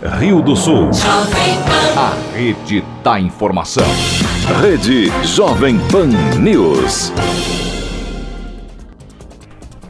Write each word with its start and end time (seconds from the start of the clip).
Rio 0.00 0.40
do 0.40 0.54
Sul. 0.54 0.90
A 1.96 2.32
rede 2.32 2.84
da 3.02 3.18
informação. 3.18 3.82
Rede 4.62 5.06
Jovem 5.26 5.76
Pan 5.90 6.06
News. 6.38 7.12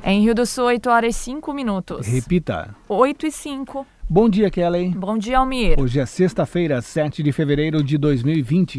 Em 0.02 0.22
Rio 0.22 0.34
do 0.34 0.46
Sul, 0.46 0.64
8 0.64 0.88
horas 0.88 1.14
e 1.14 1.18
5 1.18 1.52
minutos. 1.52 2.06
Repita. 2.06 2.74
8 2.88 3.26
e 3.26 3.30
5. 3.30 3.86
Bom 4.08 4.30
dia, 4.30 4.50
Kelly. 4.50 4.94
Bom 4.96 5.18
dia, 5.18 5.40
Almir. 5.40 5.78
Hoje 5.78 6.00
é 6.00 6.06
sexta-feira, 6.06 6.80
7 6.80 7.22
de 7.22 7.30
fevereiro 7.30 7.84
de 7.84 7.98
2020. 7.98 8.78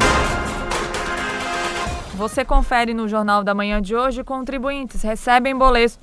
Você 2.20 2.44
confere 2.44 2.92
no 2.92 3.08
Jornal 3.08 3.42
da 3.42 3.54
Manhã 3.54 3.80
de 3.80 3.96
hoje: 3.96 4.22
contribuintes 4.22 5.00
recebem 5.00 5.54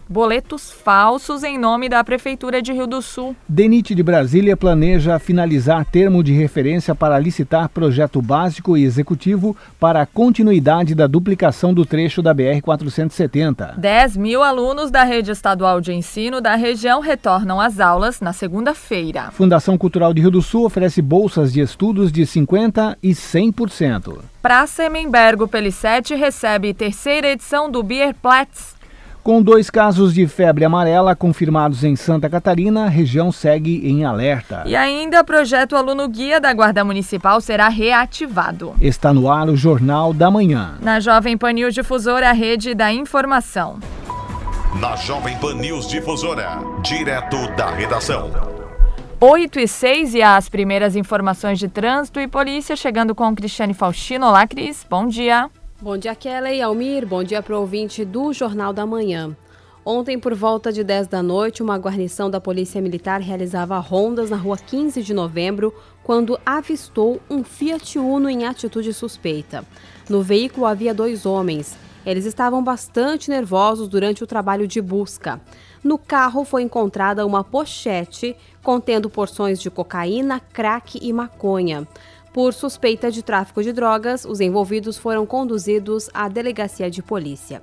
boletos 0.09 0.71
falsos 0.71 1.43
em 1.43 1.59
nome 1.59 1.87
da 1.87 2.03
Prefeitura 2.03 2.59
de 2.59 2.73
Rio 2.73 2.87
do 2.87 3.03
Sul. 3.03 3.35
DENIT 3.47 3.93
de 3.93 4.01
Brasília 4.01 4.57
planeja 4.57 5.19
finalizar 5.19 5.85
termo 5.85 6.23
de 6.23 6.33
referência 6.33 6.95
para 6.95 7.19
licitar 7.19 7.69
projeto 7.69 8.19
básico 8.19 8.75
e 8.75 8.83
executivo 8.83 9.55
para 9.79 10.01
a 10.01 10.05
continuidade 10.07 10.95
da 10.95 11.05
duplicação 11.05 11.71
do 11.71 11.85
trecho 11.85 12.23
da 12.23 12.33
BR-470. 12.33 13.77
10 13.77 14.17
mil 14.17 14.41
alunos 14.41 14.89
da 14.89 15.03
rede 15.03 15.29
estadual 15.29 15.79
de 15.79 15.93
ensino 15.93 16.41
da 16.41 16.55
região 16.55 16.99
retornam 16.99 17.61
às 17.61 17.79
aulas 17.79 18.21
na 18.21 18.33
segunda-feira. 18.33 19.29
Fundação 19.33 19.77
Cultural 19.77 20.15
de 20.15 20.21
Rio 20.21 20.31
do 20.31 20.41
Sul 20.41 20.65
oferece 20.65 20.99
bolsas 20.99 21.53
de 21.53 21.61
estudos 21.61 22.11
de 22.11 22.23
50% 22.23 22.97
e 23.03 23.11
100%. 23.11 24.17
Praça 24.41 24.83
Emembergo 24.83 25.47
Pelicete 25.47 26.13
recebe 26.15 26.73
terceira 26.73 27.27
edição 27.27 27.69
do 27.69 27.81
Beer 27.81 28.13
Platts. 28.13 28.75
Com 29.23 29.41
dois 29.41 29.69
casos 29.69 30.13
de 30.13 30.25
febre 30.25 30.63
amarela 30.63 31.13
confirmados 31.13 31.83
em 31.83 31.97
Santa 31.97 32.29
Catarina, 32.29 32.85
a 32.85 32.89
região 32.89 33.29
segue 33.29 33.85
em 33.85 34.05
alerta. 34.05 34.63
E 34.65 34.73
ainda, 34.73 35.19
o 35.19 35.25
projeto 35.25 35.75
Aluno 35.75 36.07
Guia 36.07 36.39
da 36.39 36.53
Guarda 36.53 36.85
Municipal 36.85 37.41
será 37.41 37.67
reativado. 37.67 38.73
Está 38.79 39.11
no 39.11 39.29
ar 39.29 39.49
o 39.49 39.57
Jornal 39.57 40.13
da 40.13 40.31
Manhã. 40.31 40.77
Na 40.81 41.01
Jovem 41.01 41.37
Pan 41.37 41.51
News 41.51 41.73
Difusora, 41.73 42.29
a 42.29 42.33
rede 42.33 42.73
da 42.73 42.93
informação. 42.93 43.79
Na 44.79 44.95
Jovem 44.95 45.35
Pan 45.39 45.55
News 45.55 45.89
Difusora, 45.89 46.59
direto 46.81 47.53
da 47.57 47.69
redação. 47.71 48.31
8 49.19 49.59
e 49.59 49.67
6 49.67 50.13
e 50.13 50.21
as 50.21 50.47
primeiras 50.47 50.95
informações 50.95 51.57
de 51.57 51.67
trânsito 51.67 52.19
e 52.19 52.27
polícia 52.27 52.75
chegando 52.75 53.15
com 53.15 53.35
Cristiane 53.35 53.73
Faustino. 53.73 54.27
Olá, 54.27 54.45
Cris. 54.45 54.85
Bom 54.87 55.07
dia. 55.07 55.49
Bom 55.81 55.97
dia, 55.97 56.13
Kelly 56.13 56.61
Almir. 56.61 57.03
Bom 57.07 57.23
dia 57.23 57.41
para 57.41 57.57
o 57.57 57.61
ouvinte 57.61 58.05
do 58.05 58.31
Jornal 58.31 58.71
da 58.71 58.85
Manhã. 58.85 59.35
Ontem, 59.83 60.19
por 60.19 60.35
volta 60.35 60.71
de 60.71 60.83
10 60.83 61.07
da 61.07 61.23
noite, 61.23 61.63
uma 61.63 61.79
guarnição 61.79 62.29
da 62.29 62.39
Polícia 62.39 62.79
Militar 62.79 63.19
realizava 63.19 63.79
rondas 63.79 64.29
na 64.29 64.37
rua 64.37 64.55
15 64.55 65.01
de 65.01 65.15
novembro 65.15 65.73
quando 66.03 66.39
avistou 66.45 67.19
um 67.27 67.43
Fiat 67.43 67.97
Uno 67.97 68.29
em 68.29 68.45
atitude 68.45 68.93
suspeita. 68.93 69.65
No 70.07 70.21
veículo 70.21 70.67
havia 70.67 70.93
dois 70.93 71.25
homens. 71.25 71.75
Eles 72.05 72.25
estavam 72.25 72.63
bastante 72.63 73.31
nervosos 73.31 73.87
durante 73.87 74.23
o 74.23 74.27
trabalho 74.27 74.67
de 74.67 74.79
busca. 74.79 75.41
No 75.83 75.97
carro 75.97 76.43
foi 76.43 76.63
encontrada 76.63 77.25
uma 77.25 77.43
pochete 77.43 78.35
contendo 78.63 79.09
porções 79.09 79.61
de 79.61 79.69
cocaína, 79.69 80.39
crack 80.39 80.99
e 81.01 81.13
maconha. 81.13 81.87
Por 82.33 82.53
suspeita 82.53 83.09
de 83.09 83.23
tráfico 83.23 83.63
de 83.63 83.73
drogas, 83.73 84.25
os 84.25 84.39
envolvidos 84.39 84.97
foram 84.97 85.25
conduzidos 85.25 86.09
à 86.13 86.27
delegacia 86.27 86.89
de 86.89 87.01
polícia. 87.01 87.61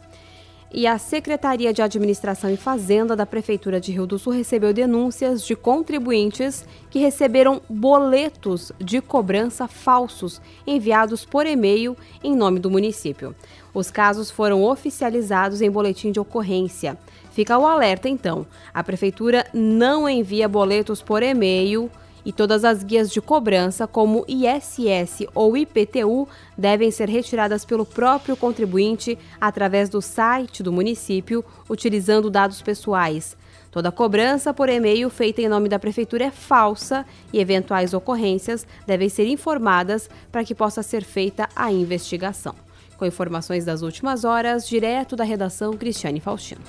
E 0.76 0.88
a 0.88 0.98
Secretaria 0.98 1.72
de 1.72 1.80
Administração 1.80 2.50
e 2.50 2.56
Fazenda 2.56 3.14
da 3.14 3.24
Prefeitura 3.24 3.80
de 3.80 3.92
Rio 3.92 4.08
do 4.08 4.18
Sul 4.18 4.32
recebeu 4.32 4.72
denúncias 4.72 5.46
de 5.46 5.54
contribuintes 5.54 6.66
que 6.90 6.98
receberam 6.98 7.62
boletos 7.68 8.72
de 8.80 9.00
cobrança 9.00 9.68
falsos 9.68 10.42
enviados 10.66 11.24
por 11.24 11.46
e-mail 11.46 11.96
em 12.24 12.34
nome 12.34 12.58
do 12.58 12.68
município. 12.68 13.36
Os 13.72 13.88
casos 13.88 14.32
foram 14.32 14.64
oficializados 14.64 15.62
em 15.62 15.70
boletim 15.70 16.10
de 16.10 16.19
ocorrência. 16.19 16.98
Fica 17.34 17.59
o 17.59 17.67
alerta, 17.67 18.09
então. 18.09 18.47
A 18.72 18.84
Prefeitura 18.84 19.45
não 19.53 20.09
envia 20.09 20.49
boletos 20.49 21.03
por 21.03 21.21
e-mail 21.21 21.91
e 22.25 22.33
todas 22.33 22.65
as 22.65 22.84
guias 22.84 23.11
de 23.11 23.21
cobrança, 23.21 23.89
como 23.89 24.25
ISS 24.28 25.27
ou 25.34 25.56
IPTU, 25.56 26.28
devem 26.56 26.93
ser 26.93 27.09
retiradas 27.09 27.65
pelo 27.65 27.84
próprio 27.84 28.37
contribuinte 28.37 29.19
através 29.41 29.89
do 29.89 30.00
site 30.00 30.62
do 30.62 30.72
município, 30.72 31.45
utilizando 31.69 32.31
dados 32.31 32.62
pessoais. 32.62 33.37
Toda 33.69 33.91
cobrança 33.91 34.55
por 34.55 34.69
e-mail 34.69 35.11
feita 35.11 35.43
em 35.43 35.49
nome 35.49 35.69
da 35.69 35.81
Prefeitura 35.81 36.27
é 36.27 36.31
falsa 36.31 37.05
e 37.33 37.41
eventuais 37.41 37.93
ocorrências 37.93 38.65
devem 38.87 39.09
ser 39.09 39.27
informadas 39.27 40.09
para 40.31 40.45
que 40.45 40.55
possa 40.55 40.84
ser 40.84 41.03
feita 41.03 41.49
a 41.56 41.72
investigação. 41.72 42.63
Com 43.04 43.09
informações 43.09 43.66
das 43.66 43.82
últimas 43.82 44.25
horas, 44.25 44.66
direto 44.66 45.15
da 45.15 45.25
redação 45.25 45.75
Cristiane 45.75 46.20
Faustino. 46.20 46.62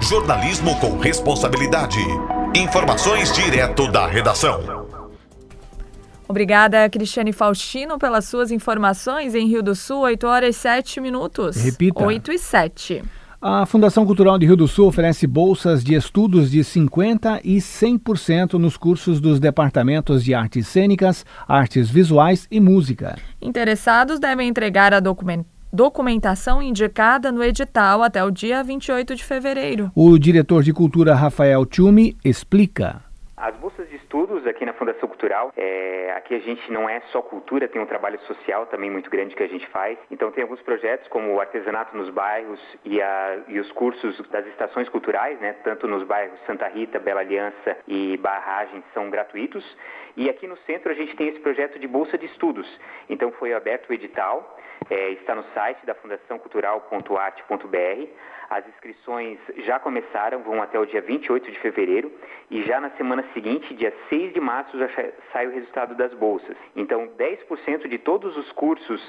Jornalismo 0.00 0.74
com 0.80 0.96
responsabilidade. 0.96 1.98
Informações 2.56 3.30
direto 3.30 3.86
da 3.92 4.06
redação. 4.06 4.88
Obrigada, 6.26 6.88
Cristiane 6.88 7.34
Faustino, 7.34 7.98
pelas 7.98 8.24
suas 8.24 8.50
informações 8.50 9.34
em 9.34 9.46
Rio 9.46 9.62
do 9.62 9.74
Sul, 9.74 9.98
8 9.98 10.26
horas 10.26 10.56
e 10.56 10.58
7 10.58 11.02
minutos. 11.02 11.56
Repita. 11.56 12.02
8 12.02 12.32
e 12.32 12.38
7. 12.38 13.04
A 13.42 13.64
Fundação 13.64 14.04
Cultural 14.04 14.38
de 14.38 14.44
Rio 14.44 14.54
do 14.54 14.68
Sul 14.68 14.86
oferece 14.86 15.26
bolsas 15.26 15.82
de 15.82 15.94
estudos 15.94 16.50
de 16.50 16.60
50% 16.60 17.40
e 17.42 17.56
100% 17.56 18.58
nos 18.58 18.76
cursos 18.76 19.18
dos 19.18 19.40
departamentos 19.40 20.22
de 20.22 20.34
artes 20.34 20.68
cênicas, 20.68 21.24
artes 21.48 21.88
visuais 21.88 22.46
e 22.50 22.60
música. 22.60 23.16
Interessados 23.40 24.20
devem 24.20 24.46
entregar 24.46 24.92
a 24.92 25.00
documentação 25.00 25.46
documentação 25.72 26.60
indicada 26.60 27.30
no 27.30 27.44
edital 27.44 28.02
até 28.02 28.24
o 28.24 28.30
dia 28.32 28.60
28 28.60 29.14
de 29.14 29.24
fevereiro. 29.24 29.90
O 29.94 30.18
diretor 30.18 30.64
de 30.64 30.72
cultura 30.72 31.14
Rafael 31.14 31.64
Tchumi 31.64 32.16
explica. 32.24 33.00
As 33.36 33.56
bolsas 33.56 33.88
de 33.88 33.99
estudos 34.10 34.44
aqui 34.44 34.66
na 34.66 34.72
Fundação 34.72 35.08
Cultural, 35.08 35.52
é, 35.56 36.12
aqui 36.16 36.34
a 36.34 36.40
gente 36.40 36.72
não 36.72 36.88
é 36.88 37.00
só 37.12 37.22
cultura, 37.22 37.68
tem 37.68 37.80
um 37.80 37.86
trabalho 37.86 38.18
social 38.22 38.66
também 38.66 38.90
muito 38.90 39.08
grande 39.08 39.36
que 39.36 39.42
a 39.44 39.46
gente 39.46 39.64
faz. 39.68 39.96
Então 40.10 40.32
tem 40.32 40.42
alguns 40.42 40.60
projetos 40.62 41.06
como 41.06 41.32
o 41.32 41.40
artesanato 41.40 41.96
nos 41.96 42.10
bairros 42.10 42.60
e, 42.84 43.00
a, 43.00 43.38
e 43.46 43.60
os 43.60 43.70
cursos 43.70 44.20
das 44.30 44.44
estações 44.48 44.88
culturais, 44.88 45.38
né, 45.38 45.52
tanto 45.62 45.86
nos 45.86 46.02
bairros 46.02 46.40
Santa 46.44 46.66
Rita, 46.66 46.98
Bela 46.98 47.20
Aliança 47.20 47.76
e 47.86 48.16
Barragem 48.16 48.82
são 48.92 49.08
gratuitos. 49.10 49.64
E 50.16 50.28
aqui 50.28 50.48
no 50.48 50.56
centro 50.66 50.90
a 50.90 50.94
gente 50.94 51.14
tem 51.14 51.28
esse 51.28 51.38
projeto 51.38 51.78
de 51.78 51.86
bolsa 51.86 52.18
de 52.18 52.26
estudos. 52.26 52.66
Então 53.08 53.30
foi 53.30 53.54
aberto 53.54 53.90
o 53.90 53.92
edital, 53.92 54.58
é, 54.90 55.10
está 55.10 55.36
no 55.36 55.44
site 55.54 55.86
da 55.86 55.94
fundaçãocultural.arte.br. 55.94 58.08
As 58.50 58.66
inscrições 58.66 59.38
já 59.58 59.78
começaram, 59.78 60.42
vão 60.42 60.60
até 60.60 60.76
o 60.76 60.84
dia 60.84 61.00
28 61.00 61.52
de 61.52 61.58
fevereiro 61.60 62.10
e 62.50 62.64
já 62.64 62.80
na 62.80 62.90
semana 62.90 63.24
seguinte, 63.32 63.72
dia 63.76 63.94
6 64.08 64.32
de 64.32 64.40
março, 64.40 64.76
já 64.76 64.88
sai 65.32 65.46
o 65.46 65.52
resultado 65.52 65.94
das 65.94 66.12
bolsas. 66.14 66.56
Então, 66.74 67.06
10% 67.16 67.86
de 67.86 67.96
todos 67.96 68.36
os 68.36 68.50
cursos 68.50 69.00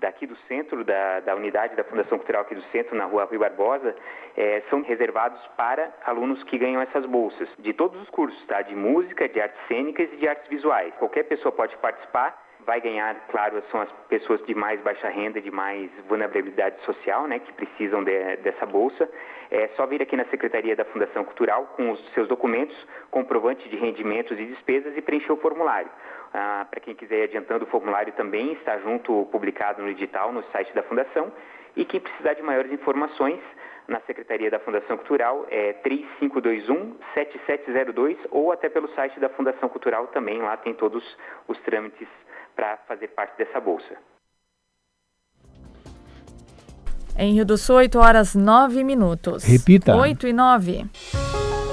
daqui 0.00 0.26
do 0.26 0.36
centro, 0.48 0.84
da, 0.84 1.20
da, 1.20 1.34
unidade 1.34 1.74
da 1.76 1.84
Fundação 1.84 2.18
Cultural 2.18 2.42
aqui 2.42 2.54
do 2.54 2.62
centro, 2.64 2.94
na 2.94 3.06
rua 3.06 3.24
Rui 3.24 3.38
Barbosa, 3.38 3.96
é, 4.36 4.62
são 4.68 4.82
reservados 4.82 5.40
para 5.56 5.90
alunos 6.04 6.42
que 6.44 6.58
ganham 6.58 6.82
essas 6.82 7.06
bolsas, 7.06 7.48
de 7.58 7.72
todos 7.72 7.98
os 8.02 8.10
cursos, 8.10 8.44
tá? 8.46 8.60
de 8.60 8.74
música, 8.74 9.26
de 9.26 9.40
artes 9.40 9.66
cênicas 9.66 10.12
e 10.12 10.16
de 10.16 10.28
artes 10.28 10.46
visuais. 10.48 10.92
Qualquer 10.98 11.22
pessoa 11.22 11.52
pode 11.52 11.74
participar 11.78 12.49
vai 12.66 12.80
ganhar, 12.80 13.14
claro, 13.28 13.62
são 13.70 13.80
as 13.80 13.90
pessoas 14.08 14.44
de 14.46 14.54
mais 14.54 14.80
baixa 14.80 15.08
renda, 15.08 15.40
de 15.40 15.50
mais 15.50 15.90
vulnerabilidade 16.08 16.80
social, 16.84 17.26
né, 17.26 17.38
que 17.38 17.52
precisam 17.52 18.02
de, 18.04 18.36
dessa 18.38 18.66
bolsa. 18.66 19.08
É 19.50 19.68
só 19.76 19.86
vir 19.86 20.00
aqui 20.00 20.16
na 20.16 20.24
Secretaria 20.26 20.76
da 20.76 20.84
Fundação 20.84 21.24
Cultural 21.24 21.66
com 21.76 21.90
os 21.90 22.12
seus 22.12 22.28
documentos, 22.28 22.76
comprovante 23.10 23.68
de 23.68 23.76
rendimentos 23.76 24.38
e 24.38 24.46
despesas 24.46 24.96
e 24.96 25.02
preencher 25.02 25.32
o 25.32 25.36
formulário. 25.36 25.90
Ah, 26.32 26.66
Para 26.70 26.80
quem 26.80 26.94
quiser 26.94 27.18
ir 27.18 27.22
adiantando, 27.24 27.64
o 27.64 27.68
formulário 27.68 28.12
também 28.12 28.52
está 28.52 28.78
junto, 28.78 29.26
publicado 29.32 29.82
no 29.82 29.88
edital, 29.88 30.32
no 30.32 30.42
site 30.52 30.72
da 30.74 30.82
Fundação. 30.84 31.32
E 31.74 31.84
quem 31.84 32.00
precisar 32.00 32.34
de 32.34 32.42
maiores 32.42 32.72
informações, 32.72 33.40
na 33.90 34.00
Secretaria 34.02 34.50
da 34.50 34.60
Fundação 34.60 34.96
Cultural 34.96 35.46
é 35.50 35.74
3521-7702 36.22 38.16
ou 38.30 38.52
até 38.52 38.68
pelo 38.68 38.86
site 38.94 39.18
da 39.18 39.28
Fundação 39.30 39.68
Cultural 39.68 40.06
também, 40.08 40.40
lá 40.40 40.56
tem 40.56 40.72
todos 40.72 41.04
os 41.48 41.58
trâmites 41.62 42.06
para 42.60 42.76
fazer 42.86 43.08
parte 43.08 43.38
dessa 43.38 43.58
bolsa. 43.58 43.96
Em 47.16 47.32
Rio 47.32 47.46
do 47.46 47.56
Sul, 47.56 47.76
8 47.76 47.98
horas 47.98 48.34
9 48.34 48.84
minutos. 48.84 49.44
Repita. 49.44 49.96
8 49.96 50.28
e 50.28 50.32
9. 50.34 50.86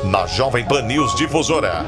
Na 0.09 0.25
Jovem 0.25 0.65
Pan 0.65 0.83
News 0.83 1.13
Difusora. 1.15 1.85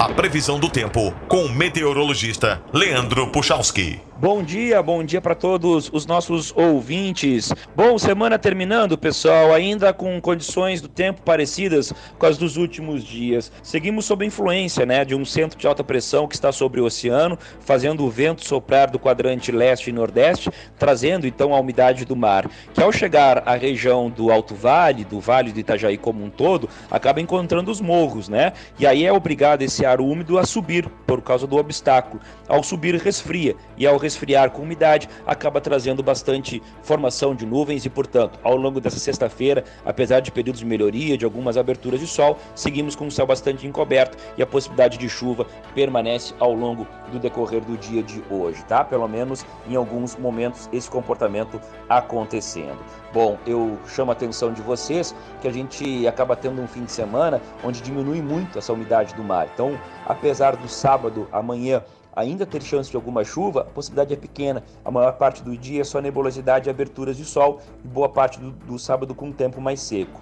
A 0.00 0.12
previsão 0.12 0.58
do 0.58 0.68
tempo 0.68 1.12
com 1.28 1.44
o 1.44 1.48
meteorologista 1.48 2.60
Leandro 2.72 3.30
Puchalski. 3.30 4.07
Bom 4.20 4.42
dia, 4.42 4.82
bom 4.82 5.04
dia 5.04 5.20
para 5.20 5.36
todos 5.36 5.88
os 5.92 6.04
nossos 6.04 6.52
ouvintes. 6.56 7.52
Bom, 7.76 7.96
semana 7.96 8.36
terminando, 8.36 8.98
pessoal, 8.98 9.54
ainda 9.54 9.92
com 9.92 10.20
condições 10.20 10.80
do 10.80 10.88
tempo 10.88 11.22
parecidas 11.22 11.92
com 12.18 12.26
as 12.26 12.36
dos 12.36 12.56
últimos 12.56 13.04
dias. 13.04 13.52
Seguimos 13.62 14.06
sob 14.06 14.26
influência, 14.26 14.84
né, 14.84 15.04
de 15.04 15.14
um 15.14 15.24
centro 15.24 15.56
de 15.56 15.68
alta 15.68 15.84
pressão 15.84 16.26
que 16.26 16.34
está 16.34 16.50
sobre 16.50 16.80
o 16.80 16.84
oceano, 16.84 17.38
fazendo 17.60 18.04
o 18.04 18.10
vento 18.10 18.44
soprar 18.44 18.90
do 18.90 18.98
quadrante 18.98 19.52
leste 19.52 19.90
e 19.90 19.92
nordeste, 19.92 20.50
trazendo 20.76 21.24
então 21.24 21.54
a 21.54 21.60
umidade 21.60 22.04
do 22.04 22.16
mar, 22.16 22.50
que 22.74 22.82
ao 22.82 22.90
chegar 22.90 23.44
à 23.46 23.54
região 23.54 24.10
do 24.10 24.32
Alto 24.32 24.52
Vale, 24.52 25.04
do 25.04 25.20
Vale 25.20 25.52
do 25.52 25.60
Itajaí 25.60 25.96
como 25.96 26.24
um 26.24 26.28
todo, 26.28 26.68
acaba 26.90 27.20
encontrando 27.20 27.70
os 27.70 27.80
morros, 27.80 28.28
né? 28.28 28.52
E 28.80 28.84
aí 28.84 29.06
é 29.06 29.12
obrigado 29.12 29.62
esse 29.62 29.86
ar 29.86 30.00
úmido 30.00 30.40
a 30.40 30.44
subir 30.44 30.88
por 31.06 31.22
causa 31.22 31.46
do 31.46 31.56
obstáculo. 31.56 32.20
Ao 32.48 32.64
subir 32.64 32.96
resfria 32.96 33.54
e 33.76 33.86
ao 33.86 33.96
resfriar 34.08 34.50
com 34.50 34.62
umidade, 34.62 35.08
acaba 35.26 35.60
trazendo 35.60 36.02
bastante 36.02 36.62
formação 36.82 37.34
de 37.34 37.44
nuvens 37.44 37.84
e, 37.84 37.90
portanto, 37.90 38.38
ao 38.42 38.56
longo 38.56 38.80
dessa 38.80 38.98
sexta-feira, 38.98 39.64
apesar 39.84 40.20
de 40.20 40.32
períodos 40.32 40.60
de 40.60 40.66
melhoria, 40.66 41.16
de 41.16 41.24
algumas 41.24 41.56
aberturas 41.56 42.00
de 42.00 42.06
sol, 42.06 42.38
seguimos 42.54 42.96
com 42.96 43.06
um 43.06 43.10
céu 43.10 43.26
bastante 43.26 43.66
encoberto 43.66 44.16
e 44.36 44.42
a 44.42 44.46
possibilidade 44.46 44.96
de 44.96 45.08
chuva 45.08 45.46
permanece 45.74 46.34
ao 46.38 46.52
longo 46.52 46.86
do 47.12 47.18
decorrer 47.18 47.60
do 47.60 47.76
dia 47.76 48.02
de 48.02 48.22
hoje, 48.30 48.64
tá? 48.64 48.82
Pelo 48.82 49.06
menos 49.06 49.44
em 49.68 49.76
alguns 49.76 50.16
momentos 50.16 50.68
esse 50.72 50.88
comportamento 50.90 51.60
acontecendo. 51.88 52.78
Bom, 53.12 53.38
eu 53.46 53.78
chamo 53.86 54.10
a 54.10 54.14
atenção 54.14 54.52
de 54.52 54.62
vocês 54.62 55.14
que 55.40 55.48
a 55.48 55.52
gente 55.52 56.06
acaba 56.06 56.36
tendo 56.36 56.60
um 56.60 56.66
fim 56.66 56.84
de 56.84 56.92
semana 56.92 57.40
onde 57.62 57.80
diminui 57.80 58.22
muito 58.22 58.58
essa 58.58 58.72
umidade 58.72 59.14
do 59.14 59.22
mar. 59.22 59.48
Então, 59.52 59.78
apesar 60.06 60.56
do 60.56 60.68
sábado, 60.68 61.26
amanhã, 61.32 61.82
ainda 62.18 62.44
ter 62.44 62.60
chance 62.60 62.90
de 62.90 62.96
alguma 62.96 63.22
chuva, 63.22 63.60
a 63.60 63.64
possibilidade 63.64 64.12
é 64.12 64.16
pequena. 64.16 64.64
A 64.84 64.90
maior 64.90 65.12
parte 65.12 65.40
do 65.40 65.56
dia 65.56 65.82
é 65.82 65.84
só 65.84 66.00
nebulosidade 66.00 66.68
e 66.68 66.70
aberturas 66.70 67.16
de 67.16 67.24
sol, 67.24 67.60
e 67.84 67.86
boa 67.86 68.08
parte 68.08 68.40
do, 68.40 68.50
do 68.50 68.76
sábado 68.76 69.14
com 69.14 69.26
um 69.26 69.32
tempo 69.32 69.60
mais 69.60 69.80
seco. 69.80 70.20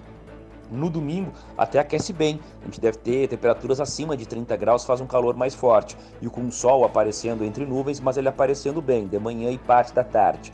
No 0.69 0.91
domingo 0.91 1.31
até 1.57 1.79
aquece 1.79 2.13
bem, 2.13 2.39
a 2.61 2.65
gente 2.65 2.79
deve 2.79 2.99
ter 2.99 3.27
temperaturas 3.27 3.79
acima 3.79 4.15
de 4.15 4.27
30 4.27 4.55
graus, 4.57 4.85
faz 4.85 5.01
um 5.01 5.07
calor 5.07 5.35
mais 5.35 5.55
forte, 5.55 5.97
e 6.21 6.29
com 6.29 6.41
o 6.41 6.51
sol 6.51 6.85
aparecendo 6.85 7.43
entre 7.43 7.65
nuvens, 7.65 7.99
mas 7.99 8.15
ele 8.15 8.27
aparecendo 8.27 8.79
bem, 8.79 9.07
de 9.07 9.17
manhã 9.17 9.49
e 9.49 9.57
parte 9.57 9.91
da 9.91 10.03
tarde. 10.03 10.53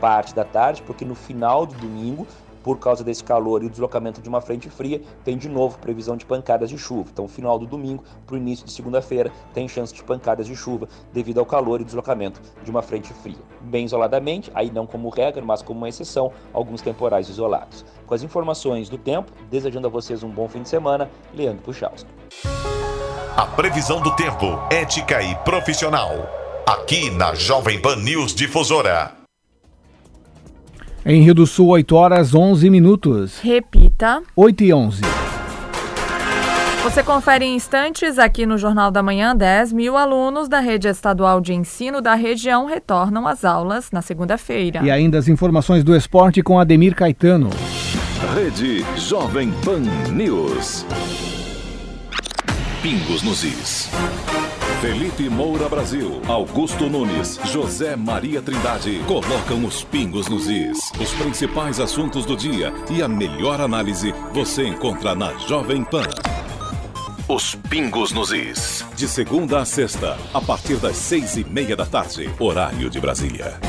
Parte 0.00 0.34
da 0.34 0.44
tarde, 0.44 0.82
porque 0.82 1.04
no 1.04 1.14
final 1.14 1.66
do 1.66 1.74
domingo 1.74 2.26
por 2.62 2.78
causa 2.78 3.02
desse 3.02 3.22
calor 3.24 3.62
e 3.62 3.66
o 3.66 3.70
deslocamento 3.70 4.20
de 4.20 4.28
uma 4.28 4.40
frente 4.40 4.68
fria, 4.68 5.00
tem 5.24 5.36
de 5.36 5.48
novo 5.48 5.78
previsão 5.78 6.16
de 6.16 6.24
pancadas 6.24 6.70
de 6.70 6.78
chuva. 6.78 7.10
Então, 7.12 7.28
final 7.28 7.58
do 7.58 7.66
domingo 7.66 8.04
para 8.26 8.34
o 8.34 8.38
início 8.38 8.64
de 8.64 8.72
segunda-feira, 8.72 9.32
tem 9.52 9.68
chance 9.68 9.92
de 9.92 10.02
pancadas 10.02 10.46
de 10.46 10.56
chuva 10.56 10.88
devido 11.12 11.38
ao 11.38 11.46
calor 11.46 11.80
e 11.80 11.84
deslocamento 11.84 12.40
de 12.62 12.70
uma 12.70 12.82
frente 12.82 13.12
fria. 13.12 13.38
Bem 13.60 13.84
isoladamente, 13.84 14.50
aí 14.54 14.70
não 14.70 14.86
como 14.86 15.08
regra, 15.08 15.42
mas 15.44 15.62
como 15.62 15.80
uma 15.80 15.88
exceção, 15.88 16.32
alguns 16.52 16.82
temporais 16.82 17.28
isolados. 17.28 17.84
Com 18.06 18.14
as 18.14 18.22
informações 18.22 18.88
do 18.88 18.98
tempo, 18.98 19.32
desejando 19.50 19.86
a 19.86 19.90
vocês 19.90 20.22
um 20.22 20.30
bom 20.30 20.48
fim 20.48 20.62
de 20.62 20.68
semana, 20.68 21.10
Leandro 21.34 21.62
Puchalski. 21.62 22.10
A 23.36 23.46
previsão 23.46 24.00
do 24.00 24.14
tempo, 24.16 24.46
ética 24.70 25.22
e 25.22 25.34
profissional. 25.36 26.10
Aqui 26.66 27.10
na 27.10 27.34
Jovem 27.34 27.80
Pan 27.80 27.96
News 27.96 28.34
Difusora. 28.34 29.19
Em 31.04 31.22
Rio 31.22 31.34
do 31.34 31.46
Sul, 31.46 31.68
8 31.68 31.96
horas 31.96 32.34
11 32.34 32.68
minutos. 32.68 33.38
Repita. 33.40 34.22
8 34.36 34.64
e 34.64 34.74
11. 34.74 35.02
Você 36.82 37.02
confere 37.02 37.44
em 37.44 37.56
instantes 37.56 38.18
aqui 38.18 38.44
no 38.44 38.58
Jornal 38.58 38.90
da 38.90 39.02
Manhã: 39.02 39.34
10 39.34 39.72
mil 39.72 39.96
alunos 39.96 40.48
da 40.48 40.60
rede 40.60 40.88
estadual 40.88 41.40
de 41.40 41.54
ensino 41.54 42.02
da 42.02 42.14
região 42.14 42.66
retornam 42.66 43.26
às 43.26 43.44
aulas 43.44 43.90
na 43.90 44.02
segunda-feira. 44.02 44.80
E 44.82 44.90
ainda 44.90 45.18
as 45.18 45.26
informações 45.26 45.82
do 45.82 45.96
esporte 45.96 46.42
com 46.42 46.58
Ademir 46.58 46.94
Caetano. 46.94 47.48
Rede 48.34 48.84
Jovem 48.96 49.52
Pan 49.64 49.80
News. 50.12 50.84
Pingos 52.82 53.22
nos 53.22 53.42
Is. 53.42 53.90
Felipe 54.80 55.28
Moura 55.28 55.68
Brasil, 55.68 56.22
Augusto 56.26 56.88
Nunes, 56.88 57.38
José 57.44 57.94
Maria 57.96 58.40
Trindade 58.40 58.98
colocam 59.06 59.66
os 59.66 59.84
pingos 59.84 60.26
nos 60.26 60.48
is. 60.48 60.90
Os 60.98 61.12
principais 61.12 61.78
assuntos 61.78 62.24
do 62.24 62.34
dia 62.34 62.72
e 62.90 63.02
a 63.02 63.06
melhor 63.06 63.60
análise 63.60 64.14
você 64.32 64.66
encontra 64.66 65.14
na 65.14 65.36
Jovem 65.36 65.84
Pan. 65.84 66.08
Os 67.28 67.54
Pingos 67.54 68.10
nos 68.10 68.32
Is. 68.32 68.84
De 68.96 69.06
segunda 69.06 69.60
a 69.60 69.64
sexta, 69.66 70.16
a 70.32 70.40
partir 70.40 70.76
das 70.78 70.96
seis 70.96 71.36
e 71.36 71.44
meia 71.44 71.76
da 71.76 71.84
tarde, 71.84 72.28
horário 72.40 72.88
de 72.88 72.98
Brasília. 72.98 73.60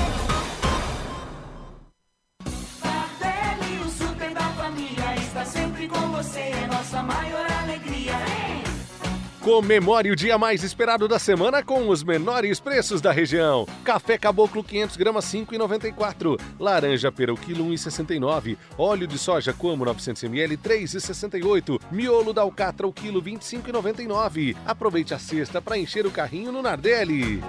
Comemore 9.42 10.12
o 10.12 10.16
dia 10.16 10.38
mais 10.38 10.64
esperado 10.64 11.08
da 11.08 11.18
semana 11.18 11.64
com 11.64 11.90
os 11.90 12.04
menores 12.04 12.60
preços 12.60 13.02
da 13.02 13.12
região. 13.12 13.68
Café 13.84 14.16
Caboclo 14.16 14.64
500 14.64 14.98
gramas 14.98 15.26
5,94. 15.26 16.40
Laranja 16.60 17.12
pera 17.12 17.34
o 17.34 17.38
quilo 17.38 17.66
1,69. 17.66 18.56
Óleo 18.78 19.08
de 19.08 19.18
soja 19.18 19.52
como 19.52 19.84
900 19.84 20.26
ml 20.26 20.58
3,68. 20.58 21.82
Miolo 21.92 22.34
da 22.34 22.44
alcatra 22.44 22.86
o 22.86 22.94
quilo 22.94 23.20
25,99. 23.20 24.56
Aproveite 24.64 25.16
a 25.16 25.18
cesta 25.18 25.60
para 25.60 25.76
encher 25.76 26.06
o 26.06 26.12
carrinho 26.12 26.52
no 26.52 26.62
Nardelli. 26.62 27.42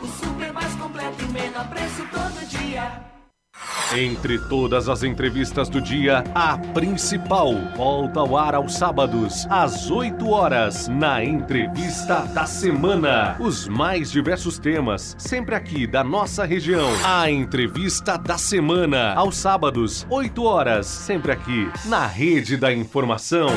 O 0.00 0.06
super 0.06 0.52
mais 0.52 0.72
completo 0.76 1.16
e 1.20 1.32
menor 1.32 1.68
preço 1.68 2.06
todo 2.12 2.46
dia. 2.48 3.15
Entre 3.94 4.38
todas 4.38 4.88
as 4.88 5.02
entrevistas 5.02 5.68
do 5.68 5.80
dia, 5.80 6.24
a 6.34 6.58
principal 6.58 7.54
volta 7.76 8.20
ao 8.20 8.36
ar 8.36 8.54
aos 8.54 8.74
sábados, 8.74 9.46
às 9.48 9.90
8 9.90 10.28
horas, 10.28 10.88
na 10.88 11.24
Entrevista 11.24 12.22
da 12.34 12.46
Semana. 12.46 13.36
Os 13.38 13.68
mais 13.68 14.10
diversos 14.10 14.58
temas, 14.58 15.14
sempre 15.18 15.54
aqui 15.54 15.86
da 15.86 16.02
nossa 16.02 16.44
região. 16.44 16.88
A 17.04 17.30
Entrevista 17.30 18.18
da 18.18 18.36
Semana, 18.36 19.14
aos 19.14 19.36
sábados, 19.36 20.06
8 20.10 20.42
horas, 20.42 20.86
sempre 20.86 21.32
aqui, 21.32 21.70
na 21.84 22.06
Rede 22.06 22.56
da 22.56 22.72
Informação. 22.72 23.48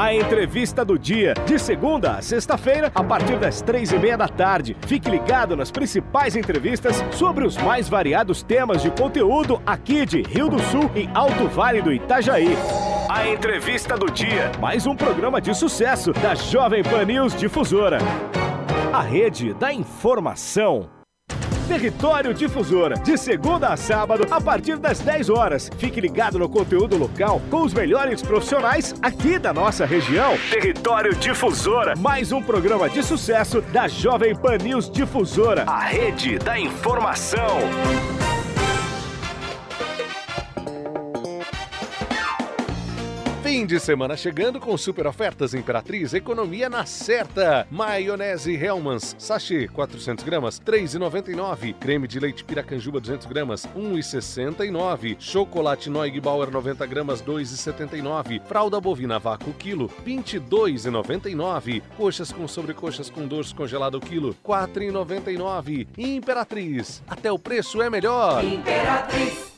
A 0.00 0.14
entrevista 0.14 0.84
do 0.84 0.96
dia, 0.96 1.34
de 1.44 1.58
segunda 1.58 2.12
a 2.12 2.22
sexta-feira, 2.22 2.88
a 2.94 3.02
partir 3.02 3.36
das 3.36 3.60
três 3.60 3.90
e 3.90 3.98
meia 3.98 4.16
da 4.16 4.28
tarde. 4.28 4.76
Fique 4.86 5.10
ligado 5.10 5.56
nas 5.56 5.72
principais 5.72 6.36
entrevistas 6.36 7.04
sobre 7.10 7.44
os 7.44 7.56
mais 7.56 7.88
variados 7.88 8.40
temas 8.40 8.80
de 8.80 8.92
conteúdo 8.92 9.60
aqui 9.66 10.06
de 10.06 10.22
Rio 10.22 10.48
do 10.48 10.60
Sul 10.60 10.88
e 10.94 11.10
Alto 11.12 11.48
Vale 11.48 11.82
do 11.82 11.92
Itajaí. 11.92 12.56
A 13.10 13.28
entrevista 13.28 13.96
do 13.96 14.08
dia, 14.08 14.52
mais 14.60 14.86
um 14.86 14.94
programa 14.94 15.40
de 15.40 15.52
sucesso 15.52 16.12
da 16.12 16.32
Jovem 16.32 16.84
Pan 16.84 17.04
News 17.04 17.34
Difusora. 17.34 17.98
A 18.92 19.02
rede 19.02 19.52
da 19.52 19.72
informação. 19.72 20.97
Território 21.68 22.32
Difusora, 22.32 22.94
de 22.94 23.18
segunda 23.18 23.68
a 23.68 23.76
sábado, 23.76 24.26
a 24.30 24.40
partir 24.40 24.78
das 24.78 25.00
10 25.00 25.28
horas. 25.28 25.70
Fique 25.76 26.00
ligado 26.00 26.38
no 26.38 26.48
conteúdo 26.48 26.96
local 26.96 27.42
com 27.50 27.60
os 27.60 27.74
melhores 27.74 28.22
profissionais 28.22 28.94
aqui 29.02 29.38
da 29.38 29.52
nossa 29.52 29.84
região. 29.84 30.34
Território 30.50 31.14
Difusora, 31.14 31.94
mais 31.94 32.32
um 32.32 32.42
programa 32.42 32.88
de 32.88 33.02
sucesso 33.02 33.60
da 33.60 33.86
Jovem 33.86 34.34
Pan 34.34 34.56
News 34.56 34.90
Difusora, 34.90 35.64
a 35.64 35.80
rede 35.80 36.38
da 36.38 36.58
informação. 36.58 37.58
Fim 43.58 43.66
de 43.66 43.80
semana 43.80 44.16
chegando 44.16 44.60
com 44.60 44.78
super 44.78 45.04
ofertas 45.04 45.52
Imperatriz, 45.52 46.14
economia 46.14 46.70
na 46.70 46.86
certa. 46.86 47.66
Maionese 47.72 48.54
Hellmann's, 48.54 49.16
sachê 49.18 49.66
400 49.66 50.24
gramas, 50.24 50.60
3,99. 50.60 51.74
Creme 51.74 52.06
de 52.06 52.20
leite 52.20 52.44
Piracanjuba 52.44 53.00
200 53.00 53.26
gramas, 53.26 53.66
1,69. 53.76 55.16
Chocolate 55.18 55.90
Noig 55.90 56.20
Bauer 56.20 56.52
90 56.52 56.86
gramas, 56.86 57.20
2,79. 57.20 58.40
Fralda 58.46 58.80
bovina 58.80 59.18
vácuo 59.18 59.52
quilo, 59.54 59.90
22,99. 60.06 61.82
Coxas 61.96 62.30
com 62.30 62.46
sobrecoxas 62.46 63.10
com 63.10 63.26
dorso 63.26 63.56
congelado 63.56 63.98
quilo, 63.98 64.36
4,99. 64.46 65.88
Imperatriz, 65.98 67.02
até 67.08 67.32
o 67.32 67.40
preço 67.40 67.82
é 67.82 67.90
melhor. 67.90 68.44
Imperatriz. 68.44 69.57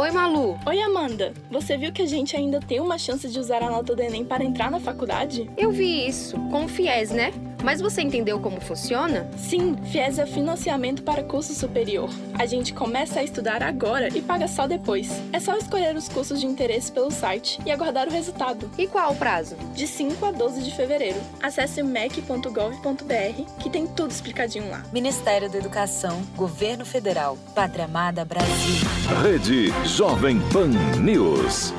Oi, 0.00 0.12
Malu. 0.12 0.56
Oi, 0.64 0.80
Amanda. 0.80 1.34
Você 1.50 1.76
viu 1.76 1.92
que 1.92 2.02
a 2.02 2.06
gente 2.06 2.36
ainda 2.36 2.60
tem 2.60 2.78
uma 2.78 2.96
chance 2.96 3.28
de 3.28 3.36
usar 3.36 3.64
a 3.64 3.68
nota 3.68 3.96
do 3.96 4.00
Enem 4.00 4.24
para 4.24 4.44
entrar 4.44 4.70
na 4.70 4.78
faculdade? 4.78 5.50
Eu 5.56 5.72
vi 5.72 6.06
isso, 6.06 6.38
com 6.52 6.66
o 6.66 6.68
FIES, 6.68 7.10
né? 7.10 7.32
Mas 7.62 7.80
você 7.80 8.02
entendeu 8.02 8.38
como 8.38 8.60
funciona? 8.60 9.28
Sim, 9.36 9.76
FIES 9.90 10.18
é 10.18 10.26
financiamento 10.26 11.02
para 11.02 11.22
curso 11.22 11.54
superior. 11.54 12.08
A 12.38 12.46
gente 12.46 12.72
começa 12.72 13.20
a 13.20 13.24
estudar 13.24 13.62
agora 13.62 14.08
e 14.08 14.22
paga 14.22 14.46
só 14.46 14.66
depois. 14.66 15.10
É 15.32 15.40
só 15.40 15.56
escolher 15.56 15.94
os 15.96 16.08
cursos 16.08 16.40
de 16.40 16.46
interesse 16.46 16.90
pelo 16.90 17.10
site 17.10 17.58
e 17.66 17.70
aguardar 17.70 18.08
o 18.08 18.12
resultado. 18.12 18.70
E 18.78 18.86
qual 18.86 19.12
o 19.12 19.16
prazo? 19.16 19.56
De 19.74 19.86
5 19.86 20.24
a 20.24 20.30
12 20.30 20.62
de 20.62 20.74
fevereiro. 20.74 21.20
Acesse 21.42 21.82
mec.gov.br 21.82 23.42
que 23.58 23.70
tem 23.70 23.86
tudo 23.86 24.10
explicadinho 24.10 24.70
lá. 24.70 24.82
Ministério 24.92 25.50
da 25.50 25.58
Educação, 25.58 26.22
Governo 26.36 26.84
Federal, 26.84 27.36
Pátria 27.54 27.84
Amada 27.86 28.24
Brasil. 28.24 28.88
Rede 29.22 29.72
Jovem 29.84 30.40
Pan 30.52 30.68
News. 31.00 31.72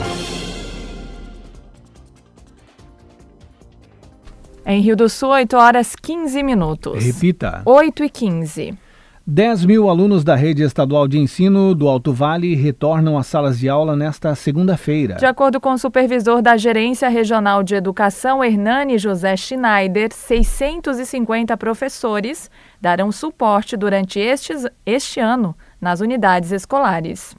Em 4.72 4.82
Rio 4.82 4.96
do 4.96 5.10
Sul, 5.10 5.30
8 5.30 5.58
horas 5.58 5.96
15 5.96 6.44
minutos. 6.44 7.04
Repita. 7.04 7.64
8 7.66 8.04
e 8.04 8.08
15. 8.08 8.78
10 9.26 9.66
mil 9.66 9.90
alunos 9.90 10.24
da 10.24 10.36
rede 10.36 10.62
estadual 10.62 11.08
de 11.08 11.18
ensino 11.18 11.74
do 11.74 11.88
Alto 11.88 12.14
Vale 12.14 12.54
retornam 12.54 13.18
às 13.18 13.26
salas 13.26 13.58
de 13.58 13.68
aula 13.68 13.96
nesta 13.96 14.36
segunda-feira. 14.36 15.16
De 15.16 15.26
acordo 15.26 15.60
com 15.60 15.74
o 15.74 15.78
supervisor 15.80 16.40
da 16.44 16.56
Gerência 16.56 17.10
Regional 17.10 17.64
de 17.64 17.74
Educação, 17.74 18.44
Hernani 18.44 19.00
José 19.00 19.36
Schneider, 19.36 20.14
650 20.14 21.58
professores 21.58 22.48
darão 22.80 23.12
suporte 23.12 23.76
durante 23.76 24.20
estes, 24.20 24.68
este 24.86 25.20
ano 25.20 25.58
nas 25.82 26.00
unidades 26.00 26.52
escolares. 26.52 27.36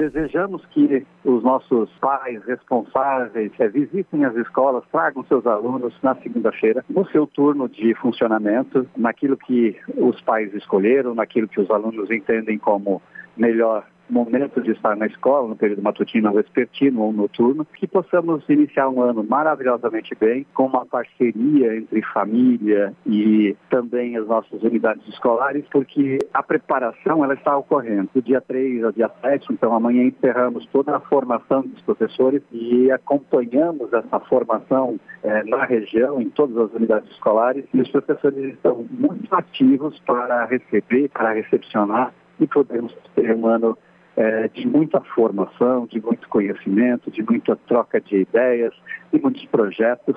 Desejamos 0.00 0.64
que 0.70 1.06
os 1.26 1.42
nossos 1.42 1.90
pais 2.00 2.42
responsáveis 2.46 3.52
é, 3.58 3.68
visitem 3.68 4.24
as 4.24 4.34
escolas, 4.34 4.82
tragam 4.90 5.22
seus 5.24 5.46
alunos 5.46 5.92
na 6.02 6.14
segunda-feira, 6.14 6.82
no 6.88 7.06
seu 7.10 7.26
turno 7.26 7.68
de 7.68 7.94
funcionamento, 7.96 8.88
naquilo 8.96 9.36
que 9.36 9.76
os 9.98 10.18
pais 10.22 10.54
escolheram, 10.54 11.14
naquilo 11.14 11.46
que 11.46 11.60
os 11.60 11.70
alunos 11.70 12.10
entendem 12.10 12.56
como 12.56 13.02
melhor 13.36 13.84
momento 14.10 14.60
de 14.60 14.72
estar 14.72 14.96
na 14.96 15.06
escola, 15.06 15.48
no 15.48 15.56
período 15.56 15.82
matutino, 15.82 16.32
vespertino 16.32 17.02
ou 17.02 17.12
noturno, 17.12 17.66
que 17.74 17.86
possamos 17.86 18.48
iniciar 18.48 18.88
um 18.88 19.02
ano 19.02 19.24
maravilhosamente 19.24 20.14
bem, 20.18 20.46
com 20.54 20.66
uma 20.66 20.86
parceria 20.86 21.76
entre 21.76 22.02
família 22.02 22.92
e 23.06 23.56
também 23.68 24.16
as 24.16 24.26
nossas 24.26 24.62
unidades 24.62 25.06
escolares, 25.08 25.64
porque 25.70 26.18
a 26.32 26.42
preparação 26.42 27.24
ela 27.24 27.34
está 27.34 27.56
ocorrendo. 27.56 28.10
Do 28.14 28.22
dia 28.22 28.40
3 28.40 28.84
ao 28.84 28.92
dia 28.92 29.10
7, 29.20 29.52
então 29.52 29.74
amanhã 29.74 30.04
encerramos 30.04 30.66
toda 30.66 30.96
a 30.96 31.00
formação 31.00 31.62
dos 31.62 31.80
professores 31.82 32.42
e 32.52 32.90
acompanhamos 32.90 33.92
essa 33.92 34.20
formação 34.20 34.98
eh, 35.22 35.44
na 35.44 35.64
região, 35.64 36.20
em 36.20 36.28
todas 36.30 36.56
as 36.56 36.72
unidades 36.72 37.10
escolares, 37.10 37.64
e 37.72 37.80
os 37.80 37.90
professores 37.90 38.54
estão 38.54 38.86
muito 38.90 39.32
ativos 39.34 39.98
para 40.00 40.44
receber, 40.46 41.08
para 41.10 41.32
recepcionar 41.32 42.12
e 42.40 42.46
podemos 42.46 42.96
ter 43.14 43.34
um 43.36 43.46
ano 43.46 43.76
é, 44.16 44.48
de 44.48 44.66
muita 44.66 45.00
formação, 45.00 45.86
de 45.86 46.00
muito 46.00 46.28
conhecimento, 46.28 47.10
de 47.10 47.22
muita 47.22 47.56
troca 47.56 48.00
de 48.00 48.16
ideias 48.16 48.74
e 49.12 49.18
muitos 49.18 49.44
projetos 49.46 50.16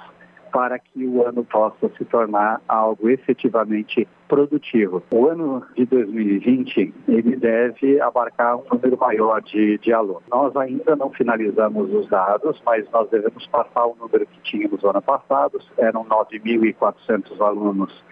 para 0.54 0.78
que 0.78 1.04
o 1.04 1.26
ano 1.26 1.44
possa 1.44 1.90
se 1.98 2.06
tornar 2.06 2.62
algo 2.68 3.10
efetivamente 3.10 4.08
produtivo. 4.28 5.02
O 5.12 5.28
ano 5.28 5.66
de 5.76 5.84
2020 5.88 6.94
ele 7.08 7.36
deve 7.36 8.00
abarcar 8.00 8.58
um 8.58 8.64
número 8.72 8.96
maior 8.96 9.42
de, 9.42 9.80
de 9.80 9.92
alunos. 9.92 10.22
Nós 10.30 10.56
ainda 10.56 10.96
não 10.96 11.10
finalizamos 11.10 11.92
os 11.92 12.08
dados, 12.08 12.62
mas 12.64 12.88
nós 12.92 13.10
devemos 13.10 13.48
passar 13.48 13.86
o 13.88 13.96
número 14.00 14.28
que 14.28 14.40
tínhamos 14.42 14.84
no 14.84 14.92
ano 14.92 15.02
passado, 15.02 15.60
eram 15.76 16.06
9.400 16.06 17.42
alunos 17.42 18.04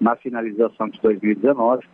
na 0.00 0.16
finalização 0.16 0.88
de 0.88 0.98
2019 1.02 1.86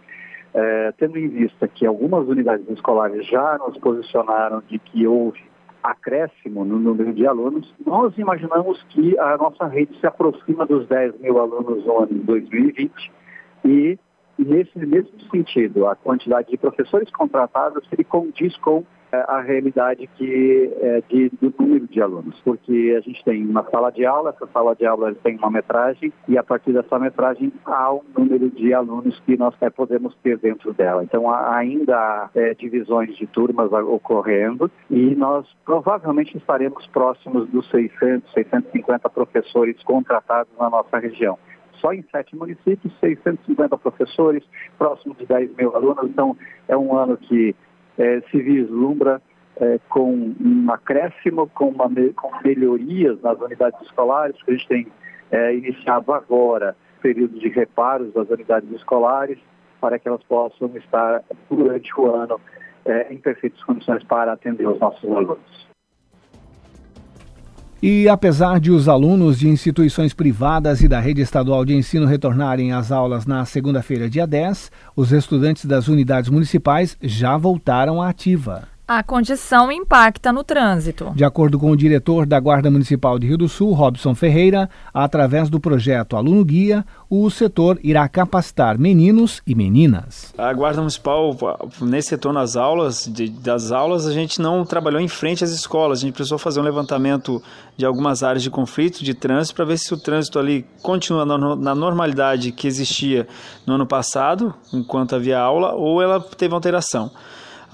é, 0.57 0.93
tendo 0.93 1.19
em 1.19 1.29
vista 1.29 1.69
que 1.69 1.85
algumas 1.85 2.27
unidades 2.27 2.67
escolares 2.71 3.27
já 3.27 3.59
nos 3.59 3.77
posicionaram 3.77 4.63
de 4.67 4.79
que 4.79 5.07
houve 5.07 5.45
acréscimo 5.83 6.65
no 6.65 6.79
número 6.79 7.13
de 7.13 7.27
alunos, 7.27 7.73
nós 7.85 8.17
imaginamos 8.17 8.83
que 8.89 9.19
a 9.19 9.37
nossa 9.37 9.67
rede 9.67 9.97
se 10.01 10.07
aproxima 10.07 10.65
dos 10.65 10.89
10 10.89 11.21
mil 11.21 11.39
alunos 11.39 11.85
no 11.85 11.99
ano 11.99 12.09
de 12.09 12.21
2020 12.21 13.13
e, 13.67 13.99
nesse 14.39 14.79
mesmo 14.79 15.21
sentido, 15.31 15.87
a 15.87 15.95
quantidade 15.95 16.49
de 16.51 16.57
professores 16.57 17.11
contratados 17.11 17.87
ele 17.93 18.03
condiz 18.03 18.57
com 18.57 18.83
a 19.13 19.41
realidade 19.41 20.09
que 20.17 20.73
é 20.81 21.03
de, 21.09 21.31
do 21.41 21.53
número 21.59 21.87
de 21.87 22.01
alunos, 22.01 22.41
porque 22.45 22.95
a 22.97 23.01
gente 23.01 23.25
tem 23.25 23.45
uma 23.45 23.65
sala 23.71 23.91
de 23.91 24.05
aula, 24.05 24.31
essa 24.31 24.47
sala 24.53 24.75
de 24.75 24.87
aula 24.87 25.15
tem 25.23 25.37
uma 25.37 25.51
metragem 25.51 26.13
e 26.29 26.37
a 26.37 26.43
partir 26.43 26.73
dessa 26.73 26.99
metragem 26.99 27.53
há 27.65 27.93
um 27.93 28.03
número 28.17 28.51
de 28.51 28.75
alunos 28.75 29.19
que 29.21 29.37
nós 29.37 29.55
é, 29.61 29.71
podemos 29.71 30.15
ter 30.23 30.39
dentro 30.39 30.73
dela. 30.73 31.03
Então 31.05 31.31
há, 31.31 31.57
ainda 31.57 31.97
há 31.97 32.31
é, 32.35 32.55
divisões 32.55 33.17
de 33.17 33.27
turmas 33.27 33.73
ocorrendo 33.73 34.71
e 34.91 35.15
nós 35.15 35.47
provavelmente 35.65 36.37
estaremos 36.37 36.87
próximos 36.89 37.49
dos 37.49 37.69
600, 37.71 38.33
650 38.33 39.09
professores 39.11 39.83
contratados 39.83 40.53
na 40.59 40.71
nossa 40.71 40.99
região 40.99 41.39
só 41.81 41.93
em 41.93 42.03
sete 42.11 42.35
municípios, 42.35 42.93
650 43.01 43.77
professores, 43.79 44.43
próximo 44.79 45.15
de 45.15 45.27
10 45.27 45.57
mil 45.57 45.75
alunos. 45.77 46.05
Então, 46.05 46.37
é 46.69 46.77
um 46.77 46.97
ano 46.97 47.17
que 47.17 47.55
é, 47.99 48.21
se 48.31 48.41
vislumbra 48.41 49.21
é, 49.59 49.79
com 49.89 50.35
um 50.41 50.71
acréscimo, 50.71 51.49
com, 51.49 51.69
uma, 51.69 51.89
com 52.15 52.31
melhorias 52.45 53.21
nas 53.23 53.41
unidades 53.41 53.81
escolares, 53.83 54.41
que 54.43 54.51
a 54.51 54.55
gente 54.55 54.69
tem 54.69 54.87
é, 55.31 55.55
iniciado 55.55 56.13
agora 56.13 56.77
período 57.01 57.39
de 57.39 57.49
reparos 57.49 58.13
das 58.13 58.29
unidades 58.29 58.71
escolares, 58.73 59.39
para 59.81 59.99
que 59.99 60.09
elas 60.09 60.23
possam 60.25 60.71
estar 60.77 61.23
durante 61.51 61.93
o 62.01 62.15
ano 62.15 62.41
em 63.11 63.19
perfeitas 63.19 63.63
condições 63.65 64.03
para 64.05 64.33
atender 64.33 64.67
os 64.67 64.79
nossos 64.79 65.05
alunos. 65.05 65.66
E 67.89 68.09
apesar 68.09 68.59
de 68.59 68.73
os 68.73 68.89
alunos 68.89 69.39
de 69.39 69.49
instituições 69.49 70.13
privadas 70.13 70.81
e 70.81 70.89
da 70.89 70.99
rede 70.99 71.21
estadual 71.21 71.65
de 71.65 71.73
ensino 71.73 72.05
retornarem 72.05 72.73
às 72.73 72.91
aulas 72.91 73.27
na 73.27 73.45
segunda-feira, 73.45 74.11
dia 74.11 74.27
10, 74.27 74.73
os 74.97 75.13
estudantes 75.13 75.65
das 75.67 75.87
unidades 75.87 76.29
municipais 76.29 76.97
já 77.01 77.37
voltaram 77.37 78.03
à 78.03 78.09
ativa. 78.09 78.67
A 78.89 79.03
condição 79.03 79.73
impacta 79.73 80.33
no 80.33 80.45
trânsito. 80.45 81.11
De 81.17 81.25
acordo 81.25 81.59
com 81.59 81.73
o 81.73 81.77
diretor 81.77 82.25
da 82.25 82.39
Guarda 82.39 82.71
Municipal 82.71 83.19
de 83.19 83.27
Rio 83.27 83.37
do 83.37 83.49
Sul, 83.49 83.73
Robson 83.73 84.15
Ferreira, 84.15 84.71
através 84.95 85.51
do 85.51 85.59
projeto 85.59 86.15
Aluno 86.15 86.45
Guia, 86.45 86.87
o 87.11 87.29
setor 87.29 87.81
irá 87.83 88.09
capacitar 88.09 88.79
meninos 88.79 89.43
e 89.45 89.57
meninas. 89.57 90.33
A 90.39 90.53
Guarda 90.53 90.79
Municipal, 90.79 91.37
nesse 91.81 92.11
setor 92.11 92.33
nas 92.33 92.55
aulas, 92.55 93.11
de, 93.13 93.29
das 93.29 93.73
aulas, 93.73 94.07
a 94.07 94.13
gente 94.13 94.41
não 94.41 94.65
trabalhou 94.65 95.01
em 95.01 95.09
frente 95.09 95.43
às 95.43 95.51
escolas, 95.51 95.99
a 95.99 96.03
gente 96.03 96.15
precisou 96.15 96.39
fazer 96.39 96.61
um 96.61 96.63
levantamento 96.65 97.43
de 97.77 97.85
algumas 97.85 98.23
áreas 98.23 98.45
de 98.45 98.51
conflito, 98.51 99.03
de 99.03 99.15
trânsito, 99.15 99.57
para 99.57 99.65
ver 99.65 99.79
se 99.79 99.93
o 99.93 99.97
trânsito 99.97 100.39
ali 100.39 100.65
continua 100.81 101.27
na, 101.27 101.57
na 101.57 101.75
normalidade 101.75 102.53
que 102.53 102.69
existia 102.69 103.27
no 103.67 103.75
ano 103.75 103.87
passado, 103.87 104.55
enquanto 104.73 105.17
havia 105.17 105.41
aula, 105.41 105.75
ou 105.75 106.01
ela 106.01 106.21
teve 106.21 106.55
alteração. 106.55 107.11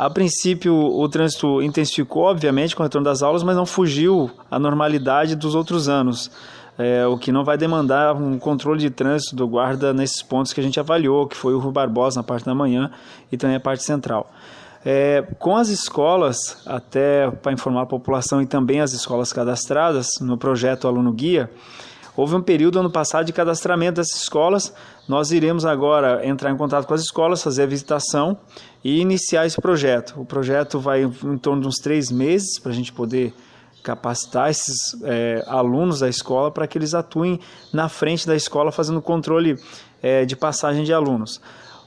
A 0.03 0.11
princípio, 0.11 0.75
o 0.75 1.09
trânsito 1.09 1.63
intensificou, 1.63 2.25
obviamente, 2.25 2.75
com 2.75 2.83
o 2.83 2.85
retorno 2.85 3.05
das 3.05 3.23
aulas, 3.23 3.45
mas 3.45 3.55
não 3.55 3.65
fugiu 3.65 4.29
à 4.51 4.59
normalidade 4.59 5.37
dos 5.37 5.55
outros 5.55 5.89
anos. 5.89 6.29
É, 6.77 7.07
o 7.07 7.17
que 7.17 7.31
não 7.31 7.45
vai 7.45 7.57
demandar 7.57 8.17
um 8.17 8.37
controle 8.37 8.81
de 8.81 8.91
trânsito 8.91 9.37
do 9.37 9.47
guarda 9.47 9.95
nesses 9.95 10.21
pontos 10.21 10.53
que 10.53 10.59
a 10.59 10.63
gente 10.65 10.81
avaliou, 10.81 11.29
que 11.29 11.37
foi 11.37 11.55
o 11.55 11.61
Rui 11.61 11.71
Barbosa 11.71 12.19
na 12.19 12.25
parte 12.25 12.45
da 12.45 12.53
manhã 12.53 12.91
e 13.31 13.37
também 13.37 13.55
a 13.55 13.61
parte 13.61 13.85
central. 13.85 14.29
É, 14.85 15.25
com 15.39 15.57
as 15.57 15.69
escolas, 15.69 16.61
até 16.67 17.31
para 17.31 17.53
informar 17.53 17.83
a 17.83 17.87
população 17.87 18.43
e 18.43 18.47
também 18.47 18.81
as 18.81 18.93
escolas 18.93 19.33
cadastradas 19.33 20.19
no 20.21 20.37
projeto 20.37 20.89
Aluno 20.89 21.13
Guia, 21.13 21.49
houve 22.17 22.35
um 22.35 22.43
período 22.43 22.81
ano 22.81 22.91
passado 22.91 23.25
de 23.25 23.33
cadastramento 23.33 24.01
dessas 24.01 24.21
escolas. 24.21 24.75
Nós 25.09 25.33
iremos 25.33 25.65
agora 25.65 26.25
entrar 26.27 26.51
em 26.51 26.57
contato 26.57 26.87
com 26.87 26.95
as 26.95 27.03
escolas, 27.03 27.43
fazer 27.43 27.65
a 27.65 27.67
visitação 27.67 28.39
e 28.85 29.01
iniciar 29.01 29.47
esse 29.47 29.61
projeto. 29.61 30.15
O 30.21 30.25
projeto 30.25 30.79
vai 30.79 31.03
em 31.03 31.39
torno 31.39 31.63
de 31.63 31.69
uns 31.69 31.77
três 31.77 32.11
meses 32.11 32.59
para 32.59 32.71
a 32.71 32.75
gente 32.75 32.93
poder 32.93 33.35
capacitar 33.83 34.49
esses 34.49 34.77
é, 35.03 35.45
alunos 35.49 36.01
da 36.01 36.09
escola 36.09 36.51
para 36.53 36.67
que 36.69 36.79
eles 36.79 36.95
atuem 36.95 37.41
na 37.73 37.89
frente 37.89 38.27
da 38.27 38.37
escola 38.37 38.71
fazendo 38.71 39.03
controle 39.03 39.57
é, 40.01 40.25
de 40.25 40.37
passagem 40.37 40.85
de 40.85 40.93
alunos. 40.93 41.41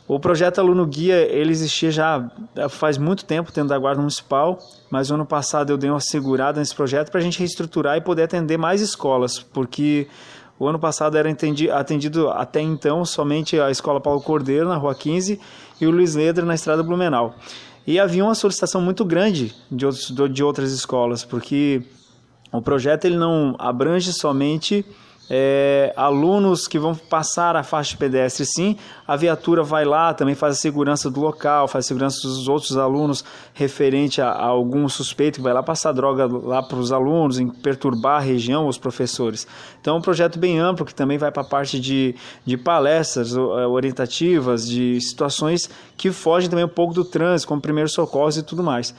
O 0.08 0.20
projeto 0.20 0.60
Aluno 0.60 0.86
Guia, 0.86 1.16
ele 1.16 1.52
existia 1.52 1.90
já 1.90 2.30
faz 2.70 2.96
muito 2.96 3.26
tempo 3.26 3.52
dentro 3.52 3.70
da 3.70 3.78
Guarda 3.78 4.02
Municipal, 4.02 4.60
mas 4.88 5.10
no 5.10 5.16
ano 5.16 5.26
passado 5.26 5.72
eu 5.72 5.78
dei 5.78 5.90
uma 5.90 6.00
segurada 6.00 6.60
nesse 6.60 6.76
projeto 6.76 7.10
para 7.10 7.20
a 7.20 7.24
gente 7.24 7.40
reestruturar 7.40 7.98
e 7.98 8.02
poder 8.02 8.24
atender 8.24 8.56
mais 8.56 8.82
escolas, 8.82 9.40
porque 9.40 10.08
o 10.58 10.68
ano 10.68 10.80
passado 10.80 11.18
era 11.18 11.30
atendido 11.30 12.30
até 12.30 12.62
então 12.62 13.04
somente 13.04 13.60
a 13.60 13.70
Escola 13.70 14.00
Paulo 14.00 14.22
Cordeiro, 14.22 14.70
na 14.70 14.78
Rua 14.78 14.96
15, 14.96 15.40
e 15.82 15.86
o 15.86 15.92
Luiz 15.92 16.16
Ledra, 16.16 16.46
na 16.46 16.56
Estrada 16.56 16.82
Blumenau. 16.82 17.36
E 17.86 18.00
havia 18.00 18.24
uma 18.24 18.34
solicitação 18.34 18.82
muito 18.82 19.04
grande 19.04 19.54
de, 19.70 19.86
outros, 19.86 20.14
de 20.32 20.44
outras 20.44 20.72
escolas, 20.72 21.24
porque 21.24 21.84
o 22.52 22.62
projeto 22.62 23.06
ele 23.06 23.18
não 23.18 23.56
abrange 23.60 24.14
somente 24.14 24.86
é, 25.30 25.94
alunos 25.96 26.68
que 26.68 26.78
vão 26.78 26.94
passar 26.94 27.56
a 27.56 27.64
faixa 27.64 27.92
de 27.92 27.98
pedestre, 27.98 28.46
sim, 28.46 28.78
a 29.08 29.16
viatura 29.16 29.64
vai 29.64 29.84
lá, 29.84 30.14
também 30.14 30.36
faz 30.36 30.54
a 30.54 30.60
segurança 30.60 31.10
do 31.10 31.20
local, 31.20 31.68
faz 31.68 31.86
a 31.86 31.88
segurança 31.88 32.28
dos 32.28 32.48
outros 32.48 32.78
alunos 32.78 33.24
referente 33.54 34.22
a, 34.22 34.30
a 34.30 34.46
algum 34.46 34.88
suspeito 34.88 35.40
que 35.40 35.44
vai 35.44 35.54
lá 35.54 35.64
passar 35.64 35.92
droga 35.94 36.28
lá 36.28 36.62
para 36.62 36.78
os 36.78 36.92
alunos, 36.92 37.40
em 37.40 37.48
perturbar 37.48 38.18
a 38.18 38.24
região, 38.24 38.68
os 38.68 38.78
professores. 38.78 39.48
Então 39.82 39.96
é 39.96 39.98
um 39.98 40.02
projeto 40.02 40.38
bem 40.38 40.60
amplo 40.60 40.86
que 40.86 40.94
também 40.94 41.18
vai 41.18 41.32
para 41.32 41.42
a 41.42 41.48
parte 41.48 41.80
de, 41.80 42.16
de 42.46 42.58
palestras 42.58 43.36
é, 43.36 43.40
orientativas, 43.68 44.68
de 44.68 45.00
situações 45.02 45.70
que 45.98 46.12
fogem 46.12 46.50
também 46.50 46.66
um 46.66 46.70
pouco 46.70 46.94
do 46.94 47.04
trânsito, 47.04 47.48
como 47.48 47.62
primeiros 47.62 47.94
socorros 47.94 48.38
e 48.38 48.44
tudo 48.44 48.64
mais. 48.64 48.94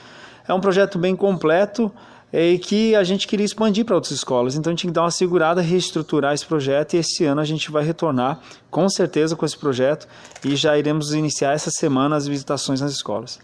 É 0.48 0.54
um 0.54 0.60
projeto 0.60 0.98
bem 0.98 1.16
completo, 1.16 1.90
e 2.32 2.58
que 2.58 2.94
a 2.94 3.04
gente 3.04 3.26
queria 3.26 3.46
expandir 3.46 3.84
para 3.84 3.94
outras 3.94 4.12
escolas. 4.12 4.54
Então 4.54 4.70
a 4.70 4.72
gente 4.72 4.80
tinha 4.80 4.90
que 4.90 4.94
dar 4.94 5.02
uma 5.02 5.10
segurada, 5.10 5.60
reestruturar 5.60 6.34
esse 6.34 6.46
projeto 6.46 6.94
e 6.94 6.98
esse 6.98 7.24
ano 7.24 7.40
a 7.40 7.44
gente 7.44 7.70
vai 7.70 7.84
retornar 7.84 8.40
com 8.70 8.88
certeza 8.88 9.36
com 9.36 9.46
esse 9.46 9.56
projeto 9.56 10.06
e 10.44 10.56
já 10.56 10.76
iremos 10.76 11.12
iniciar 11.12 11.52
essa 11.52 11.70
semana 11.70 12.16
as 12.16 12.26
visitações 12.26 12.80
nas 12.80 12.92
escolas. 12.92 13.38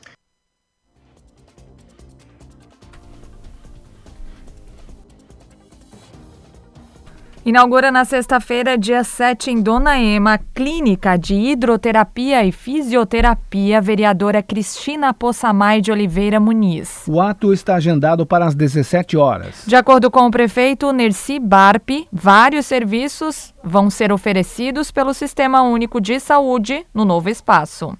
Inaugura 7.44 7.90
na 7.90 8.04
sexta-feira, 8.04 8.78
dia 8.78 9.02
7, 9.02 9.50
em 9.50 9.60
Dona 9.60 9.98
Ema, 9.98 10.38
clínica 10.54 11.18
de 11.18 11.34
hidroterapia 11.34 12.44
e 12.44 12.52
fisioterapia, 12.52 13.80
vereadora 13.80 14.40
Cristina 14.40 15.12
Poçamai 15.12 15.80
de 15.80 15.90
Oliveira 15.90 16.38
Muniz. 16.38 17.04
O 17.08 17.20
ato 17.20 17.52
está 17.52 17.74
agendado 17.74 18.24
para 18.24 18.44
as 18.44 18.54
17 18.54 19.16
horas. 19.16 19.64
De 19.66 19.74
acordo 19.74 20.08
com 20.08 20.24
o 20.24 20.30
prefeito 20.30 20.92
Nerci 20.92 21.40
Barpi, 21.40 22.06
vários 22.12 22.64
serviços 22.64 23.52
vão 23.60 23.90
ser 23.90 24.12
oferecidos 24.12 24.92
pelo 24.92 25.12
Sistema 25.12 25.62
Único 25.62 26.00
de 26.00 26.20
Saúde 26.20 26.86
no 26.94 27.04
novo 27.04 27.28
espaço. 27.28 27.98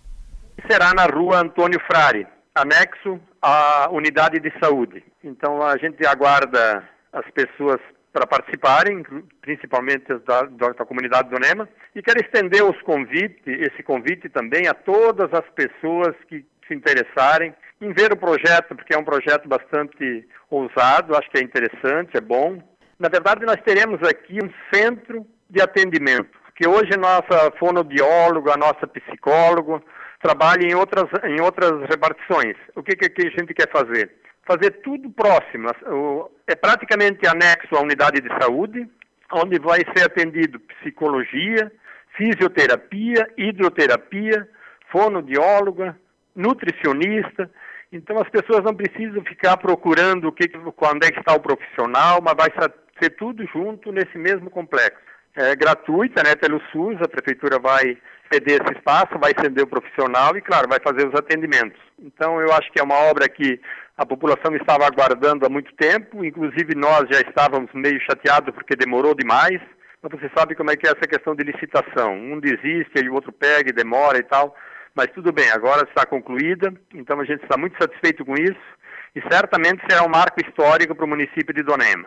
Será 0.70 0.94
na 0.94 1.06
rua 1.06 1.40
Antônio 1.40 1.80
Frari, 1.84 2.25
anexo 2.54 3.18
à 3.42 3.88
unidade 3.90 4.38
de 4.38 4.52
saúde. 4.61 5.02
Então 5.25 5.61
a 5.61 5.76
gente 5.78 6.06
aguarda 6.06 6.84
as 7.12 7.28
pessoas 7.32 7.80
para 8.12 8.26
participarem, 8.26 9.02
principalmente 9.40 10.04
da, 10.26 10.42
da, 10.42 10.85
comunidade 10.85 11.31
do 11.31 11.38
NEMA, 11.38 11.69
e 11.95 12.02
quero 12.02 12.21
estender 12.21 12.62
os 12.62 12.81
convite, 12.83 13.42
esse 13.47 13.83
convite 13.83 14.28
também 14.28 14.69
a 14.69 14.75
todas 14.75 15.33
as 15.33 15.49
pessoas 15.50 16.14
que 16.28 16.45
se 16.69 16.75
interessarem 16.75 17.54
em 17.81 17.92
ver 17.92 18.12
o 18.12 18.16
projeto, 18.16 18.75
porque 18.76 18.95
é 18.95 18.99
um 18.99 19.04
projeto 19.04 19.49
bastante 19.49 20.28
ousado, 20.50 21.16
acho 21.16 21.31
que 21.31 21.38
é 21.38 21.42
interessante, 21.42 22.16
é 22.16 22.21
bom. 22.21 22.62
Na 22.99 23.09
verdade, 23.09 23.45
nós 23.45 23.61
teremos 23.64 24.00
aqui 24.02 24.38
um 24.42 24.50
centro 24.73 25.26
de 25.49 25.61
atendimento, 25.61 26.38
que 26.54 26.69
hoje 26.69 26.97
nossa 26.97 27.50
fonoaudióloga, 27.59 28.52
a 28.52 28.57
nossa 28.57 28.87
psicólogo, 28.87 29.83
trabalha 30.23 30.62
em 30.64 30.75
outras, 30.75 31.07
em 31.25 31.40
outras 31.40 31.73
repartições. 31.88 32.57
O 32.76 32.83
que, 32.83 32.95
que 32.95 33.26
a 33.26 33.31
gente 33.31 33.52
quer 33.52 33.71
fazer? 33.71 34.12
Fazer 34.46 34.70
tudo 34.82 35.11
próximo. 35.11 35.68
É 36.46 36.54
praticamente 36.54 37.26
anexo 37.26 37.75
à 37.76 37.80
unidade 37.80 38.20
de 38.20 38.28
saúde, 38.40 38.88
onde 39.32 39.58
vai 39.58 39.80
ser 39.96 40.04
atendido 40.04 40.61
psicologia, 40.61 41.72
fisioterapia, 42.16 43.28
hidroterapia, 43.37 44.49
fonoaudióloga, 44.90 45.96
nutricionista. 46.34 47.50
Então 47.90 48.18
as 48.18 48.28
pessoas 48.28 48.62
não 48.64 48.75
precisam 48.75 49.22
ficar 49.25 49.56
procurando 49.56 50.28
o 50.28 50.32
que, 50.32 50.49
quando 50.76 51.04
é 51.04 51.11
que 51.11 51.20
está 51.20 51.34
o 51.34 51.40
profissional, 51.40 52.20
mas 52.22 52.34
vai 52.37 52.50
ser 53.00 53.11
tudo 53.11 53.46
junto 53.46 53.92
nesse 53.92 54.18
mesmo 54.18 54.50
complexo. 54.50 55.00
É 55.34 55.56
gratuita, 55.56 56.22
né, 56.22 56.37
pelo 56.37 56.61
SUS, 56.70 57.00
a 57.00 57.08
prefeitura 57.08 57.58
vai 57.58 57.96
ceder 58.30 58.61
esse 58.62 58.75
espaço, 58.75 59.18
vai 59.18 59.32
ceder 59.38 59.64
o 59.64 59.66
profissional 59.66 60.37
e, 60.37 60.42
claro, 60.42 60.68
vai 60.68 60.78
fazer 60.81 61.09
os 61.09 61.14
atendimentos. 61.14 61.81
Então 61.98 62.38
eu 62.40 62.52
acho 62.52 62.70
que 62.70 62.81
é 62.81 62.83
uma 62.83 62.96
obra 62.96 63.28
que 63.28 63.59
a 63.96 64.07
população 64.07 64.55
estava 64.57 64.87
aguardando 64.87 65.44
há 65.44 65.48
muito 65.48 65.74
tempo, 65.74 66.24
inclusive 66.24 66.74
nós 66.74 67.07
já 67.11 67.20
estávamos 67.20 67.70
meio 67.74 68.00
chateados 68.00 68.55
porque 68.55 68.74
demorou 68.74 69.14
demais. 69.14 69.61
Mas 70.02 70.12
você 70.12 70.31
sabe 70.37 70.55
como 70.55 70.70
é 70.70 70.76
que 70.76 70.87
é 70.87 70.90
essa 70.90 71.07
questão 71.07 71.35
de 71.35 71.44
licitação. 71.44 72.14
Um 72.14 72.40
desiste 72.40 72.98
e 72.98 73.09
o 73.09 73.14
outro 73.14 73.31
pega 73.33 73.70
e 73.70 73.72
demora 73.72 74.18
e 74.18 74.22
tal. 74.22 74.57
Mas 74.94 75.07
tudo 75.14 75.33
bem, 75.33 75.50
agora 75.50 75.87
está 75.88 76.05
concluída, 76.05 76.72
então 76.92 77.18
a 77.20 77.24
gente 77.24 77.42
está 77.42 77.57
muito 77.57 77.76
satisfeito 77.81 78.24
com 78.24 78.35
isso 78.35 78.61
e 79.14 79.22
certamente 79.31 79.83
será 79.88 80.05
um 80.05 80.09
marco 80.09 80.40
histórico 80.44 80.94
para 80.94 81.05
o 81.05 81.09
município 81.09 81.55
de 81.55 81.62
Donema. 81.62 82.07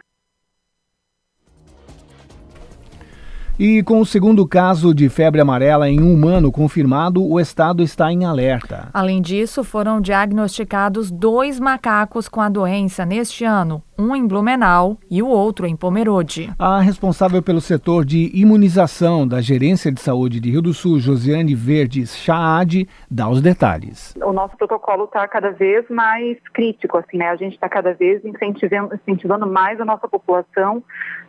E 3.58 3.82
com 3.84 4.02
o 4.02 4.06
segundo 4.06 4.46
caso 4.46 4.94
de 4.94 5.08
febre 5.08 5.40
amarela 5.40 5.90
em 5.90 6.02
um 6.02 6.14
humano 6.14 6.52
confirmado, 6.52 7.26
o 7.26 7.40
estado 7.40 7.82
está 7.82 8.12
em 8.12 8.26
alerta. 8.26 8.90
Além 8.94 9.22
disso, 9.22 9.64
foram 9.64 10.02
diagnosticados 10.02 11.10
dois 11.10 11.58
macacos 11.58 12.28
com 12.28 12.42
a 12.42 12.50
doença 12.50 13.06
neste 13.06 13.46
ano, 13.46 13.82
um 13.98 14.16
em 14.16 14.28
Blumenau 14.28 14.98
e 15.10 15.22
o 15.22 15.28
outro 15.28 15.66
em 15.66 15.76
Pomerode. 15.76 16.52
A 16.60 16.80
responsável 16.80 17.42
pelo 17.42 17.62
setor 17.62 18.06
de 18.06 18.32
imunização 18.34 19.28
da 19.28 19.42
Gerência 19.42 19.92
de 19.92 20.02
Saúde 20.02 20.40
de 20.40 20.52
Rio 20.52 20.62
do 20.62 20.74
Sul, 20.74 21.00
Josiane 21.00 21.56
Verdes 21.56 22.16
Chaad, 22.16 22.88
dá 23.10 23.30
os 23.30 23.42
detalhes. 23.42 24.14
O 24.24 24.34
nosso 24.34 24.58
protocolo 24.58 25.06
está 25.06 25.28
cada 25.28 25.52
vez 25.52 25.88
mais 25.90 26.38
crítico, 26.54 26.98
assim, 26.98 27.18
né? 27.18 27.30
A 27.30 27.36
gente 27.36 27.54
está 27.54 27.70
cada 27.70 27.94
vez 27.94 28.24
incentivando, 28.26 28.96
incentivando 28.96 29.48
mais 29.48 29.80
a 29.80 29.86
nossa 29.86 30.08
população 30.08 30.84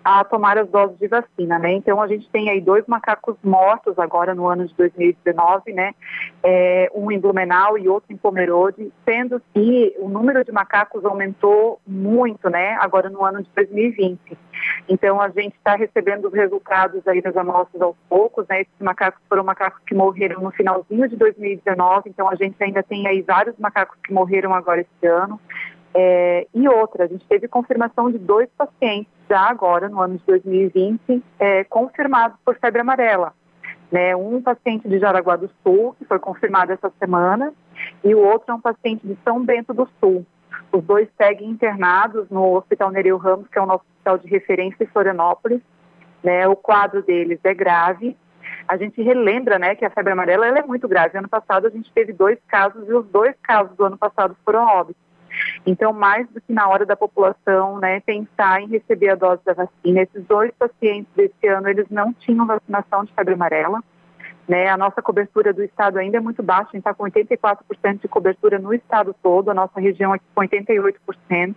a 0.04 0.22
tomar 0.22 0.56
as 0.56 0.68
doses 0.68 0.96
de 0.98 1.08
vacina, 1.08 1.58
né? 1.58 1.72
Então 1.72 2.00
a 2.00 2.06
gente 2.06 2.28
tem 2.30 2.48
aí 2.48 2.60
dois 2.60 2.86
macacos 2.86 3.36
mortos 3.42 3.98
agora 3.98 4.34
no 4.34 4.46
ano 4.46 4.66
de 4.66 4.74
2019, 4.74 5.72
né? 5.72 5.92
É, 6.44 6.90
um 6.94 7.10
em 7.10 7.18
Blumenau 7.18 7.76
e 7.76 7.88
outro 7.88 8.12
em 8.12 8.16
Pomerode, 8.16 8.92
sendo 9.04 9.42
que 9.52 9.96
o 9.98 10.08
número 10.08 10.44
de 10.44 10.52
macacos 10.52 11.04
aumentou 11.04 11.80
muito, 11.84 12.48
né? 12.48 12.55
Agora 12.80 13.08
no 13.08 13.24
ano 13.24 13.42
de 13.42 13.50
2020. 13.54 14.36
Então 14.88 15.20
a 15.20 15.28
gente 15.28 15.54
está 15.56 15.76
recebendo 15.76 16.26
os 16.26 16.34
resultados 16.34 17.06
aí 17.06 17.20
das 17.20 17.36
amostras 17.36 17.80
aos 17.82 17.96
poucos, 18.08 18.46
né? 18.48 18.62
Esses 18.62 18.80
macacos 18.80 19.20
foram 19.28 19.44
macacos 19.44 19.82
que 19.86 19.94
morreram 19.94 20.40
no 20.40 20.50
finalzinho 20.50 21.08
de 21.08 21.16
2019, 21.16 22.10
então 22.10 22.28
a 22.28 22.34
gente 22.34 22.56
ainda 22.62 22.82
tem 22.82 23.06
aí 23.06 23.22
vários 23.22 23.56
macacos 23.58 23.98
que 24.04 24.12
morreram 24.12 24.54
agora 24.54 24.80
esse 24.80 25.06
ano. 25.06 25.40
É, 25.98 26.46
e 26.54 26.68
outra, 26.68 27.04
a 27.04 27.06
gente 27.06 27.26
teve 27.26 27.48
confirmação 27.48 28.10
de 28.10 28.18
dois 28.18 28.50
pacientes 28.56 29.10
já 29.30 29.40
agora, 29.40 29.88
no 29.88 30.00
ano 30.00 30.18
de 30.18 30.24
2020, 30.26 31.22
é, 31.38 31.64
confirmados 31.64 32.38
por 32.44 32.54
febre 32.56 32.82
amarela. 32.82 33.32
Né, 33.90 34.16
um 34.16 34.42
paciente 34.42 34.88
de 34.88 34.98
Jaraguá 34.98 35.36
do 35.36 35.48
Sul, 35.62 35.94
que 35.96 36.04
foi 36.04 36.18
confirmado 36.18 36.72
essa 36.72 36.92
semana, 36.98 37.54
e 38.04 38.14
o 38.14 38.20
outro 38.20 38.50
é 38.50 38.54
um 38.54 38.60
paciente 38.60 39.06
de 39.06 39.16
São 39.24 39.42
Bento 39.44 39.72
do 39.72 39.88
Sul. 40.00 40.26
Os 40.76 40.84
dois 40.84 41.08
seguem 41.16 41.48
internados 41.48 42.28
no 42.28 42.54
Hospital 42.54 42.90
Nereu 42.90 43.16
Ramos, 43.16 43.48
que 43.48 43.58
é 43.58 43.62
o 43.62 43.66
nosso 43.66 43.82
hospital 43.94 44.18
de 44.18 44.28
referência 44.28 44.84
em 44.84 44.86
Florianópolis. 44.86 45.62
Né, 46.22 46.46
o 46.46 46.54
quadro 46.54 47.02
deles 47.02 47.40
é 47.44 47.54
grave. 47.54 48.14
A 48.68 48.76
gente 48.76 49.00
relembra 49.00 49.58
né, 49.58 49.74
que 49.74 49.86
a 49.86 49.90
febre 49.90 50.12
amarela 50.12 50.46
é 50.46 50.62
muito 50.62 50.86
grave. 50.86 51.16
Ano 51.16 51.30
passado 51.30 51.66
a 51.66 51.70
gente 51.70 51.90
teve 51.94 52.12
dois 52.12 52.38
casos 52.46 52.86
e 52.86 52.92
os 52.92 53.06
dois 53.06 53.34
casos 53.42 53.74
do 53.74 53.84
ano 53.86 53.96
passado 53.96 54.36
foram 54.44 54.66
óbitos. 54.66 55.00
Então, 55.64 55.94
mais 55.94 56.28
do 56.28 56.42
que 56.42 56.52
na 56.52 56.68
hora 56.68 56.84
da 56.84 56.94
população 56.96 57.78
né, 57.78 58.00
pensar 58.00 58.60
em 58.60 58.66
receber 58.66 59.08
a 59.08 59.14
dose 59.14 59.40
da 59.46 59.54
vacina, 59.54 60.02
esses 60.02 60.24
dois 60.26 60.52
pacientes 60.58 61.10
desse 61.16 61.46
ano, 61.46 61.70
eles 61.70 61.86
não 61.88 62.12
tinham 62.12 62.46
vacinação 62.46 63.02
de 63.02 63.14
febre 63.14 63.32
amarela. 63.32 63.82
Né? 64.48 64.68
A 64.68 64.76
nossa 64.76 65.02
cobertura 65.02 65.52
do 65.52 65.62
estado 65.62 65.98
ainda 65.98 66.18
é 66.18 66.20
muito 66.20 66.42
baixa, 66.42 66.68
a 66.68 66.76
gente 66.76 66.78
está 66.78 66.94
com 66.94 67.04
84% 67.04 68.00
de 68.00 68.08
cobertura 68.08 68.58
no 68.58 68.72
estado 68.72 69.14
todo, 69.22 69.50
a 69.50 69.54
nossa 69.54 69.80
região 69.80 70.12
aqui 70.12 70.24
com 70.34 70.40
88%. 70.40 71.54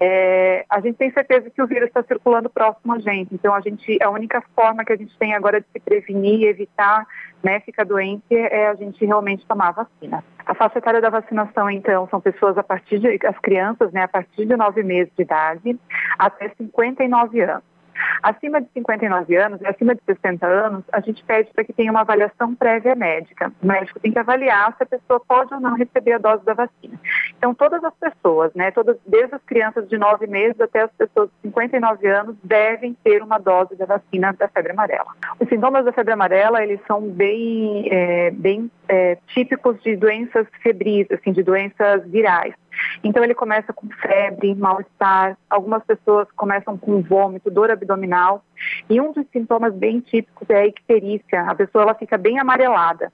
É, 0.00 0.64
a 0.68 0.80
gente 0.80 0.96
tem 0.96 1.10
certeza 1.10 1.50
que 1.50 1.62
o 1.62 1.66
vírus 1.66 1.88
está 1.88 2.02
circulando 2.02 2.48
próximo 2.48 2.94
a 2.94 2.98
gente, 2.98 3.34
então 3.34 3.54
a 3.54 3.60
gente, 3.60 4.02
a 4.02 4.10
única 4.10 4.42
forma 4.54 4.84
que 4.84 4.92
a 4.92 4.96
gente 4.96 5.16
tem 5.18 5.34
agora 5.34 5.60
de 5.60 5.66
se 5.72 5.80
prevenir, 5.80 6.48
evitar 6.48 7.06
né, 7.44 7.60
ficar 7.60 7.84
doente, 7.84 8.34
é 8.34 8.68
a 8.68 8.74
gente 8.74 9.04
realmente 9.04 9.46
tomar 9.46 9.68
a 9.68 9.72
vacina. 9.72 10.24
A 10.46 10.54
faixa 10.54 10.78
etária 10.78 11.00
da 11.00 11.10
vacinação, 11.10 11.70
então, 11.70 12.08
são 12.08 12.20
pessoas 12.20 12.56
a 12.56 12.62
partir 12.62 12.98
de, 12.98 13.18
as 13.26 13.38
crianças, 13.38 13.92
né, 13.92 14.04
a 14.04 14.08
partir 14.08 14.46
de 14.46 14.56
9 14.56 14.82
meses 14.82 15.12
de 15.14 15.22
idade 15.22 15.78
até 16.18 16.48
59 16.56 17.40
anos. 17.42 17.73
Acima 18.22 18.60
de 18.60 18.68
59 18.72 19.36
anos 19.36 19.60
e 19.60 19.66
acima 19.66 19.94
de 19.94 20.00
60 20.04 20.46
anos, 20.46 20.84
a 20.92 21.00
gente 21.00 21.22
pede 21.24 21.50
para 21.52 21.64
que 21.64 21.72
tenha 21.72 21.90
uma 21.90 22.00
avaliação 22.00 22.54
prévia 22.54 22.94
médica. 22.94 23.52
O 23.62 23.66
médico 23.66 24.00
tem 24.00 24.12
que 24.12 24.18
avaliar 24.18 24.74
se 24.76 24.82
a 24.82 24.86
pessoa 24.86 25.20
pode 25.20 25.52
ou 25.54 25.60
não 25.60 25.74
receber 25.74 26.12
a 26.12 26.18
dose 26.18 26.44
da 26.44 26.54
vacina. 26.54 26.98
Então, 27.36 27.54
todas 27.54 27.82
as 27.84 27.94
pessoas, 27.94 28.52
né, 28.54 28.70
todas, 28.70 28.96
desde 29.06 29.34
as 29.34 29.42
crianças 29.42 29.88
de 29.88 29.98
9 29.98 30.26
meses 30.26 30.60
até 30.60 30.82
as 30.82 30.90
pessoas 30.92 31.28
de 31.28 31.48
59 31.48 32.06
anos, 32.06 32.36
devem 32.42 32.96
ter 33.04 33.22
uma 33.22 33.38
dose 33.38 33.76
da 33.76 33.86
vacina 33.86 34.32
da 34.32 34.48
febre 34.48 34.72
amarela. 34.72 35.10
Os 35.38 35.48
sintomas 35.48 35.84
da 35.84 35.92
febre 35.92 36.12
amarela, 36.12 36.62
eles 36.62 36.80
são 36.86 37.02
bem, 37.02 37.88
é, 37.90 38.30
bem 38.30 38.70
é, 38.88 39.18
típicos 39.28 39.80
de 39.82 39.96
doenças 39.96 40.46
febris, 40.62 41.06
assim, 41.10 41.32
de 41.32 41.42
doenças 41.42 42.04
virais. 42.06 42.54
Então 43.02 43.22
ele 43.22 43.34
começa 43.34 43.72
com 43.72 43.88
febre, 43.88 44.54
mal-estar, 44.54 45.36
algumas 45.48 45.84
pessoas 45.84 46.28
começam 46.36 46.76
com 46.76 47.02
vômito, 47.02 47.50
dor 47.50 47.70
abdominal 47.70 48.44
e 48.88 49.00
um 49.00 49.12
dos 49.12 49.26
sintomas 49.32 49.74
bem 49.74 50.00
típicos 50.00 50.48
é 50.50 50.60
a 50.60 50.66
icterícia, 50.66 51.42
a 51.42 51.54
pessoa 51.54 51.82
ela 51.82 51.94
fica 51.94 52.16
bem 52.16 52.38
amarelada. 52.38 53.12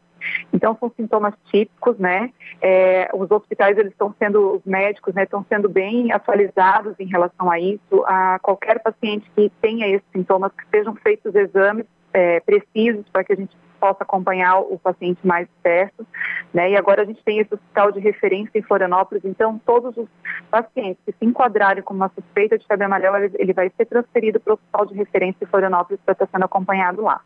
Então 0.52 0.76
são 0.78 0.92
sintomas 0.96 1.34
típicos, 1.46 1.98
né? 1.98 2.30
É, 2.60 3.08
os 3.14 3.30
hospitais 3.30 3.78
eles 3.78 3.92
estão 3.92 4.14
sendo, 4.18 4.56
os 4.56 4.64
médicos, 4.64 5.14
né, 5.14 5.24
estão 5.24 5.44
sendo 5.48 5.68
bem 5.68 6.12
atualizados 6.12 6.94
em 6.98 7.06
relação 7.06 7.50
a 7.50 7.58
isso. 7.58 8.04
A 8.06 8.38
qualquer 8.40 8.82
paciente 8.82 9.30
que 9.34 9.50
tenha 9.60 9.88
esses 9.88 10.06
sintomas, 10.12 10.52
que 10.52 10.64
sejam 10.70 10.94
feitos 10.96 11.34
exames 11.34 11.86
é, 12.12 12.40
precisos 12.40 13.08
para 13.10 13.24
que 13.24 13.32
a 13.32 13.36
gente 13.36 13.56
possa 13.80 14.02
acompanhar 14.02 14.60
o 14.60 14.78
paciente 14.78 15.26
mais 15.26 15.48
perto, 15.62 16.06
né? 16.52 16.70
E 16.70 16.76
agora 16.76 17.02
a 17.02 17.04
gente 17.04 17.24
tem 17.24 17.38
esse 17.38 17.54
hospital 17.54 17.90
de 17.90 17.98
referência 17.98 18.58
em 18.58 18.62
Florianópolis, 18.62 19.24
então 19.24 19.60
todos 19.64 19.96
os 19.96 20.08
pacientes 20.50 21.02
que 21.04 21.12
se 21.12 21.24
enquadrarem 21.24 21.82
com 21.82 21.94
uma 21.94 22.10
suspeita 22.14 22.58
de 22.58 22.66
febre 22.66 22.84
amarela, 22.84 23.24
ele, 23.24 23.34
ele 23.38 23.52
vai 23.52 23.72
ser 23.76 23.86
transferido 23.86 24.38
para 24.38 24.52
o 24.52 24.54
hospital 24.54 24.86
de 24.86 24.94
referência 24.94 25.42
em 25.42 25.46
Florianópolis 25.46 26.00
para 26.04 26.12
estar 26.12 26.28
sendo 26.30 26.44
acompanhado 26.44 27.02
lá. 27.02 27.22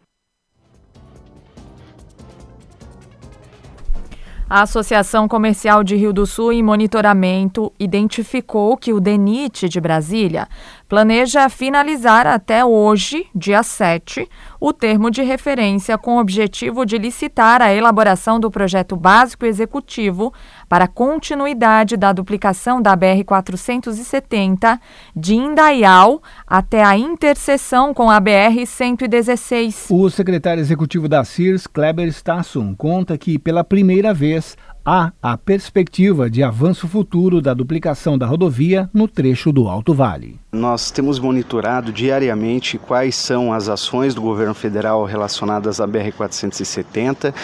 A 4.48 4.60
Associação 4.60 5.26
Comercial 5.26 5.82
de 5.82 5.96
Rio 5.96 6.12
do 6.12 6.26
Sul, 6.26 6.52
em 6.52 6.62
monitoramento, 6.62 7.72
identificou 7.80 8.76
que 8.76 8.92
o 8.92 9.00
DENIT 9.00 9.70
de 9.70 9.80
Brasília 9.80 10.46
planeja 10.88 11.49
finalizar 11.49 12.27
até 12.27 12.64
hoje, 12.64 13.27
dia 13.35 13.62
7, 13.62 14.29
o 14.61 14.73
termo 14.73 15.11
de 15.11 15.23
referência 15.23 15.97
com 15.97 16.16
o 16.16 16.20
objetivo 16.20 16.85
de 16.85 16.99
licitar 16.99 17.62
a 17.62 17.73
elaboração 17.73 18.38
do 18.38 18.51
projeto 18.51 18.97
básico 18.97 19.47
executivo 19.47 20.33
para 20.68 20.87
continuidade 20.87 21.97
da 21.97 22.12
duplicação 22.12 22.81
da 22.81 22.97
BR-470 22.97 24.79
de 25.16 25.35
Indaial 25.35 26.23
até 26.47 26.83
a 26.85 26.97
interseção 26.97 27.92
com 27.94 28.11
a 28.11 28.20
BR-116. 28.20 29.87
O 29.90 30.11
secretário 30.11 30.61
executivo 30.61 31.09
da 31.09 31.25
CIRS, 31.25 31.66
Kleber 31.66 32.09
Stassum, 32.09 32.75
conta 32.75 33.16
que 33.18 33.38
pela 33.38 33.64
primeira 33.64 34.12
vez 34.12 34.57
há 34.85 35.12
a 35.23 35.38
perspectiva 35.38 36.29
de 36.29 36.42
avanço 36.42 36.87
futuro 36.87 37.40
da 37.40 37.55
duplicação 37.55 38.18
da 38.18 38.27
rodovia 38.27 38.90
no 38.92 39.09
trecho 39.09 39.51
do 39.51 39.66
Alto 39.66 39.94
Vale. 39.94 40.38
Nós 40.53 40.90
temos 40.90 41.18
monitorado 41.18 41.90
diariamente 41.90 42.79
quais 42.79 43.16
são 43.16 43.53
as 43.53 43.68
ações 43.68 44.14
do 44.14 44.20
governo 44.20 44.55
federal 44.55 45.05
relacionadas 45.05 45.81
à 45.81 45.88
BR-470. 45.88 47.35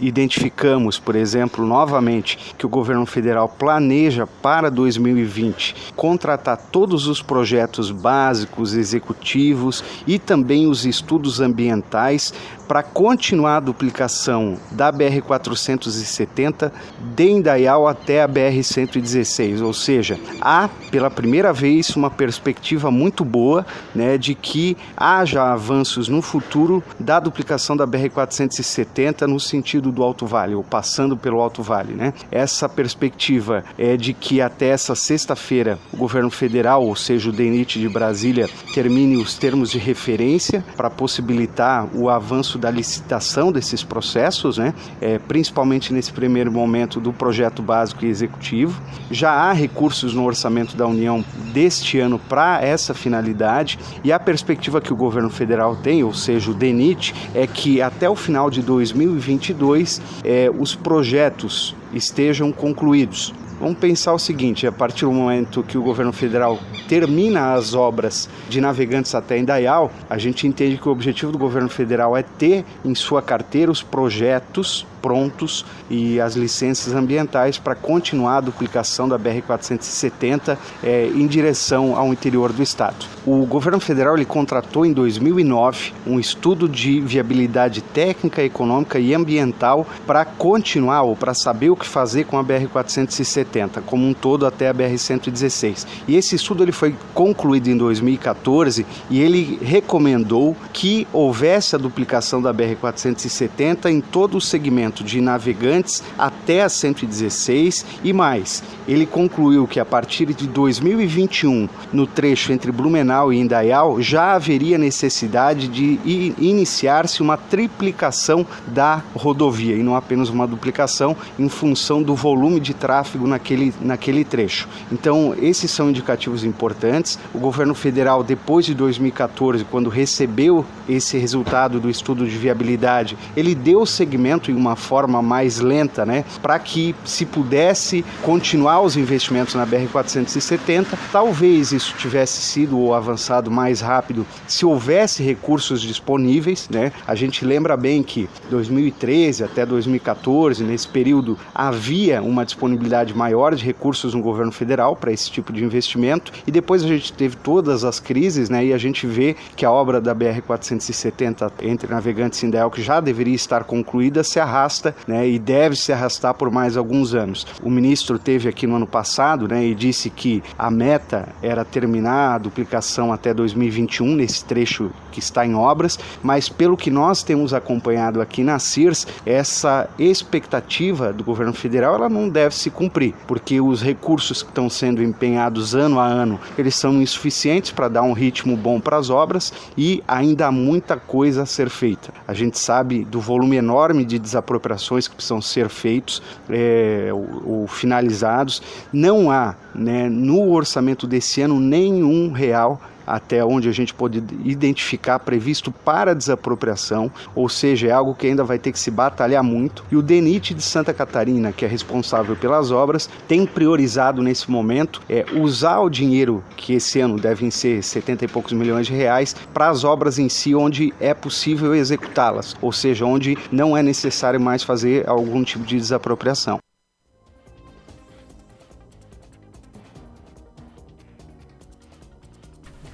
Identificamos, 0.00 0.98
por 0.98 1.14
exemplo, 1.14 1.64
novamente 1.66 2.54
que 2.56 2.66
o 2.66 2.68
governo 2.68 3.04
federal 3.04 3.48
planeja 3.48 4.26
para 4.26 4.70
2020 4.70 5.92
contratar 5.94 6.56
todos 6.56 7.06
os 7.06 7.22
projetos 7.22 7.90
básicos, 7.90 8.74
executivos 8.74 9.84
e 10.06 10.18
também 10.18 10.66
os 10.66 10.86
estudos 10.86 11.40
ambientais 11.40 12.32
para 12.66 12.82
continuar 12.82 13.58
a 13.58 13.60
duplicação 13.60 14.58
da 14.72 14.92
BR-470 14.92 16.72
de 17.14 17.30
Indaial 17.30 17.86
até 17.86 18.22
a 18.22 18.28
BR-116, 18.28 19.62
ou 19.62 19.72
seja, 19.72 20.18
há 20.40 20.68
pela 20.90 21.10
primeira 21.10 21.52
vez 21.52 21.94
uma 21.96 22.10
perspectiva 22.10 22.90
muito 22.90 23.24
boa 23.24 23.66
né, 23.94 24.16
de 24.16 24.34
que 24.34 24.76
haja 24.96 25.52
avanços 25.52 26.08
no 26.08 26.22
futuro 26.22 26.82
da 26.98 27.20
duplicação 27.20 27.76
da 27.76 27.86
BR-470 27.86 29.22
no 29.22 29.38
sentido 29.38 29.92
do 29.92 30.02
Alto 30.02 30.26
Vale, 30.26 30.54
ou 30.54 30.64
passando 30.64 31.16
pelo 31.16 31.40
Alto 31.40 31.62
Vale. 31.62 31.94
Né? 31.94 32.12
Essa 32.30 32.68
perspectiva 32.68 33.64
é 33.76 33.96
de 33.96 34.12
que 34.12 34.40
até 34.40 34.68
essa 34.68 34.94
sexta-feira 34.94 35.78
o 35.92 35.96
governo 35.96 36.30
federal, 36.30 36.84
ou 36.84 36.96
seja, 36.96 37.28
o 37.28 37.32
DENIT 37.32 37.78
de 37.78 37.88
Brasília, 37.88 38.48
termine 38.72 39.16
os 39.16 39.34
termos 39.34 39.70
de 39.70 39.78
referência 39.78 40.64
para 40.76 40.90
possibilitar 40.90 41.88
o 41.94 42.08
avanço 42.08 42.58
da 42.58 42.70
licitação 42.70 43.52
desses 43.52 43.82
processos, 43.82 44.58
né? 44.58 44.74
É, 45.00 45.18
principalmente 45.18 45.92
nesse 45.92 46.12
primeiro 46.12 46.50
momento 46.52 46.75
do 46.84 47.12
projeto 47.12 47.62
básico 47.62 48.04
e 48.04 48.08
executivo. 48.08 48.80
Já 49.10 49.30
há 49.30 49.52
recursos 49.52 50.12
no 50.12 50.24
orçamento 50.24 50.76
da 50.76 50.86
União 50.86 51.24
deste 51.54 51.98
ano 51.98 52.18
para 52.18 52.60
essa 52.60 52.92
finalidade 52.92 53.78
e 54.04 54.12
a 54.12 54.18
perspectiva 54.18 54.80
que 54.80 54.92
o 54.92 54.96
governo 54.96 55.30
federal 55.30 55.76
tem, 55.76 56.04
ou 56.04 56.12
seja, 56.12 56.50
o 56.50 56.54
DENIT, 56.54 57.14
é 57.34 57.46
que 57.46 57.80
até 57.80 58.10
o 58.10 58.16
final 58.16 58.50
de 58.50 58.60
2022 58.60 60.02
é, 60.24 60.50
os 60.50 60.74
projetos 60.74 61.74
estejam 61.94 62.52
concluídos. 62.52 63.32
Vamos 63.58 63.78
pensar 63.78 64.12
o 64.12 64.18
seguinte: 64.18 64.66
a 64.66 64.72
partir 64.72 65.06
do 65.06 65.12
momento 65.12 65.62
que 65.62 65.78
o 65.78 65.82
governo 65.82 66.12
federal 66.12 66.58
termina 66.88 67.54
as 67.54 67.74
obras 67.74 68.28
de 68.48 68.60
navegantes 68.60 69.14
até 69.14 69.38
Indaial, 69.38 69.90
a 70.10 70.18
gente 70.18 70.46
entende 70.46 70.76
que 70.76 70.88
o 70.88 70.92
objetivo 70.92 71.32
do 71.32 71.38
governo 71.38 71.68
federal 71.68 72.16
é 72.16 72.22
ter 72.22 72.64
em 72.84 72.94
sua 72.94 73.22
carteira 73.22 73.70
os 73.70 73.82
projetos 73.82 74.86
prontos 75.06 75.64
e 75.88 76.20
as 76.20 76.34
licenças 76.34 76.92
ambientais 76.92 77.58
para 77.58 77.76
continuar 77.76 78.38
a 78.38 78.40
duplicação 78.40 79.08
da 79.08 79.16
BR-470 79.16 80.58
é, 80.82 81.06
em 81.06 81.28
direção 81.28 81.96
ao 81.96 82.12
interior 82.12 82.52
do 82.52 82.60
estado. 82.60 83.06
O 83.24 83.46
governo 83.46 83.78
federal 83.78 84.16
ele 84.16 84.24
contratou 84.24 84.84
em 84.84 84.92
2009 84.92 85.92
um 86.06 86.18
estudo 86.18 86.68
de 86.68 87.00
viabilidade 87.00 87.82
técnica, 87.82 88.42
econômica 88.42 88.98
e 88.98 89.14
ambiental 89.14 89.86
para 90.04 90.24
continuar 90.24 91.02
ou 91.02 91.14
para 91.14 91.34
saber 91.34 91.70
o 91.70 91.76
que 91.76 91.86
fazer 91.86 92.24
com 92.24 92.36
a 92.36 92.44
BR-470 92.44 93.45
como 93.84 94.06
um 94.06 94.12
todo 94.12 94.46
até 94.46 94.68
a 94.68 94.74
BR-116. 94.74 95.86
E 96.06 96.16
esse 96.16 96.34
estudo 96.34 96.62
ele 96.62 96.72
foi 96.72 96.94
concluído 97.14 97.68
em 97.68 97.76
2014 97.76 98.86
e 99.10 99.20
ele 99.20 99.58
recomendou 99.62 100.56
que 100.72 101.06
houvesse 101.12 101.74
a 101.74 101.78
duplicação 101.78 102.40
da 102.42 102.52
BR-470 102.52 103.90
em 103.90 104.00
todo 104.00 104.36
o 104.36 104.40
segmento 104.40 105.02
de 105.02 105.20
navegantes 105.20 106.02
até 106.18 106.62
a 106.62 106.68
116 106.68 107.84
e 108.04 108.12
mais. 108.12 108.62
Ele 108.86 109.06
concluiu 109.06 109.66
que 109.66 109.80
a 109.80 109.84
partir 109.84 110.26
de 110.26 110.46
2021, 110.46 111.68
no 111.92 112.06
trecho 112.06 112.52
entre 112.52 112.70
Blumenau 112.70 113.32
e 113.32 113.38
Indaial, 113.38 114.00
já 114.00 114.34
haveria 114.34 114.78
necessidade 114.78 115.68
de 115.68 115.98
iniciar-se 116.38 117.22
uma 117.22 117.36
triplicação 117.36 118.46
da 118.66 119.02
rodovia 119.14 119.76
e 119.76 119.82
não 119.82 119.96
apenas 119.96 120.28
uma 120.28 120.46
duplicação 120.46 121.16
em 121.38 121.48
função 121.48 122.02
do 122.02 122.14
volume 122.14 122.60
de 122.60 122.74
tráfego 122.74 123.26
naquele, 123.36 123.74
naquele 123.80 124.24
trecho. 124.24 124.68
Então, 124.90 125.34
esses 125.40 125.70
são 125.70 125.90
indicativos 125.90 126.42
importantes. 126.42 127.18
O 127.34 127.38
governo 127.38 127.74
federal, 127.74 128.24
depois 128.24 128.64
de 128.64 128.74
2014, 128.74 129.64
quando 129.64 129.90
recebeu 129.90 130.64
esse 130.88 131.18
resultado 131.18 131.78
do 131.78 131.90
estudo 131.90 132.26
de 132.26 132.36
viabilidade, 132.36 133.16
ele 133.36 133.54
deu 133.54 133.84
segmento 133.84 134.50
em 134.50 134.54
uma 134.54 134.76
forma 134.76 135.20
mais 135.20 135.60
lenta, 135.60 136.06
né, 136.06 136.24
para 136.40 136.58
que 136.58 136.94
se 137.04 137.26
pudesse 137.26 138.04
continuar 138.22 138.80
os 138.80 138.96
investimentos 138.96 139.54
na 139.54 139.66
BR 139.66 139.86
470. 139.92 140.98
Talvez 141.12 141.72
isso 141.72 141.94
tivesse 141.98 142.40
sido 142.40 142.94
avançado 142.94 143.50
mais 143.50 143.80
rápido 143.80 144.26
se 144.46 144.64
houvesse 144.64 145.22
recursos 145.22 145.82
disponíveis, 145.82 146.68
né? 146.70 146.92
A 147.06 147.14
gente 147.14 147.44
lembra 147.44 147.76
bem 147.76 148.02
que 148.02 148.28
2013 148.50 149.44
até 149.44 149.66
2014, 149.66 150.64
nesse 150.64 150.88
período, 150.88 151.36
havia 151.54 152.22
uma 152.22 152.44
disponibilidade 152.44 153.14
maior 153.26 153.56
de 153.56 153.64
recursos 153.64 154.14
no 154.14 154.22
governo 154.22 154.52
federal 154.52 154.94
para 154.94 155.10
esse 155.10 155.28
tipo 155.28 155.52
de 155.52 155.64
investimento 155.64 156.32
e 156.46 156.50
depois 156.52 156.84
a 156.84 156.86
gente 156.86 157.12
teve 157.12 157.34
todas 157.34 157.82
as 157.82 157.98
crises, 157.98 158.48
né? 158.48 158.64
E 158.66 158.72
a 158.72 158.78
gente 158.78 159.04
vê 159.04 159.34
que 159.56 159.66
a 159.66 159.70
obra 159.70 160.00
da 160.00 160.14
BR 160.14 160.40
470 160.46 161.52
entre 161.62 161.92
Navegantes 161.92 162.40
e 162.40 162.46
Indaial, 162.46 162.70
que 162.70 162.80
já 162.80 163.00
deveria 163.00 163.34
estar 163.34 163.64
concluída, 163.64 164.22
se 164.22 164.38
arrasta 164.38 164.94
né, 165.08 165.28
e 165.28 165.40
deve 165.40 165.74
se 165.74 165.92
arrastar 165.92 166.34
por 166.34 166.52
mais 166.52 166.76
alguns 166.76 167.14
anos. 167.14 167.44
O 167.64 167.68
ministro 167.68 168.16
teve 168.16 168.48
aqui 168.48 168.64
no 168.64 168.76
ano 168.76 168.86
passado 168.86 169.48
né, 169.48 169.64
e 169.64 169.74
disse 169.74 170.08
que 170.08 170.40
a 170.56 170.70
meta 170.70 171.28
era 171.42 171.64
terminar 171.64 172.34
a 172.34 172.38
duplicação 172.38 173.12
até 173.12 173.34
2021, 173.34 174.14
nesse 174.14 174.44
trecho 174.44 174.92
que 175.10 175.18
está 175.18 175.44
em 175.44 175.54
obras, 175.54 175.98
mas 176.22 176.48
pelo 176.48 176.76
que 176.76 176.90
nós 176.90 177.24
temos 177.24 177.52
acompanhado 177.52 178.20
aqui 178.20 178.44
na 178.44 178.60
CIRS, 178.60 179.06
essa 179.24 179.88
expectativa 179.98 181.12
do 181.12 181.24
governo 181.24 181.54
federal 181.54 181.96
ela 181.96 182.08
não 182.08 182.28
deve 182.28 182.54
se 182.54 182.70
cumprir. 182.70 183.14
Porque 183.26 183.60
os 183.60 183.82
recursos 183.82 184.42
que 184.42 184.48
estão 184.48 184.70
sendo 184.70 185.02
empenhados 185.02 185.74
ano 185.74 185.98
a 185.98 186.06
ano, 186.06 186.40
eles 186.56 186.74
são 186.74 187.00
insuficientes 187.00 187.72
para 187.72 187.88
dar 187.88 188.02
um 188.02 188.12
ritmo 188.12 188.56
bom 188.56 188.80
para 188.80 188.96
as 188.96 189.10
obras 189.10 189.52
e 189.76 190.02
ainda 190.06 190.46
há 190.46 190.52
muita 190.52 190.96
coisa 190.96 191.42
a 191.42 191.46
ser 191.46 191.68
feita. 191.68 192.12
A 192.26 192.34
gente 192.34 192.58
sabe 192.58 193.04
do 193.04 193.20
volume 193.20 193.56
enorme 193.56 194.04
de 194.04 194.18
desapropriações 194.18 195.08
que 195.08 195.14
precisam 195.14 195.40
ser 195.40 195.68
feitos 195.68 196.22
é, 196.48 197.10
ou, 197.12 197.60
ou 197.60 197.66
finalizados. 197.66 198.62
Não 198.92 199.30
há 199.30 199.54
né, 199.74 200.08
no 200.08 200.50
orçamento 200.50 201.06
desse 201.06 201.42
ano 201.42 201.60
nenhum 201.60 202.32
real 202.32 202.80
até 203.06 203.44
onde 203.44 203.68
a 203.68 203.72
gente 203.72 203.94
pode 203.94 204.22
identificar 204.44 205.18
previsto 205.18 205.70
para 205.70 206.14
desapropriação, 206.14 207.10
ou 207.34 207.48
seja, 207.48 207.88
é 207.88 207.90
algo 207.90 208.14
que 208.14 208.26
ainda 208.26 208.44
vai 208.44 208.58
ter 208.58 208.72
que 208.72 208.78
se 208.78 208.90
batalhar 208.90 209.42
muito. 209.42 209.84
E 209.90 209.96
o 209.96 210.02
DENIT 210.02 210.54
de 210.54 210.62
Santa 210.62 210.92
Catarina, 210.92 211.52
que 211.52 211.64
é 211.64 211.68
responsável 211.68 212.34
pelas 212.36 212.70
obras, 212.70 213.08
tem 213.28 213.46
priorizado 213.46 214.22
nesse 214.22 214.50
momento 214.50 215.00
é, 215.08 215.24
usar 215.34 215.80
o 215.80 215.90
dinheiro 215.90 216.42
que 216.56 216.74
esse 216.74 217.00
ano 217.00 217.18
devem 217.18 217.50
ser 217.50 217.82
70 217.82 218.24
e 218.24 218.28
poucos 218.28 218.52
milhões 218.52 218.86
de 218.86 218.92
reais 218.92 219.36
para 219.52 219.68
as 219.68 219.84
obras 219.84 220.18
em 220.18 220.28
si 220.28 220.54
onde 220.54 220.92
é 221.00 221.14
possível 221.14 221.74
executá-las, 221.74 222.56
ou 222.60 222.72
seja, 222.72 223.04
onde 223.04 223.36
não 223.50 223.76
é 223.76 223.82
necessário 223.82 224.40
mais 224.40 224.62
fazer 224.62 225.08
algum 225.08 225.44
tipo 225.44 225.64
de 225.64 225.76
desapropriação. 225.76 226.58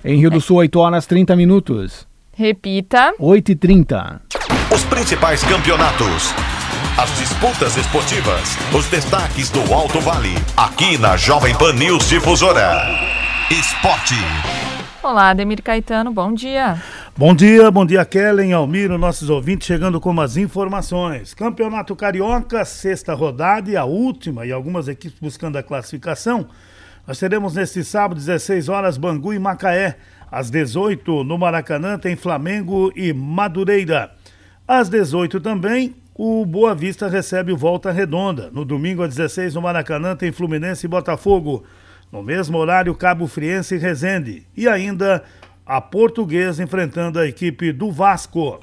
Em 0.04 0.18
Rio 0.18 0.30
do 0.30 0.40
Sul, 0.40 0.56
8 0.56 0.80
horas 0.80 1.06
30 1.06 1.36
minutos. 1.36 2.08
Repita. 2.32 3.14
8 3.20 3.52
e 3.52 3.54
30. 3.54 4.20
Os 4.74 4.82
principais 4.86 5.44
campeonatos. 5.44 6.34
As 6.98 7.16
disputas 7.16 7.76
esportivas. 7.76 8.56
Os 8.76 8.88
destaques 8.88 9.48
do 9.48 9.60
Alto 9.72 10.00
Vale. 10.00 10.34
Aqui 10.56 10.98
na 10.98 11.16
Jovem 11.16 11.56
Pan 11.56 11.74
News 11.74 12.08
Difusora. 12.08 12.82
Esporte. 13.48 14.16
Olá, 15.04 15.30
Ademir 15.30 15.62
Caetano, 15.62 16.12
bom 16.12 16.34
dia. 16.34 16.82
Bom 17.16 17.32
dia, 17.32 17.70
bom 17.70 17.86
dia, 17.86 18.04
Kellen, 18.04 18.52
Almiro, 18.52 18.98
nossos 18.98 19.30
ouvintes, 19.30 19.68
chegando 19.68 20.00
com 20.00 20.20
as 20.20 20.36
informações. 20.36 21.32
Campeonato 21.32 21.94
Carioca, 21.94 22.64
sexta 22.64 23.14
rodada 23.14 23.70
e 23.70 23.76
a 23.76 23.84
última, 23.84 24.46
e 24.46 24.50
algumas 24.50 24.88
equipes 24.88 25.18
buscando 25.20 25.58
a 25.58 25.62
classificação. 25.62 26.48
Nós 27.06 27.18
teremos 27.18 27.54
neste 27.54 27.82
sábado, 27.82 28.18
16 28.18 28.68
horas, 28.68 28.96
Bangu 28.96 29.32
e 29.32 29.38
Macaé. 29.38 29.96
Às 30.30 30.50
18 30.50 31.24
no 31.24 31.36
Maracanã 31.36 31.98
tem 31.98 32.14
Flamengo 32.14 32.92
e 32.94 33.12
Madureira. 33.12 34.12
Às 34.68 34.88
18 34.88 35.40
também, 35.40 35.96
o 36.14 36.46
Boa 36.46 36.76
Vista 36.76 37.08
recebe 37.08 37.52
o 37.52 37.56
Volta 37.56 37.90
Redonda. 37.90 38.50
No 38.52 38.64
domingo, 38.64 39.02
às 39.02 39.16
16 39.16 39.54
no 39.54 39.62
Maracanã 39.62 40.14
tem 40.14 40.30
Fluminense 40.30 40.86
e 40.86 40.88
Botafogo. 40.88 41.64
No 42.12 42.22
mesmo 42.22 42.56
horário, 42.56 42.94
Cabo 42.94 43.26
Friense 43.26 43.74
e 43.74 43.78
Resende. 43.78 44.46
E 44.56 44.68
ainda 44.68 45.24
a 45.66 45.80
Portuguesa 45.80 46.62
enfrentando 46.62 47.18
a 47.18 47.26
equipe 47.26 47.72
do 47.72 47.90
Vasco. 47.90 48.60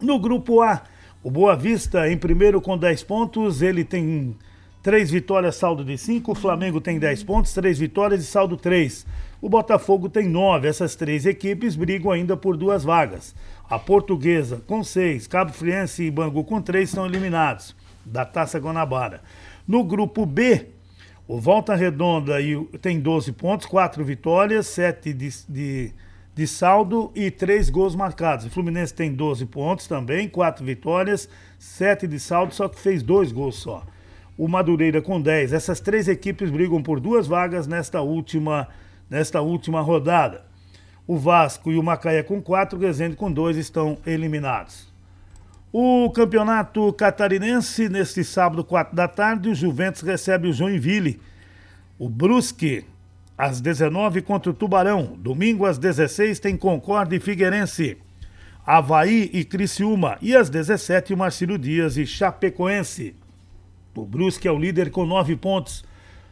No 0.00 0.18
grupo 0.18 0.62
A, 0.62 0.82
o 1.22 1.30
Boa 1.30 1.54
Vista 1.54 2.10
em 2.10 2.16
primeiro 2.16 2.58
com 2.58 2.78
10 2.78 3.02
pontos, 3.02 3.60
ele 3.60 3.84
tem 3.84 4.34
Três 4.82 5.10
vitórias, 5.10 5.56
saldo 5.56 5.84
de 5.84 5.98
cinco. 5.98 6.32
O 6.32 6.34
Flamengo 6.34 6.80
tem 6.80 6.98
10 6.98 7.22
pontos, 7.24 7.52
três 7.52 7.78
vitórias 7.78 8.22
e 8.22 8.26
saldo 8.26 8.56
3. 8.56 9.06
O 9.42 9.48
Botafogo 9.48 10.08
tem 10.08 10.26
nove. 10.26 10.68
Essas 10.68 10.96
três 10.96 11.26
equipes 11.26 11.76
brigam 11.76 12.10
ainda 12.10 12.34
por 12.34 12.56
duas 12.56 12.82
vagas. 12.82 13.34
A 13.68 13.78
Portuguesa 13.78 14.62
com 14.66 14.82
seis, 14.82 15.26
Cabo 15.26 15.52
Friense 15.52 16.04
e 16.04 16.10
Bangu 16.10 16.42
com 16.44 16.62
três 16.62 16.88
estão 16.88 17.04
eliminados 17.04 17.76
da 18.06 18.24
Taça 18.24 18.58
Guanabara. 18.58 19.20
No 19.68 19.84
grupo 19.84 20.24
B, 20.24 20.68
o 21.28 21.38
Volta 21.38 21.74
Redonda 21.74 22.36
tem 22.80 22.98
12 22.98 23.32
pontos, 23.32 23.66
quatro 23.66 24.02
vitórias, 24.02 24.66
sete 24.66 25.12
de, 25.12 25.28
de, 25.46 25.92
de 26.34 26.46
saldo 26.46 27.12
e 27.14 27.30
três 27.30 27.68
gols 27.68 27.94
marcados. 27.94 28.46
O 28.46 28.50
Fluminense 28.50 28.94
tem 28.94 29.12
12 29.12 29.44
pontos 29.44 29.86
também, 29.86 30.26
quatro 30.26 30.64
vitórias, 30.64 31.28
sete 31.58 32.06
de 32.06 32.18
saldo, 32.18 32.54
só 32.54 32.66
que 32.66 32.80
fez 32.80 33.02
dois 33.02 33.30
gols 33.30 33.56
só 33.56 33.84
o 34.40 34.48
Madureira 34.48 35.02
com 35.02 35.20
10. 35.20 35.52
Essas 35.52 35.80
três 35.80 36.08
equipes 36.08 36.50
brigam 36.50 36.82
por 36.82 36.98
duas 36.98 37.26
vagas 37.26 37.66
nesta 37.66 38.00
última, 38.00 38.68
nesta 39.10 39.42
última 39.42 39.82
rodada. 39.82 40.46
O 41.06 41.18
Vasco 41.18 41.70
e 41.70 41.76
o 41.76 41.82
Macaé 41.82 42.22
com 42.22 42.40
4, 42.40 42.78
o 42.78 42.80
Resende 42.80 43.16
com 43.16 43.30
2 43.30 43.58
estão 43.58 43.98
eliminados. 44.06 44.90
O 45.70 46.10
campeonato 46.10 46.90
catarinense, 46.94 47.90
neste 47.90 48.24
sábado, 48.24 48.64
4 48.64 48.96
da 48.96 49.06
tarde, 49.06 49.50
o 49.50 49.54
Juventus 49.54 50.00
recebe 50.00 50.48
o 50.48 50.54
Joinville. 50.54 51.20
O 51.98 52.08
Brusque, 52.08 52.86
às 53.36 53.60
19 53.60 54.22
contra 54.22 54.50
o 54.50 54.54
Tubarão. 54.54 55.18
Domingo, 55.18 55.66
às 55.66 55.76
16, 55.76 56.40
tem 56.40 56.56
Concorde 56.56 57.14
e 57.14 57.20
Figueirense. 57.20 57.98
Havaí 58.64 59.28
e 59.34 59.44
Criciúma. 59.44 60.16
E 60.22 60.34
às 60.34 60.48
17, 60.48 61.12
o 61.12 61.18
Marcílio 61.18 61.58
Dias 61.58 61.98
e 61.98 62.06
Chapecoense. 62.06 63.19
O 63.94 64.04
Brusque 64.04 64.46
é 64.46 64.52
o 64.52 64.58
líder 64.58 64.90
com 64.90 65.04
nove 65.04 65.36
pontos. 65.36 65.84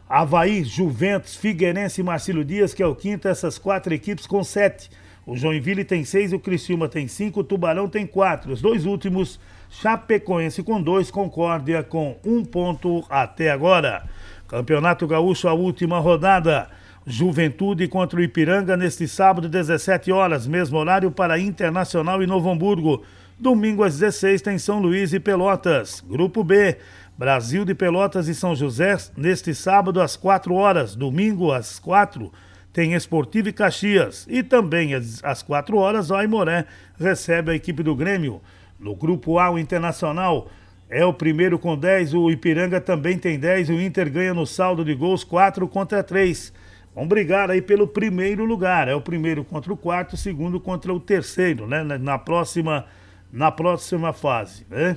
Havaí, 0.07 0.63
Juventus, 0.63 1.35
Figueirense 1.35 2.01
e 2.01 2.03
Marcílio 2.03 2.43
Dias, 2.43 2.73
que 2.73 2.81
é 2.81 2.87
o 2.87 2.95
quinto, 2.95 3.27
essas 3.27 3.57
quatro 3.57 3.93
equipes 3.93 4.25
com 4.25 4.43
sete. 4.43 4.89
O 5.25 5.37
Joinville 5.37 5.83
tem 5.83 6.03
seis, 6.03 6.33
o 6.33 6.39
Criciúma 6.39 6.89
tem 6.89 7.07
cinco, 7.07 7.41
o 7.41 7.43
Tubarão 7.43 7.87
tem 7.87 8.07
quatro. 8.07 8.51
Os 8.51 8.61
dois 8.61 8.85
últimos, 8.85 9.39
Chapecoense 9.69 10.63
com 10.63 10.81
dois, 10.81 11.11
Concórdia 11.11 11.83
com 11.83 12.17
um 12.25 12.43
ponto 12.43 13.05
até 13.09 13.51
agora. 13.51 14.03
Campeonato 14.47 15.05
Gaúcho, 15.05 15.47
a 15.47 15.53
última 15.53 15.99
rodada. 15.99 16.67
Juventude 17.05 17.87
contra 17.87 18.19
o 18.19 18.23
Ipiranga 18.23 18.75
neste 18.75 19.07
sábado, 19.07 19.47
17 19.47 20.11
horas, 20.11 20.47
mesmo 20.47 20.77
horário 20.77 21.11
para 21.11 21.39
Internacional 21.39 22.23
e 22.23 22.27
Novo 22.27 22.49
Hamburgo. 22.49 23.03
Domingo 23.39 23.83
às 23.83 23.99
16 23.99 24.41
tem 24.41 24.57
São 24.57 24.79
Luís 24.79 25.13
e 25.13 25.19
Pelotas. 25.19 26.03
Grupo 26.07 26.43
B, 26.43 26.77
Brasil 27.19 27.65
de 27.65 27.75
Pelotas 27.75 28.29
e 28.29 28.33
São 28.33 28.55
José, 28.55 28.95
neste 29.17 29.53
sábado 29.53 29.99
às 29.99 30.15
4 30.15 30.53
horas, 30.53 30.95
domingo 30.95 31.51
às 31.51 31.77
4, 31.77 32.31
tem 32.71 32.93
Esportivo 32.93 33.49
e 33.49 33.51
Caxias. 33.51 34.25
E 34.29 34.41
também 34.41 34.93
às, 34.93 35.21
às 35.21 35.43
4 35.43 35.75
horas, 35.75 36.09
o 36.11 36.15
Aimoré 36.15 36.65
recebe 36.97 37.51
a 37.51 37.55
equipe 37.55 37.83
do 37.83 37.93
Grêmio. 37.93 38.39
No 38.79 38.95
grupo 38.95 39.37
A, 39.37 39.51
o 39.51 39.59
Internacional 39.59 40.49
é 40.89 41.03
o 41.03 41.13
primeiro 41.13 41.59
com 41.59 41.75
10, 41.75 42.13
o 42.13 42.31
Ipiranga 42.31 42.79
também 42.79 43.17
tem 43.17 43.37
10, 43.37 43.67
o 43.67 43.73
Inter 43.73 44.09
ganha 44.09 44.33
no 44.33 44.47
saldo 44.47 44.85
de 44.85 44.95
gols 44.95 45.25
4 45.25 45.67
contra 45.67 46.01
3. 46.01 46.53
Vão 46.95 47.05
brigar 47.05 47.51
aí 47.51 47.61
pelo 47.61 47.85
primeiro 47.85 48.45
lugar. 48.45 48.87
É 48.87 48.95
o 48.95 49.01
primeiro 49.01 49.43
contra 49.43 49.73
o 49.73 49.77
quarto, 49.77 50.15
segundo 50.15 50.57
contra 50.57 50.93
o 50.93 51.01
terceiro, 51.01 51.67
né? 51.67 51.83
Na 51.83 52.17
próxima, 52.17 52.85
na 53.29 53.51
próxima 53.51 54.13
fase, 54.13 54.65
né? 54.69 54.95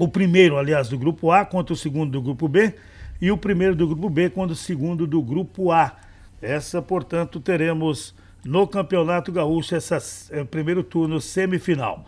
O 0.00 0.08
primeiro, 0.08 0.56
aliás, 0.56 0.88
do 0.88 0.96
grupo 0.96 1.30
A 1.30 1.44
contra 1.44 1.74
o 1.74 1.76
segundo 1.76 2.12
do 2.12 2.22
grupo 2.22 2.48
B 2.48 2.72
e 3.20 3.30
o 3.30 3.36
primeiro 3.36 3.76
do 3.76 3.86
grupo 3.86 4.08
B 4.08 4.30
contra 4.30 4.54
o 4.54 4.56
segundo 4.56 5.06
do 5.06 5.20
grupo 5.20 5.70
A. 5.70 5.94
Essa, 6.40 6.80
portanto, 6.80 7.38
teremos 7.38 8.14
no 8.42 8.66
Campeonato 8.66 9.30
Gaúcho 9.30 9.76
esse 9.76 9.94
é, 10.30 10.42
primeiro 10.42 10.82
turno 10.82 11.20
semifinal. 11.20 12.06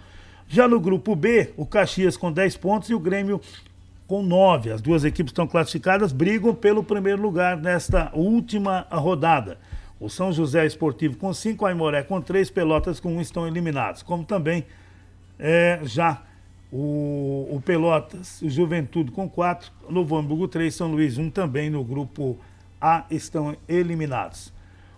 Já 0.49 0.67
no 0.67 0.81
grupo 0.81 1.15
B, 1.15 1.53
o 1.55 1.67
Caxias 1.67 2.17
com 2.17 2.33
10 2.33 2.57
pontos 2.57 2.89
e 2.89 2.95
o 2.95 2.99
Grêmio 2.99 3.43
com 4.07 4.23
9. 4.23 4.73
As 4.73 4.81
duas 4.81 5.05
equipes 5.05 5.33
estão 5.33 5.47
classificadas, 5.47 6.13
brigam 6.13 6.55
pelo 6.55 6.83
primeiro 6.83 7.21
lugar 7.21 7.59
nesta 7.59 8.11
última 8.15 8.87
rodada. 8.91 9.59
O 10.01 10.09
São 10.09 10.33
José 10.33 10.65
Esportivo 10.65 11.19
com 11.19 11.35
5, 11.35 11.67
a 11.67 11.69
Aimoré 11.69 12.03
com 12.03 12.23
3, 12.23 12.49
Pelotas 12.49 12.99
com 12.99 13.19
1 13.19 13.21
estão 13.21 13.47
eliminados. 13.47 14.03
Como 14.03 14.25
também 14.25 14.65
é, 15.39 15.81
já 15.83 16.23
o, 16.73 17.49
o 17.51 17.63
Pelotas, 17.63 18.41
o 18.41 18.49
Juventude 18.49 19.11
com 19.11 19.29
4, 19.29 19.71
Novo 19.91 20.17
Hamburgo 20.17 20.49
3, 20.49 20.75
São 20.75 20.91
Luís 20.91 21.19
1 21.19 21.29
também 21.31 21.69
no 21.69 21.85
grupo 21.85 22.39
A 22.81 23.05
estão 23.11 23.55
eliminados. 23.69 24.51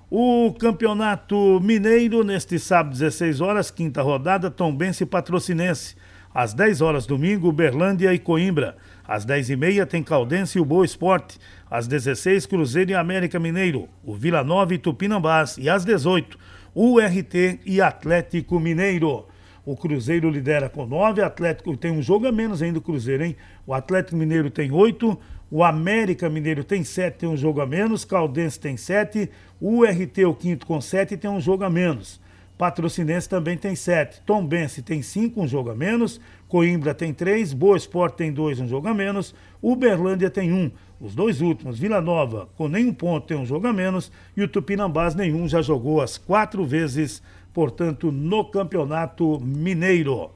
O 0.09 0.55
Campeonato 0.61 1.59
Mineiro, 1.61 2.23
neste 2.23 2.59
sábado, 2.61 2.93
16 2.93 3.41
horas, 3.41 3.71
quinta 3.73 4.01
rodada, 4.01 4.49
Tombense 4.49 5.03
e 5.03 5.07
Patrocinense. 5.07 5.97
Às 6.33 6.55
10 6.55 6.81
horas, 6.81 7.07
domingo, 7.07 7.51
Berlândia 7.51 8.15
e 8.15 8.19
Coimbra. 8.21 8.77
Às 9.07 9.25
10 9.25 9.51
e 9.51 9.57
meia 9.57 9.85
tem 9.85 10.03
Caldense 10.03 10.59
e 10.59 10.61
o 10.61 10.65
Boa 10.65 10.85
Esporte. 10.85 11.39
Às 11.69 11.89
16, 11.89 12.47
Cruzeiro 12.47 12.93
e 12.93 12.95
América 12.95 13.41
Mineiro. 13.41 13.89
O 14.05 14.15
Vila 14.15 14.45
Nova 14.45 14.73
e 14.75 14.79
Tupinambás. 14.79 15.59
E 15.59 15.69
às 15.69 15.85
18, 15.85 16.39
URT 16.75 17.61
e 17.67 17.81
Atlético 17.81 18.61
Mineiro. 18.61 19.27
O 19.64 19.74
Cruzeiro 19.74 20.29
lidera 20.29 20.68
com 20.68 20.85
nove, 20.85 21.22
Atlético 21.22 21.74
tem 21.77 21.90
um 21.90 22.03
jogo 22.03 22.27
a 22.27 22.33
menos 22.33 22.61
ainda 22.61 22.79
o 22.79 22.83
Cruzeiro, 22.83 23.24
hein? 23.24 23.37
O 23.66 23.72
Atlético 23.72 24.16
Mineiro 24.16 24.50
tem 24.50 24.70
oito, 24.70 25.18
o 25.50 25.64
América 25.64 26.29
Mineiro 26.29 26.62
tem 26.62 26.85
sete, 26.85 27.18
tem 27.20 27.29
um 27.29 27.37
jogo 27.37 27.61
a 27.61 27.66
menos, 27.66 28.05
Caldense 28.05 28.61
tem 28.61 28.77
sete, 28.77 29.31
o 29.61 29.79
URT, 29.79 30.24
o 30.27 30.35
quinto, 30.35 30.66
com 30.66 30.81
sete, 30.81 31.16
tem 31.16 31.31
um 31.31 31.40
jogo 31.40 31.64
a 31.64 31.70
menos. 31.70 32.20
Patrocinense 32.59 33.29
também 33.29 33.57
tem 33.57 33.74
sete, 33.74 34.20
Tombense 34.20 34.81
tem 34.81 35.03
cinco, 35.03 35.42
um 35.42 35.48
jogo 35.48 35.70
a 35.70 35.74
menos, 35.74 36.20
Coimbra 36.46 36.94
tem 36.94 37.12
três, 37.12 37.53
Boa 37.53 37.77
Esporte 37.77 38.16
tem 38.16 38.33
dois, 38.33 38.61
um 38.61 38.68
jogo 38.68 38.87
a 38.87 38.94
menos, 38.94 39.35
Uberlândia 39.62 40.31
tem 40.31 40.53
um, 40.53 40.70
Os 41.00 41.14
dois 41.14 41.40
últimos, 41.40 41.79
Vila 41.79 42.00
Nova, 42.00 42.48
com 42.57 42.68
nenhum 42.68 42.92
ponto, 42.92 43.27
tem 43.27 43.37
um 43.37 43.44
jogo 43.44 43.66
a 43.66 43.72
menos, 43.72 44.12
e 44.37 44.42
o 44.42 44.48
Tupinambás, 44.48 45.14
nenhum, 45.14 45.48
já 45.48 45.61
jogou 45.61 46.00
as 46.00 46.16
quatro 46.16 46.64
vezes, 46.64 47.20
portanto, 47.55 48.11
no 48.11 48.45
Campeonato 48.45 49.40
Mineiro. 49.40 50.33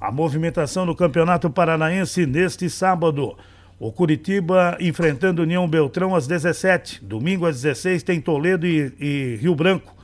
A 0.00 0.10
movimentação 0.10 0.86
no 0.86 0.96
Campeonato 0.96 1.50
Paranaense 1.50 2.26
neste 2.26 2.68
sábado. 2.70 3.36
O 3.78 3.92
Curitiba 3.92 4.76
enfrentando 4.80 5.42
União 5.42 5.68
Beltrão 5.68 6.14
às 6.14 6.26
17. 6.26 7.04
Domingo 7.04 7.46
às 7.46 7.60
16 7.60 8.02
tem 8.02 8.20
Toledo 8.20 8.66
e, 8.66 8.92
e 8.98 9.36
Rio 9.36 9.54
Branco. 9.54 9.94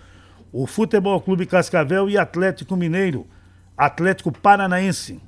O 0.53 0.67
Futebol 0.67 1.19
Clube 1.23 1.47
Cascavel 1.47 2.09
e 2.11 2.19
Atlético 2.19 2.77
Mineiro. 2.77 3.27
Atlético 3.77 4.31
Paranaense. 4.31 5.21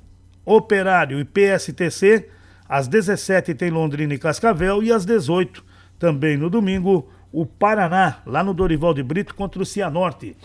Operário 0.45 1.19
e 1.19 1.25
PSTC. 1.25 2.29
Às 2.69 2.87
17 2.87 3.55
tem 3.55 3.71
Londrina 3.71 4.13
e 4.13 4.19
Cascavel. 4.19 4.83
E 4.83 4.91
às 4.91 5.05
18, 5.05 5.63
também 5.97 6.37
no 6.37 6.51
domingo, 6.51 7.09
o 7.31 7.45
Paraná, 7.45 8.19
lá 8.25 8.43
no 8.43 8.53
Dorival 8.53 8.93
de 8.93 9.01
Brito 9.01 9.33
contra 9.33 9.61
o 9.61 9.65
Cianorte. 9.65 10.35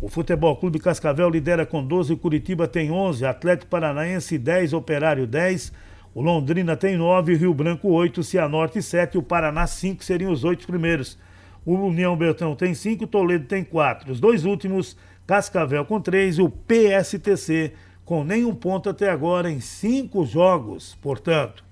O 0.00 0.08
Futebol 0.08 0.56
Clube 0.56 0.78
Cascavel 0.78 1.28
lidera 1.28 1.66
com 1.66 1.84
12, 1.84 2.14
o 2.14 2.16
Curitiba 2.16 2.66
tem 2.66 2.90
11, 2.90 3.26
Atlético 3.26 3.70
Paranaense 3.70 4.38
10, 4.38 4.72
Operário 4.72 5.26
10, 5.26 5.72
o 6.14 6.22
Londrina 6.22 6.74
tem 6.74 6.96
9, 6.96 7.34
Rio 7.34 7.52
Branco 7.52 7.88
8, 7.88 8.22
Cianorte 8.22 8.82
7, 8.82 9.18
o 9.18 9.22
Paraná 9.22 9.66
5 9.66 10.02
seriam 10.02 10.32
os 10.32 10.42
oito 10.42 10.66
primeiros. 10.66 11.18
O 11.66 11.74
União 11.74 12.16
Beltrão 12.16 12.56
tem 12.56 12.72
5, 12.72 13.06
Toledo 13.06 13.44
tem 13.44 13.62
4. 13.62 14.10
Os 14.10 14.18
dois 14.18 14.46
últimos, 14.46 14.96
Cascavel 15.26 15.84
com 15.84 16.00
3 16.00 16.38
e 16.38 16.42
o 16.42 16.48
PSTC 16.48 17.74
com 18.02 18.24
nenhum 18.24 18.54
ponto 18.54 18.88
até 18.88 19.10
agora 19.10 19.50
em 19.50 19.60
cinco 19.60 20.24
jogos. 20.24 20.96
Portanto, 21.02 21.62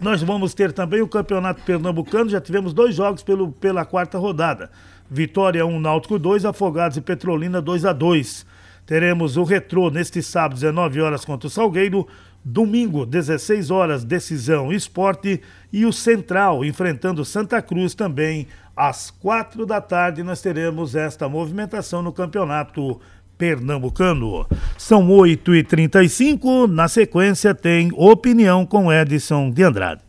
nós 0.00 0.22
vamos 0.22 0.54
ter 0.54 0.72
também 0.72 1.02
o 1.02 1.08
Campeonato 1.08 1.62
Pernambucano, 1.62 2.30
já 2.30 2.40
tivemos 2.40 2.72
dois 2.72 2.94
jogos 2.94 3.22
pelo, 3.22 3.50
pela 3.50 3.84
quarta 3.84 4.16
rodada. 4.16 4.70
Vitória 5.10 5.64
1, 5.64 5.80
Náutico 5.80 6.18
2, 6.18 6.44
Afogados 6.44 6.96
e 6.96 7.00
Petrolina 7.00 7.60
2 7.60 7.84
a 7.84 7.92
2. 7.92 8.46
Teremos 8.84 9.36
o 9.36 9.44
Retrô 9.44 9.90
neste 9.90 10.22
sábado, 10.22 10.54
19 10.54 11.00
horas 11.00 11.24
contra 11.24 11.46
o 11.46 11.50
Salgueiro. 11.50 12.06
Domingo, 12.44 13.04
16 13.04 13.70
horas, 13.70 14.04
Decisão 14.04 14.72
Esporte. 14.72 15.42
E 15.72 15.84
o 15.84 15.92
Central 15.92 16.64
enfrentando 16.64 17.24
Santa 17.24 17.60
Cruz 17.60 17.94
também 17.94 18.46
às 18.76 19.10
4 19.10 19.66
da 19.66 19.80
tarde. 19.80 20.22
Nós 20.22 20.40
teremos 20.40 20.94
esta 20.94 21.28
movimentação 21.28 22.02
no 22.02 22.12
Campeonato 22.12 23.00
Pernambucano. 23.36 24.46
São 24.76 25.08
8h35. 25.08 26.66
Na 26.66 26.88
sequência, 26.88 27.54
tem 27.54 27.90
opinião 27.94 28.64
com 28.64 28.92
Edson 28.92 29.50
de 29.50 29.62
Andrade. 29.62 30.00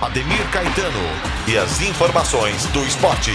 Ademir 0.00 0.50
Caetano 0.50 0.98
e 1.46 1.56
as 1.56 1.80
informações 1.80 2.66
do 2.66 2.80
esporte. 2.80 3.32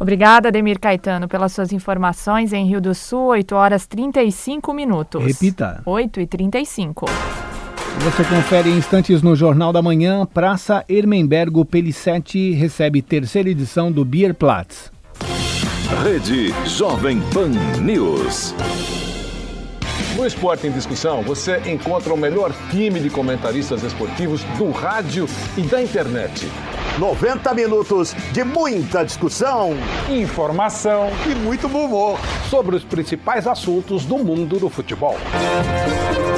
Obrigada, 0.00 0.48
Ademir 0.48 0.80
Caetano, 0.80 1.28
pelas 1.28 1.52
suas 1.52 1.72
informações. 1.72 2.54
Em 2.54 2.66
Rio 2.66 2.80
do 2.80 2.94
Sul, 2.94 3.26
8 3.26 3.54
horas 3.54 3.86
35 3.86 4.72
minutos. 4.72 5.22
Repita. 5.22 5.82
8 5.84 6.20
e 6.20 6.26
35. 6.26 7.04
Você 7.98 8.24
confere 8.24 8.70
em 8.70 8.78
instantes 8.78 9.20
no 9.20 9.36
Jornal 9.36 9.74
da 9.74 9.82
Manhã. 9.82 10.24
Praça 10.24 10.82
Ermenbergo 10.88 11.66
Pelicete 11.66 12.52
recebe 12.52 13.02
terceira 13.02 13.50
edição 13.50 13.92
do 13.92 14.02
Beer 14.02 14.32
Platz. 14.34 14.90
Rede 16.02 16.54
Jovem 16.64 17.20
Pan 17.34 17.50
News. 17.82 18.54
No 20.20 20.26
Esporte 20.26 20.66
em 20.66 20.70
Discussão, 20.70 21.22
você 21.22 21.62
encontra 21.64 22.12
o 22.12 22.16
melhor 22.16 22.52
time 22.70 23.00
de 23.00 23.08
comentaristas 23.08 23.82
esportivos 23.82 24.42
do 24.58 24.70
rádio 24.70 25.26
e 25.56 25.62
da 25.62 25.80
internet. 25.80 26.46
90 26.98 27.54
minutos 27.54 28.14
de 28.30 28.44
muita 28.44 29.02
discussão, 29.02 29.74
informação 30.10 31.10
e 31.24 31.34
muito 31.34 31.66
bom 31.70 31.86
humor 31.86 32.20
sobre 32.50 32.76
os 32.76 32.84
principais 32.84 33.46
assuntos 33.46 34.04
do 34.04 34.18
mundo 34.18 34.58
do 34.58 34.68
futebol. 34.68 35.16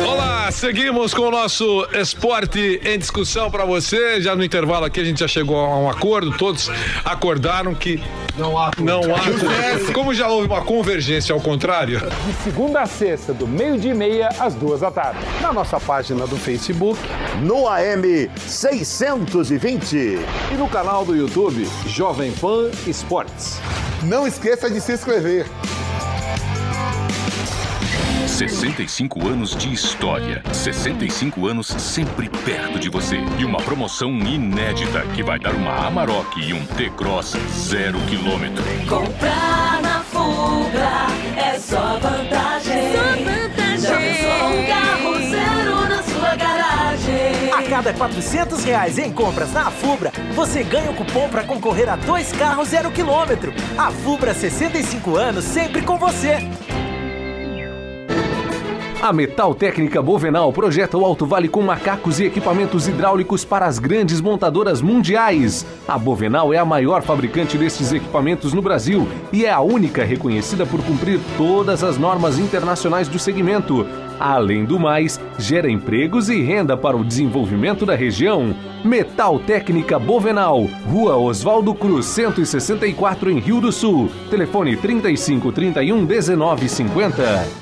Olá, 0.07 0.53
seguimos 0.53 1.13
com 1.13 1.23
o 1.23 1.31
nosso 1.33 1.87
esporte 1.95 2.81
em 2.85 2.99
discussão 2.99 3.51
para 3.51 3.65
você. 3.65 4.21
Já 4.21 4.37
no 4.37 4.45
intervalo 4.45 4.85
aqui 4.85 5.01
a 5.01 5.05
gente 5.05 5.19
já 5.19 5.29
chegou 5.29 5.59
a 5.59 5.77
um 5.77 5.91
acordo, 5.91 6.31
todos 6.37 6.71
acordaram 7.05 7.75
que 7.75 8.01
não 8.37 8.57
há 8.57 8.71
não 8.79 9.03
há 9.15 9.93
como 9.93 10.15
já 10.15 10.29
houve 10.29 10.47
uma 10.47 10.63
convergência 10.63 11.35
ao 11.35 11.41
contrário. 11.41 12.01
De 12.01 12.33
segunda 12.45 12.83
a 12.83 12.87
sexta, 12.87 13.33
do 13.33 13.47
meio-dia 13.73 13.91
e 13.93 13.95
meia 13.95 14.29
às 14.39 14.55
duas 14.55 14.81
da 14.81 14.91
tarde, 14.91 15.19
na 15.41 15.51
nossa 15.51 15.81
página 15.81 16.27
do 16.27 16.37
Facebook, 16.37 17.01
no 17.43 17.67
AM 17.67 18.31
620 18.37 19.97
e 19.97 20.55
no 20.59 20.69
canal 20.69 21.07
do 21.07 21.17
YouTube 21.17 21.67
Jovem 21.87 22.33
Pan 22.33 22.71
Esportes. 22.87 23.59
Não 24.03 24.27
esqueça 24.27 24.69
de 24.69 24.79
se 24.79 24.93
inscrever. 24.93 25.47
65 28.27 29.27
anos 29.27 29.57
de 29.57 29.73
história. 29.73 30.43
65 30.53 31.47
anos 31.47 31.69
sempre 31.69 32.29
perto 32.29 32.79
de 32.79 32.91
você. 32.91 33.19
E 33.39 33.45
uma 33.45 33.59
promoção 33.59 34.11
inédita 34.11 35.01
que 35.15 35.23
vai 35.23 35.39
dar 35.39 35.55
uma 35.55 35.87
Amarok 35.87 36.41
e 36.41 36.53
um 36.53 36.65
T-Cross 36.67 37.37
zero 37.53 37.99
quilômetro. 38.01 38.65
Comprar 38.89 39.81
na 39.83 40.01
Fubra 40.01 41.07
é 41.37 41.59
só 41.59 41.99
vantagem. 41.99 42.52
Cada 47.83 47.93
400 47.95 48.63
reais 48.63 48.97
em 48.97 49.13
compras 49.13 49.53
na 49.53 49.69
Fubra, 49.69 50.13
você 50.37 50.63
ganha 50.63 50.93
o 50.93 50.95
cupom 50.95 51.29
para 51.29 51.43
concorrer 51.43 51.89
a 51.89 51.97
dois 51.97 52.31
carros 52.31 52.69
zero 52.69 52.93
quilômetro. 52.93 53.53
A 53.77 53.91
Fubra 53.91 54.33
65 54.33 55.17
anos 55.17 55.45
sempre 55.45 55.83
com 55.83 55.99
você. 55.99 56.39
A 59.03 59.13
Metal 59.13 59.53
Técnica 59.53 60.01
Bovenal 60.01 60.53
projeta 60.53 60.97
o 60.97 61.05
Alto 61.05 61.27
Vale 61.27 61.49
com 61.49 61.61
macacos 61.61 62.21
e 62.21 62.25
equipamentos 62.25 62.87
hidráulicos 62.87 63.45
para 63.45 63.67
as 63.67 63.81
grandes 63.81 64.21
montadoras 64.21 64.81
mundiais. 64.81 65.67
A 65.89 65.99
Bovenal 65.99 66.55
é 66.55 66.59
a 66.59 66.65
maior 66.65 67.03
fabricante 67.03 67.59
desses 67.59 67.93
equipamentos 67.93 68.53
no 68.53 68.63
Brasil 68.63 69.09
e 69.33 69.45
é 69.45 69.51
a 69.51 69.61
única 69.61 70.05
reconhecida 70.05 70.65
por 70.65 70.81
cumprir 70.85 71.19
todas 71.37 71.83
as 71.83 71.99
normas 71.99 72.39
internacionais 72.39 73.09
do 73.09 73.19
segmento. 73.19 73.85
Além 74.21 74.65
do 74.65 74.79
mais, 74.79 75.19
gera 75.37 75.69
empregos 75.69 76.29
e 76.29 76.41
renda 76.41 76.77
para 76.77 76.97
o 76.97 77.05
desenvolvimento 77.05 77.85
da 77.85 77.97
região. 77.97 78.55
Metal 78.85 79.37
Técnica 79.41 79.99
Bovenal, 79.99 80.69
Rua 80.89 81.17
Oswaldo 81.17 81.75
Cruz, 81.75 82.07
164 82.07 83.33
em 83.33 83.41
Rio 83.41 83.61
do 83.61 83.73
Sul. 83.73 84.09
Telefone 84.31 84.77
35 84.77 85.51
31 85.51 86.05
19 86.05 86.69
50. 86.69 87.62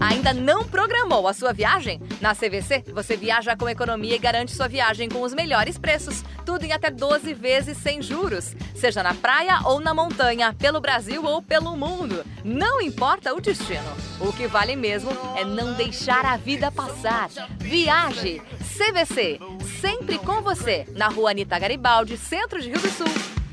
Ainda 0.00 0.34
não 0.34 0.64
programou 0.64 1.26
a 1.28 1.32
sua 1.32 1.52
viagem? 1.52 2.00
Na 2.20 2.34
CVC, 2.34 2.84
você 2.92 3.16
viaja 3.16 3.56
com 3.56 3.68
economia 3.68 4.16
e 4.16 4.18
garante 4.18 4.54
sua 4.54 4.68
viagem 4.68 5.08
com 5.08 5.22
os 5.22 5.34
melhores 5.34 5.78
preços. 5.78 6.22
Tudo 6.44 6.64
em 6.64 6.72
até 6.72 6.90
12 6.90 7.32
vezes 7.34 7.78
sem 7.78 8.02
juros. 8.02 8.54
Seja 8.74 9.02
na 9.02 9.14
praia 9.14 9.60
ou 9.64 9.80
na 9.80 9.94
montanha, 9.94 10.54
pelo 10.54 10.80
Brasil 10.80 11.24
ou 11.24 11.42
pelo 11.42 11.76
mundo. 11.76 12.24
Não 12.44 12.80
importa 12.80 13.34
o 13.34 13.40
destino. 13.40 13.96
O 14.20 14.32
que 14.32 14.46
vale 14.46 14.76
mesmo 14.76 15.10
é 15.36 15.44
não 15.44 15.74
deixar 15.74 16.24
a 16.24 16.36
vida 16.36 16.70
passar. 16.70 17.28
Viaje! 17.58 18.42
CVC, 18.76 19.38
sempre 19.80 20.18
com 20.18 20.42
você. 20.42 20.86
Na 20.92 21.08
rua 21.08 21.30
Anitta 21.30 21.58
Garibaldi, 21.58 22.16
centro 22.16 22.60
de 22.60 22.70
Rio 22.70 22.80
do 22.80 22.88
Sul. 22.88 23.43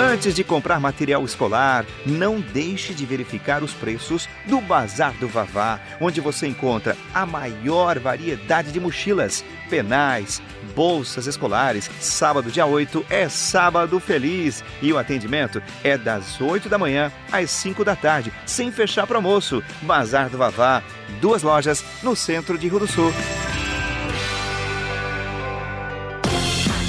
Antes 0.00 0.32
de 0.32 0.44
comprar 0.44 0.78
material 0.78 1.24
escolar, 1.24 1.84
não 2.06 2.40
deixe 2.40 2.94
de 2.94 3.04
verificar 3.04 3.64
os 3.64 3.74
preços 3.74 4.28
do 4.46 4.60
Bazar 4.60 5.12
do 5.14 5.26
Vavá, 5.26 5.80
onde 6.00 6.20
você 6.20 6.46
encontra 6.46 6.96
a 7.12 7.26
maior 7.26 7.98
variedade 7.98 8.70
de 8.70 8.78
mochilas, 8.78 9.44
penais, 9.68 10.40
bolsas 10.72 11.26
escolares. 11.26 11.90
Sábado, 11.98 12.48
dia 12.48 12.64
8, 12.64 13.06
é 13.10 13.28
sábado 13.28 13.98
feliz 13.98 14.62
e 14.80 14.92
o 14.92 14.98
atendimento 14.98 15.60
é 15.82 15.98
das 15.98 16.40
8 16.40 16.68
da 16.68 16.78
manhã 16.78 17.10
às 17.32 17.50
5 17.50 17.84
da 17.84 17.96
tarde, 17.96 18.32
sem 18.46 18.70
fechar 18.70 19.04
para 19.04 19.18
almoço. 19.18 19.64
Bazar 19.82 20.30
do 20.30 20.38
Vavá, 20.38 20.80
duas 21.20 21.42
lojas 21.42 21.84
no 22.04 22.14
centro 22.14 22.56
de 22.56 22.68
Rio 22.68 22.78
do 22.78 22.86
Sul. 22.86 23.12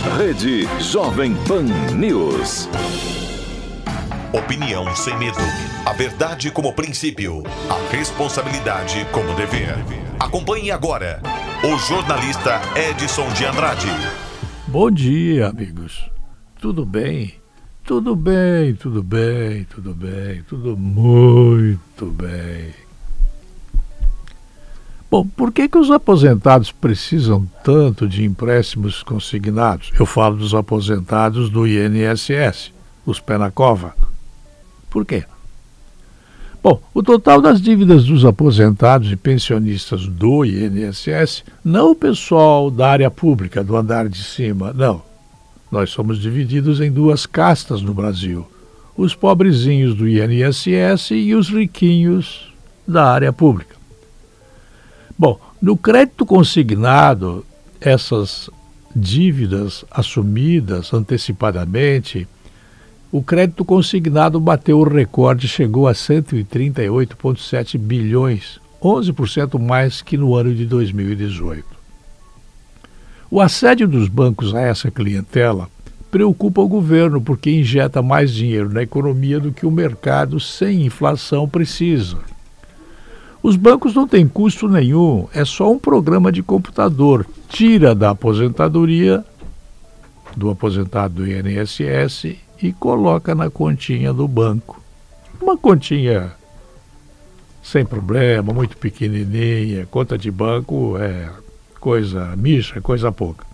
Rede 0.02 0.66
Jovem 0.80 1.36
Pan 1.45 1.64
News. 1.93 2.70
Opinião 4.32 4.95
sem 4.95 5.18
medo. 5.18 5.38
A 5.86 5.91
verdade 5.91 6.50
como 6.52 6.74
princípio. 6.74 7.43
A 7.70 7.93
responsabilidade 7.93 9.06
como 9.12 9.36
dever. 9.36 9.76
Acompanhe 10.18 10.72
agora 10.72 11.22
o 11.64 11.78
jornalista 11.78 12.62
Edson 12.78 13.28
de 13.34 13.45
Andrade. 13.45 13.89
Bom 14.68 14.89
dia, 14.89 15.50
amigos. 15.50 16.10
Tudo 16.62 16.86
bem? 16.86 17.34
Tudo 17.84 18.16
bem, 18.16 18.76
tudo 18.76 19.04
bem, 19.04 19.66
tudo 19.66 19.93
bem, 19.93 20.43
tudo 20.43 20.78
muito 20.78 22.06
bem. 22.06 22.89
Bom, 25.12 25.26
por 25.26 25.51
que, 25.51 25.68
que 25.68 25.78
os 25.78 25.89
aposentados 25.89 26.72
precisam 26.72 27.49
tanto 27.64 28.07
de 28.07 28.24
empréstimos 28.24 29.01
consignados? 29.01 29.91
Eu 29.99 30.05
falo 30.05 30.38
dos 30.38 30.53
aposentados 30.53 31.49
do 31.49 31.66
INSS, 31.66 32.72
os 33.03 33.20
pé 33.20 33.36
na 33.36 33.49
cova. 33.49 33.95
Por 34.88 35.03
quê? 35.03 35.24
Bom, 36.62 36.80
o 36.93 37.01
total 37.01 37.41
das 37.41 37.60
dívidas 37.60 38.05
dos 38.05 38.24
aposentados 38.24 39.12
e 39.12 39.16
pensionistas 39.16 40.05
do 40.05 40.45
INSS, 40.45 41.43
não 41.66 41.91
o 41.91 41.95
pessoal 41.95 42.70
da 42.70 42.91
área 42.91 43.10
pública, 43.10 43.64
do 43.64 43.76
andar 43.76 44.07
de 44.07 44.24
cima, 44.24 44.72
não. 44.74 45.01
Nós 45.72 45.89
somos 45.89 46.20
divididos 46.20 46.82
em 46.82 46.91
duas 46.91 47.26
castas 47.26 47.82
no 47.82 47.95
Brasil: 47.95 48.45
os 48.95 49.16
pobrezinhos 49.16 49.95
do 49.95 50.07
INSS 50.07 51.12
e 51.12 51.34
os 51.34 51.49
riquinhos 51.49 52.53
da 52.88 53.05
área 53.05 53.34
pública. 53.34 53.79
Bom, 55.20 55.38
no 55.62 55.76
crédito 55.76 56.26
consignado, 56.26 57.46
essas 57.82 58.50
dívidas 58.96 59.84
assumidas 59.92 60.94
antecipadamente, 60.94 62.26
o 63.12 63.22
crédito 63.22 63.66
consignado 63.66 64.40
bateu 64.40 64.80
o 64.80 64.88
recorde 64.88 65.46
chegou 65.46 65.90
a 65.90 65.92
138,7 65.92 67.78
bilhões, 67.78 68.62
11% 68.82 69.60
mais 69.60 70.02
que 70.02 70.16
no 70.16 70.36
ano 70.36 70.56
de 70.56 70.66
2018. 70.66 71.66
O 73.30 73.42
assédio 73.42 73.90
dos 73.90 74.08
bancos 74.08 74.56
a 74.56 74.62
essa 74.62 74.90
clientela 74.90 75.68
preocupa 76.10 76.62
o 76.62 76.68
governo 76.70 77.20
porque 77.20 77.52
injeta 77.52 78.02
mais 78.02 78.34
dinheiro 78.34 78.72
na 78.72 78.84
economia 78.84 79.38
do 79.38 79.52
que 79.52 79.66
o 79.66 79.72
mercado 79.72 80.40
sem 80.40 80.86
inflação 80.86 81.46
precisa. 81.46 82.39
Os 83.42 83.56
bancos 83.56 83.96
não 83.96 84.08
têm 84.08 84.28
custo 84.28 84.68
nenhum, 84.68 85.28
é 85.34 85.46
só 85.46 85.72
um 85.72 85.80
programa 85.80 86.32
de 86.32 86.44
computador. 86.44 87.26
Tira 87.48 87.96
da 87.96 88.10
aposentadoria 88.10 89.24
do 90.36 90.50
aposentado 90.50 91.16
do 91.16 91.28
INSS 91.28 92.36
e 92.62 92.74
coloca 92.74 93.34
na 93.34 93.50
continha 93.50 94.14
do 94.14 94.28
banco. 94.28 94.82
Uma 95.42 95.58
continha 95.58 96.34
sem 97.64 97.86
problema, 97.86 98.54
muito 98.54 98.78
pequenininha, 98.78 99.86
conta 99.90 100.18
de 100.18 100.30
banco 100.30 100.98
é 100.98 101.30
coisa 101.80 102.36
micha, 102.36 102.82
coisa 102.82 103.12
pouca. 103.12 103.46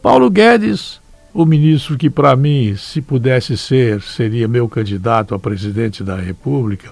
Paulo 0.00 0.30
Guedes, 0.30 1.00
o 1.36 1.44
ministro 1.44 1.98
que 1.98 2.08
para 2.08 2.34
mim, 2.34 2.74
se 2.76 3.02
pudesse 3.02 3.58
ser, 3.58 4.00
seria 4.00 4.48
meu 4.48 4.66
candidato 4.66 5.34
a 5.34 5.38
presidente 5.38 6.02
da 6.02 6.16
República, 6.16 6.90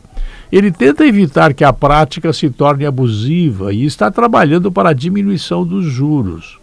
ele 0.53 0.71
tenta 0.71 1.07
evitar 1.07 1.55
que 1.55 1.65
a 1.65 1.73
prática 1.73 2.31
se 2.31 2.51
torne 2.51 2.85
abusiva 2.85 3.73
e 3.73 3.87
está 3.87 4.11
trabalhando 4.11 4.71
para 4.71 4.91
a 4.91 4.93
diminuição 4.93 5.67
dos 5.67 5.87
juros. 5.87 6.59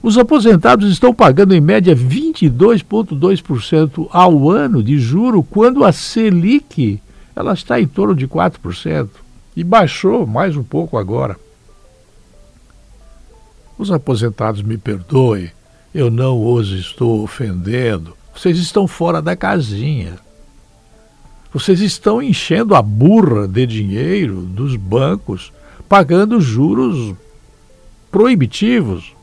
Os 0.00 0.16
aposentados 0.16 0.88
estão 0.88 1.12
pagando 1.12 1.56
em 1.56 1.60
média 1.60 1.96
22,2% 1.96 4.06
ao 4.12 4.48
ano 4.48 4.80
de 4.80 4.96
juro, 4.96 5.42
quando 5.42 5.82
a 5.82 5.90
Selic 5.90 7.02
ela 7.34 7.52
está 7.52 7.80
em 7.80 7.88
torno 7.88 8.14
de 8.14 8.28
4% 8.28 9.08
e 9.56 9.64
baixou 9.64 10.24
mais 10.24 10.56
um 10.56 10.62
pouco 10.62 10.96
agora. 10.96 11.36
Os 13.76 13.90
aposentados 13.90 14.62
me 14.62 14.78
perdoem, 14.78 15.50
eu 15.96 16.10
não 16.10 16.44
os 16.44 16.72
estou 16.72 17.22
ofendendo. 17.22 18.14
Vocês 18.34 18.58
estão 18.58 18.86
fora 18.86 19.22
da 19.22 19.34
casinha. 19.34 20.18
Vocês 21.50 21.80
estão 21.80 22.22
enchendo 22.22 22.74
a 22.74 22.82
burra 22.82 23.48
de 23.48 23.64
dinheiro 23.64 24.42
dos 24.42 24.76
bancos, 24.76 25.50
pagando 25.88 26.38
juros 26.38 27.16
proibitivos. 28.10 29.14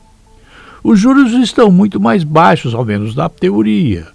Os 0.82 0.98
juros 0.98 1.30
estão 1.34 1.70
muito 1.70 2.00
mais 2.00 2.24
baixos, 2.24 2.74
ao 2.74 2.84
menos 2.84 3.14
na 3.14 3.28
teoria. 3.28 4.08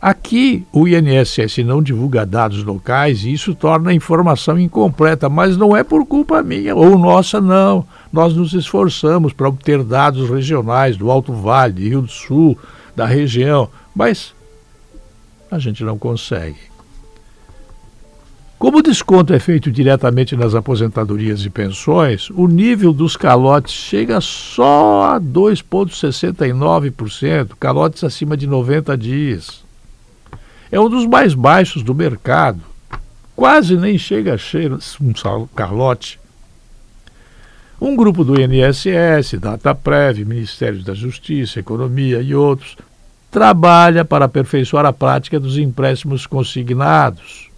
Aqui, 0.00 0.64
o 0.72 0.86
INSS 0.86 1.58
não 1.64 1.82
divulga 1.82 2.24
dados 2.24 2.62
locais 2.62 3.24
e 3.24 3.32
isso 3.32 3.52
torna 3.52 3.90
a 3.90 3.94
informação 3.94 4.56
incompleta, 4.56 5.28
mas 5.28 5.56
não 5.56 5.76
é 5.76 5.82
por 5.82 6.06
culpa 6.06 6.40
minha 6.40 6.76
ou 6.76 6.96
nossa, 6.96 7.40
não. 7.40 7.84
Nós 8.12 8.32
nos 8.32 8.52
esforçamos 8.52 9.32
para 9.32 9.48
obter 9.48 9.82
dados 9.82 10.30
regionais 10.30 10.96
do 10.96 11.10
Alto 11.10 11.32
Vale, 11.32 11.88
Rio 11.88 12.02
do 12.02 12.08
Sul, 12.08 12.56
da 12.94 13.06
região, 13.06 13.68
mas 13.92 14.32
a 15.50 15.58
gente 15.58 15.82
não 15.82 15.98
consegue. 15.98 16.68
Como 18.56 18.78
o 18.78 18.82
desconto 18.82 19.34
é 19.34 19.40
feito 19.40 19.68
diretamente 19.70 20.36
nas 20.36 20.54
aposentadorias 20.54 21.44
e 21.44 21.50
pensões, 21.50 22.30
o 22.30 22.46
nível 22.46 22.92
dos 22.92 23.16
calotes 23.16 23.72
chega 23.72 24.20
só 24.20 25.14
a 25.14 25.20
2,69%, 25.20 27.48
calotes 27.58 28.04
acima 28.04 28.36
de 28.36 28.46
90 28.46 28.96
dias. 28.96 29.66
É 30.70 30.78
um 30.78 30.88
dos 30.88 31.06
mais 31.06 31.34
baixos 31.34 31.82
do 31.82 31.94
mercado. 31.94 32.60
Quase 33.34 33.76
nem 33.76 33.96
chega 33.96 34.34
a 34.34 34.38
ser 34.38 34.72
um 34.72 35.46
calote. 35.54 36.18
Um 37.80 37.94
grupo 37.94 38.24
do 38.24 38.40
INSS, 38.40 39.38
DataPrev, 39.38 40.24
Ministério 40.24 40.82
da 40.82 40.94
Justiça, 40.94 41.60
Economia 41.60 42.20
e 42.20 42.34
outros 42.34 42.76
trabalha 43.30 44.04
para 44.04 44.24
aperfeiçoar 44.24 44.86
a 44.86 44.92
prática 44.92 45.38
dos 45.38 45.58
empréstimos 45.58 46.26
consignados 46.26 47.48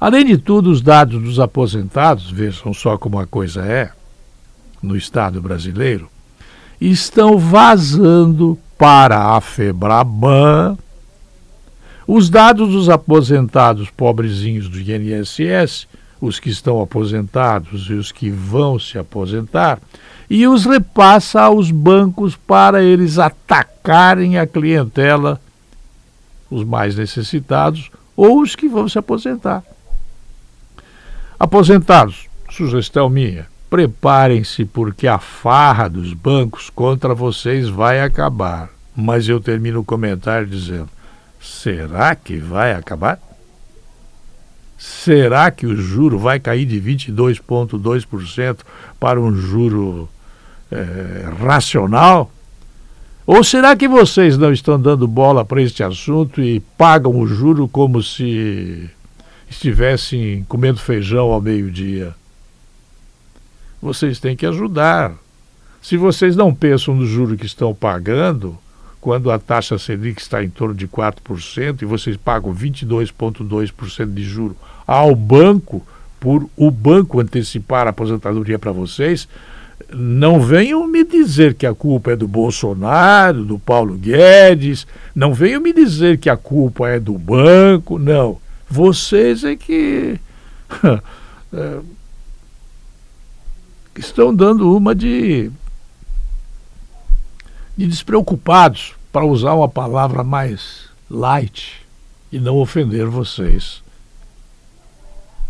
Além 0.00 0.26
de 0.26 0.36
tudo, 0.36 0.70
os 0.70 0.82
dados 0.82 1.22
dos 1.22 1.40
aposentados, 1.40 2.30
vejam 2.30 2.74
só 2.74 2.98
como 2.98 3.18
a 3.18 3.26
coisa 3.26 3.64
é, 3.64 3.90
no 4.82 4.94
Estado 4.94 5.40
brasileiro, 5.40 6.08
estão 6.78 7.38
vazando 7.38 8.58
para 8.76 9.34
a 9.34 9.40
FEBRABAN. 9.40 10.76
Os 12.06 12.30
dados 12.30 12.70
dos 12.70 12.88
aposentados 12.88 13.90
pobrezinhos 13.90 14.68
do 14.68 14.78
INSS, 14.78 15.88
os 16.20 16.38
que 16.38 16.48
estão 16.48 16.80
aposentados 16.80 17.88
e 17.90 17.94
os 17.94 18.12
que 18.12 18.30
vão 18.30 18.78
se 18.78 18.96
aposentar, 18.96 19.80
e 20.30 20.46
os 20.46 20.64
repassa 20.64 21.42
aos 21.42 21.70
bancos 21.70 22.36
para 22.36 22.82
eles 22.82 23.18
atacarem 23.18 24.38
a 24.38 24.46
clientela, 24.46 25.40
os 26.50 26.64
mais 26.64 26.96
necessitados 26.96 27.90
ou 28.16 28.40
os 28.40 28.54
que 28.54 28.68
vão 28.68 28.88
se 28.88 28.98
aposentar. 28.98 29.64
Aposentados, 31.38 32.28
sugestão 32.48 33.10
minha, 33.10 33.46
preparem-se 33.68 34.64
porque 34.64 35.06
a 35.06 35.18
farra 35.18 35.88
dos 35.88 36.12
bancos 36.12 36.70
contra 36.70 37.14
vocês 37.14 37.68
vai 37.68 38.00
acabar. 38.00 38.70
Mas 38.96 39.28
eu 39.28 39.38
termino 39.38 39.80
o 39.80 39.84
comentário 39.84 40.46
dizendo: 40.46 40.88
será 41.46 42.14
que 42.14 42.36
vai 42.36 42.72
acabar? 42.72 43.20
Será 44.78 45.50
que 45.50 45.66
o 45.66 45.76
juro 45.76 46.18
vai 46.18 46.38
cair 46.38 46.66
de 46.66 46.80
22,2% 46.80 48.58
para 49.00 49.20
um 49.20 49.34
juro 49.34 50.08
é, 50.70 51.30
racional? 51.38 52.30
Ou 53.26 53.42
será 53.42 53.74
que 53.74 53.88
vocês 53.88 54.36
não 54.36 54.52
estão 54.52 54.80
dando 54.80 55.08
bola 55.08 55.44
para 55.44 55.62
este 55.62 55.82
assunto 55.82 56.40
e 56.42 56.60
pagam 56.76 57.18
o 57.18 57.26
juro 57.26 57.66
como 57.66 58.02
se 58.02 58.90
estivessem 59.48 60.44
comendo 60.48 60.78
feijão 60.78 61.32
ao 61.32 61.40
meio-dia. 61.40 62.14
Vocês 63.80 64.18
têm 64.18 64.36
que 64.36 64.46
ajudar. 64.46 65.14
Se 65.80 65.96
vocês 65.96 66.34
não 66.34 66.54
pensam 66.54 66.94
no 66.94 67.06
juro 67.06 67.36
que 67.36 67.46
estão 67.46 67.74
pagando, 67.74 68.58
quando 69.06 69.30
a 69.30 69.38
taxa 69.38 69.78
Selic 69.78 70.20
está 70.20 70.42
em 70.42 70.50
torno 70.50 70.74
de 70.74 70.88
4% 70.88 71.80
e 71.80 71.84
vocês 71.84 72.16
pagam 72.16 72.52
22,2% 72.52 74.12
de 74.12 74.24
juro 74.24 74.56
ao 74.84 75.14
banco, 75.14 75.86
por 76.18 76.50
o 76.56 76.72
banco 76.72 77.20
antecipar 77.20 77.86
a 77.86 77.90
aposentadoria 77.90 78.58
para 78.58 78.72
vocês, 78.72 79.28
não 79.94 80.40
venham 80.40 80.88
me 80.88 81.04
dizer 81.04 81.54
que 81.54 81.66
a 81.66 81.72
culpa 81.72 82.10
é 82.10 82.16
do 82.16 82.26
Bolsonaro, 82.26 83.44
do 83.44 83.60
Paulo 83.60 83.94
Guedes, 83.94 84.88
não 85.14 85.32
venham 85.32 85.60
me 85.60 85.72
dizer 85.72 86.18
que 86.18 86.28
a 86.28 86.36
culpa 86.36 86.88
é 86.88 86.98
do 86.98 87.16
banco, 87.16 88.00
não. 88.00 88.40
Vocês 88.68 89.44
é 89.44 89.54
que 89.54 90.18
é, 91.52 91.78
estão 94.00 94.34
dando 94.34 94.76
uma 94.76 94.96
de, 94.96 95.48
de 97.76 97.86
despreocupados, 97.86 98.95
para 99.16 99.24
usar 99.24 99.54
uma 99.54 99.66
palavra 99.66 100.22
mais 100.22 100.90
light 101.08 101.80
e 102.30 102.38
não 102.38 102.56
ofender 102.58 103.06
vocês. 103.06 103.82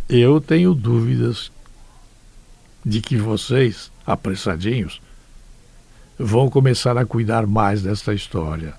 Eu 0.08 0.40
tenho 0.40 0.72
dúvidas 0.72 1.50
de 2.84 3.00
que 3.00 3.16
vocês, 3.16 3.90
apressadinhos, 4.06 5.02
vão 6.16 6.48
começar 6.48 6.96
a 6.96 7.04
cuidar 7.04 7.44
mais 7.44 7.82
desta 7.82 8.14
história. 8.14 8.74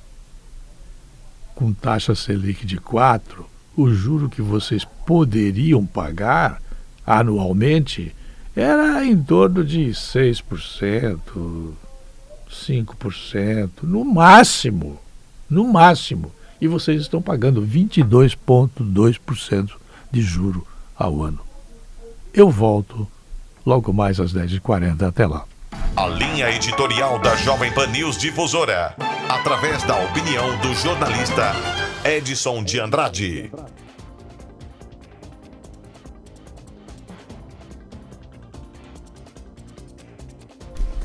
Com 1.53 1.73
taxa 1.73 2.15
Selic 2.15 2.65
de 2.65 2.77
4, 2.77 3.45
o 3.75 3.89
juro 3.89 4.29
que 4.29 4.41
vocês 4.41 4.85
poderiam 5.05 5.85
pagar 5.85 6.61
anualmente 7.05 8.15
era 8.55 9.05
em 9.05 9.21
torno 9.21 9.65
de 9.65 9.89
6%, 9.89 11.73
5%, 12.67 13.69
no 13.83 14.03
máximo, 14.03 14.99
no 15.49 15.65
máximo. 15.67 16.31
E 16.59 16.67
vocês 16.67 17.01
estão 17.01 17.21
pagando 17.21 17.61
22,2% 17.61 19.69
de 20.11 20.21
juro 20.21 20.67
ao 20.97 21.23
ano. 21.23 21.39
Eu 22.33 22.49
volto 22.49 23.07
logo 23.65 23.93
mais 23.93 24.19
às 24.19 24.33
10h40. 24.33 25.07
Até 25.07 25.25
lá. 25.27 25.45
A 25.95 26.07
linha 26.07 26.49
editorial 26.51 27.19
da 27.19 27.35
Jovem 27.35 27.71
Pan 27.73 27.87
News 27.87 28.17
Difusora, 28.17 28.95
através 29.27 29.83
da 29.83 29.97
opinião 30.05 30.57
do 30.59 30.73
jornalista 30.73 31.53
Edson 32.05 32.63
de 32.63 32.79
Andrade. 32.79 33.51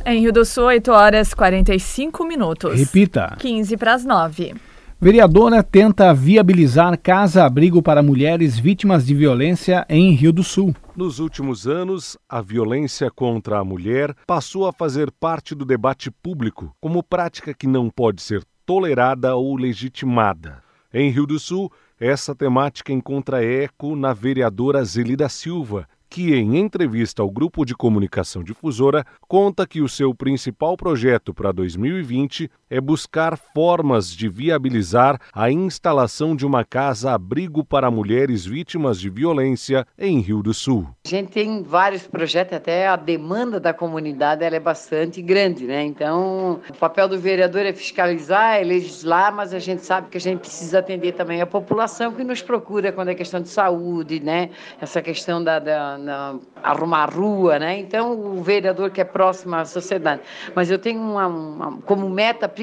Em 0.05 0.21
Rio 0.21 0.33
do 0.33 0.45
Sul, 0.45 0.65
8 0.65 0.91
horas 0.91 1.33
45 1.33 2.25
minutos. 2.25 2.79
Repita. 2.79 3.37
15 3.39 3.77
para 3.77 3.95
as 3.95 4.05
9. 4.05 4.55
Vereadora 5.01 5.63
tenta 5.63 6.13
viabilizar 6.13 6.99
casa-abrigo 6.99 7.81
para 7.81 8.03
mulheres 8.03 8.59
vítimas 8.59 9.07
de 9.07 9.15
violência 9.15 9.87
em 9.89 10.13
Rio 10.13 10.33
do 10.33 10.43
Sul. 10.43 10.75
Nos 10.97 11.21
últimos 11.21 11.67
anos, 11.67 12.17
a 12.29 12.41
violência 12.41 13.11
contra 13.11 13.59
a 13.59 13.65
mulher 13.65 14.15
passou 14.27 14.67
a 14.67 14.73
fazer 14.73 15.11
parte 15.11 15.55
do 15.55 15.65
debate 15.65 16.11
público 16.11 16.75
como 16.81 17.03
prática 17.03 17.55
que 17.55 17.67
não 17.67 17.89
pode 17.89 18.23
ser 18.23 18.43
tolerada 18.67 19.37
ou 19.37 19.57
legitimada. 19.57 20.63
Em 20.93 21.11
Rio 21.11 21.27
do 21.27 21.39
Sul, 21.39 21.71
essa 21.99 22.35
temática 22.35 22.93
encontra 22.93 23.45
eco 23.45 23.95
na 23.95 24.13
vereadora 24.13 24.85
Zelida 24.85 25.29
Silva, 25.29 25.89
que, 26.13 26.35
em 26.35 26.59
entrevista 26.59 27.23
ao 27.23 27.31
grupo 27.31 27.65
de 27.65 27.75
comunicação 27.75 28.45
difusora, 28.45 29.03
conta 29.23 29.67
que 29.67 29.81
o 29.81 29.89
seu 29.89 30.15
principal 30.15 30.77
projeto 30.77 31.33
para 31.33 31.51
2020 31.53 32.51
é 32.73 32.81
buscar 32.81 33.37
formas 33.37 34.11
de 34.11 34.31
viabilizar 34.31 35.20
a 35.35 35.51
instalação 35.51 36.35
de 36.35 36.47
uma 36.47 36.64
casa-abrigo 36.64 37.62
para 37.62 37.91
mulheres 37.91 38.47
vítimas 38.47 38.99
de 38.99 39.11
violência 39.11 39.87
em 39.99 40.20
Rio 40.20 40.43
do 40.43 40.55
Sul. 40.55 40.89
A 41.05 41.09
gente 41.09 41.33
tem 41.33 41.62
vários 41.62 42.07
projetos, 42.07 42.57
até 42.57 42.89
a 42.89 42.97
demanda 42.97 43.61
da 43.61 43.75
comunidade 43.75 44.43
é 44.43 44.59
bastante 44.59 45.20
grande, 45.20 45.66
né? 45.66 45.83
Então, 45.83 46.62
o 46.70 46.77
papel 46.79 47.09
do 47.09 47.18
vereador 47.18 47.61
é 47.66 47.75
fiscalizar, 47.75 48.57
é 48.57 48.64
legislar, 48.64 49.35
mas 49.35 49.53
a 49.53 49.59
gente 49.59 49.85
sabe 49.85 50.09
que 50.09 50.16
a 50.16 50.20
gente 50.20 50.41
precisa 50.41 50.79
atender 50.79 51.12
também 51.12 51.43
a 51.43 51.47
população 51.47 52.12
que 52.12 52.25
nos 52.25 52.41
procura 52.41 52.91
quando 52.91 53.09
é 53.09 53.14
questão 53.14 53.43
de 53.43 53.51
saúde, 53.51 54.18
né? 54.18 54.49
Essa 54.81 55.03
questão 55.03 55.45
da, 55.45 55.59
da 55.59 55.99
na, 55.99 56.39
arrumar 56.62 57.03
a 57.03 57.07
rua, 57.07 57.59
né? 57.59 57.79
Então, 57.79 58.18
o 58.18 58.43
vereador 58.43 58.91
que 58.91 59.01
é 59.03 59.05
próximo 59.05 59.57
à 59.57 59.66
sociedade. 59.66 60.23
Mas 60.55 60.70
eu 60.70 60.79
tenho 60.79 61.03
uma, 61.03 61.27
uma, 61.27 61.79
como 61.83 62.09
meta 62.09 62.49
principal 62.49 62.62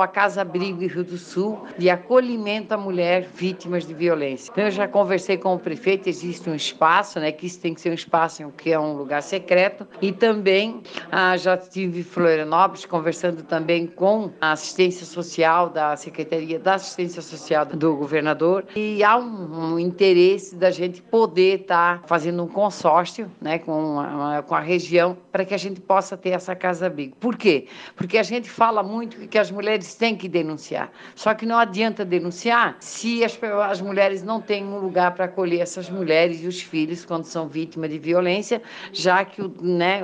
a 0.00 0.08
Casa 0.08 0.42
Abrigo 0.42 0.82
em 0.82 0.86
Rio 0.86 1.04
do 1.04 1.16
Sul 1.16 1.64
de 1.78 1.88
acolhimento 1.88 2.74
à 2.74 2.76
mulher 2.76 3.28
vítimas 3.34 3.86
de 3.86 3.94
violência. 3.94 4.50
Então, 4.50 4.64
eu 4.64 4.70
já 4.70 4.88
conversei 4.88 5.36
com 5.36 5.54
o 5.54 5.58
prefeito, 5.58 6.08
existe 6.08 6.48
um 6.48 6.54
espaço, 6.54 7.20
né? 7.20 7.32
Que 7.32 7.46
isso 7.46 7.60
tem 7.60 7.74
que 7.74 7.80
ser 7.80 7.90
um 7.90 7.94
espaço 7.94 8.52
que 8.56 8.72
é 8.72 8.78
um 8.78 8.94
lugar 8.94 9.22
secreto. 9.22 9.86
E 10.00 10.12
também 10.12 10.82
ah, 11.10 11.36
já 11.36 11.54
estive 11.54 12.00
em 12.00 12.02
Florianópolis 12.02 12.84
conversando 12.84 13.42
também 13.42 13.86
com 13.86 14.30
a 14.40 14.52
assistência 14.52 15.06
social 15.06 15.70
da 15.70 15.96
Secretaria 15.96 16.58
da 16.58 16.74
Assistência 16.74 17.22
Social 17.22 17.64
do 17.66 17.96
governador. 17.96 18.64
E 18.76 19.02
há 19.02 19.16
um, 19.16 19.74
um 19.74 19.78
interesse 19.78 20.54
da 20.54 20.70
gente 20.70 21.02
poder 21.02 21.60
estar 21.60 22.00
tá 22.00 22.08
fazendo 22.08 22.42
um 22.42 22.48
consórcio 22.48 23.30
né, 23.40 23.58
com, 23.58 24.00
a, 24.00 24.42
com 24.42 24.54
a 24.54 24.60
região 24.60 25.16
para 25.30 25.44
que 25.44 25.54
a 25.54 25.58
gente 25.58 25.80
possa 25.80 26.16
ter 26.16 26.30
essa 26.30 26.54
casa-abrigo. 26.54 27.16
Por 27.16 27.36
quê? 27.36 27.66
Porque 27.96 28.18
a 28.18 28.22
gente 28.22 28.48
fala 28.48 28.82
muito 28.82 29.28
que 29.28 29.37
as 29.38 29.50
mulheres 29.50 29.94
têm 29.94 30.16
que 30.16 30.28
denunciar. 30.28 30.90
Só 31.14 31.34
que 31.34 31.46
não 31.46 31.56
adianta 31.58 32.04
denunciar 32.04 32.76
se 32.80 33.24
as, 33.24 33.38
as 33.68 33.80
mulheres 33.80 34.22
não 34.22 34.40
têm 34.40 34.64
um 34.64 34.78
lugar 34.78 35.14
para 35.14 35.26
acolher 35.26 35.60
essas 35.60 35.88
mulheres 35.88 36.42
e 36.42 36.46
os 36.46 36.60
filhos 36.60 37.04
quando 37.04 37.24
são 37.24 37.48
vítimas 37.48 37.90
de 37.90 37.98
violência, 37.98 38.60
já 38.92 39.24
que 39.24 39.42
né, 39.60 40.00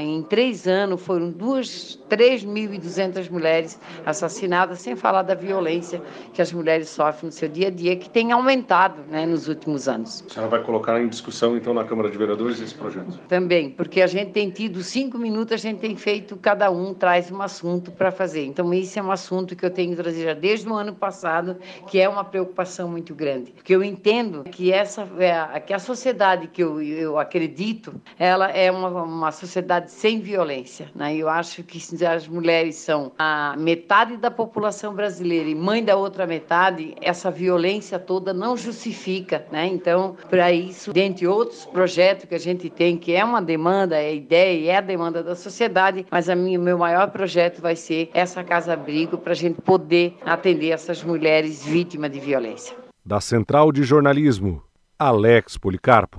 em 0.00 0.22
três 0.22 0.66
anos 0.66 1.02
foram 1.02 1.32
3.200 1.32 3.30
mulheres 3.30 3.78
assassinadas, 4.04 4.80
sem 4.80 4.94
falar 4.96 5.22
da 5.22 5.34
violência 5.34 6.02
que 6.32 6.40
as 6.40 6.52
mulheres 6.52 6.88
sofrem 6.88 7.26
no 7.26 7.32
seu 7.32 7.48
dia 7.48 7.68
a 7.68 7.70
dia, 7.70 7.96
que 7.96 8.08
tem 8.08 8.32
aumentado 8.32 9.02
né, 9.08 9.26
nos 9.26 9.48
últimos 9.48 9.88
anos. 9.88 10.24
A 10.28 10.34
senhora 10.34 10.50
vai 10.50 10.62
colocar 10.62 11.00
em 11.00 11.08
discussão, 11.08 11.56
então, 11.56 11.74
na 11.74 11.84
Câmara 11.84 12.10
de 12.10 12.18
Vereadores 12.18 12.60
esse 12.60 12.74
projeto? 12.74 13.18
Também, 13.28 13.70
porque 13.70 14.00
a 14.00 14.06
gente 14.06 14.32
tem 14.32 14.50
tido 14.50 14.82
cinco 14.82 15.18
minutos, 15.18 15.54
a 15.54 15.56
gente 15.56 15.78
tem 15.78 15.96
feito, 15.96 16.36
cada 16.36 16.70
um 16.70 16.94
traz 16.94 17.30
um 17.30 17.42
assunto 17.42 17.90
para 17.90 18.10
fazer. 18.10 18.44
Então, 18.44 18.72
esse 18.80 18.98
é 18.98 19.02
um 19.02 19.10
assunto 19.10 19.56
que 19.56 19.64
eu 19.64 19.70
tenho 19.70 19.94
trazido 19.96 20.24
já 20.24 20.34
desde 20.34 20.68
o 20.68 20.74
ano 20.74 20.94
passado, 20.94 21.56
que 21.86 22.00
é 22.00 22.08
uma 22.08 22.24
preocupação 22.24 22.88
muito 22.88 23.14
grande. 23.14 23.52
Porque 23.52 23.74
eu 23.74 23.82
entendo 23.82 24.44
que 24.44 24.72
essa 24.72 25.08
é 25.18 25.60
que 25.60 25.72
a 25.72 25.78
sociedade 25.78 26.48
que 26.48 26.62
eu, 26.62 26.80
eu 26.82 27.18
acredito, 27.18 27.94
ela 28.18 28.48
é 28.50 28.70
uma, 28.70 28.88
uma 29.02 29.32
sociedade 29.32 29.90
sem 29.90 30.20
violência. 30.20 30.90
Né? 30.94 31.16
Eu 31.16 31.28
acho 31.28 31.62
que 31.62 31.80
as 32.04 32.28
mulheres 32.28 32.76
são 32.76 33.12
a 33.18 33.54
metade 33.58 34.16
da 34.16 34.30
população 34.30 34.94
brasileira 34.94 35.48
e 35.48 35.54
mãe 35.54 35.84
da 35.84 35.96
outra 35.96 36.26
metade, 36.26 36.94
essa 37.00 37.30
violência 37.30 37.98
toda 37.98 38.32
não 38.32 38.56
justifica. 38.56 39.46
Né? 39.50 39.66
Então, 39.66 40.16
para 40.28 40.52
isso, 40.52 40.92
dentre 40.92 41.26
outros 41.26 41.64
projetos, 41.64 41.96
projeto 41.96 42.26
que 42.26 42.34
a 42.34 42.38
gente 42.38 42.68
tem, 42.68 42.96
que 42.96 43.12
é 43.12 43.24
uma 43.24 43.40
demanda, 43.40 43.96
é 43.96 44.08
a 44.08 44.12
ideia 44.12 44.58
e 44.58 44.68
é 44.68 44.76
a 44.76 44.80
demanda 44.80 45.22
da 45.22 45.34
sociedade, 45.34 46.04
mas 46.10 46.28
o 46.28 46.36
meu 46.36 46.76
maior 46.76 47.10
projeto 47.10 47.60
vai 47.60 47.74
ser 47.74 48.10
essa 48.12 48.44
casa-abrigo 48.56 49.18
para 49.18 49.32
a 49.32 49.36
gente 49.36 49.60
poder 49.60 50.16
atender 50.24 50.70
essas 50.70 51.04
mulheres 51.04 51.62
vítimas 51.62 52.10
de 52.10 52.18
violência. 52.18 52.74
Da 53.04 53.20
Central 53.20 53.70
de 53.70 53.82
Jornalismo, 53.82 54.62
Alex 54.98 55.58
Policarpo. 55.58 56.18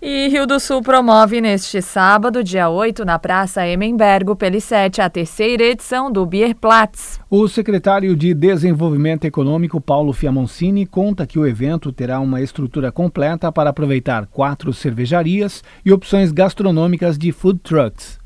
E 0.00 0.28
Rio 0.28 0.46
do 0.46 0.58
Sul 0.58 0.82
promove 0.82 1.40
neste 1.40 1.82
sábado, 1.82 2.42
dia 2.42 2.68
8, 2.68 3.04
na 3.04 3.18
Praça 3.18 3.66
Emembergo 3.66 4.34
Pelicete, 4.34 5.02
a 5.02 5.08
terceira 5.10 5.64
edição 5.64 6.10
do 6.10 6.24
Bierplatz. 6.24 7.20
O 7.30 7.46
secretário 7.46 8.16
de 8.16 8.32
Desenvolvimento 8.34 9.26
Econômico, 9.26 9.80
Paulo 9.80 10.12
Fiamoncini, 10.12 10.86
conta 10.86 11.26
que 11.26 11.38
o 11.38 11.46
evento 11.46 11.92
terá 11.92 12.20
uma 12.20 12.40
estrutura 12.40 12.90
completa 12.90 13.52
para 13.52 13.70
aproveitar 13.70 14.26
quatro 14.26 14.72
cervejarias 14.72 15.62
e 15.84 15.92
opções 15.92 16.32
gastronômicas 16.32 17.18
de 17.18 17.32
food 17.32 17.60
trucks. 17.60 18.23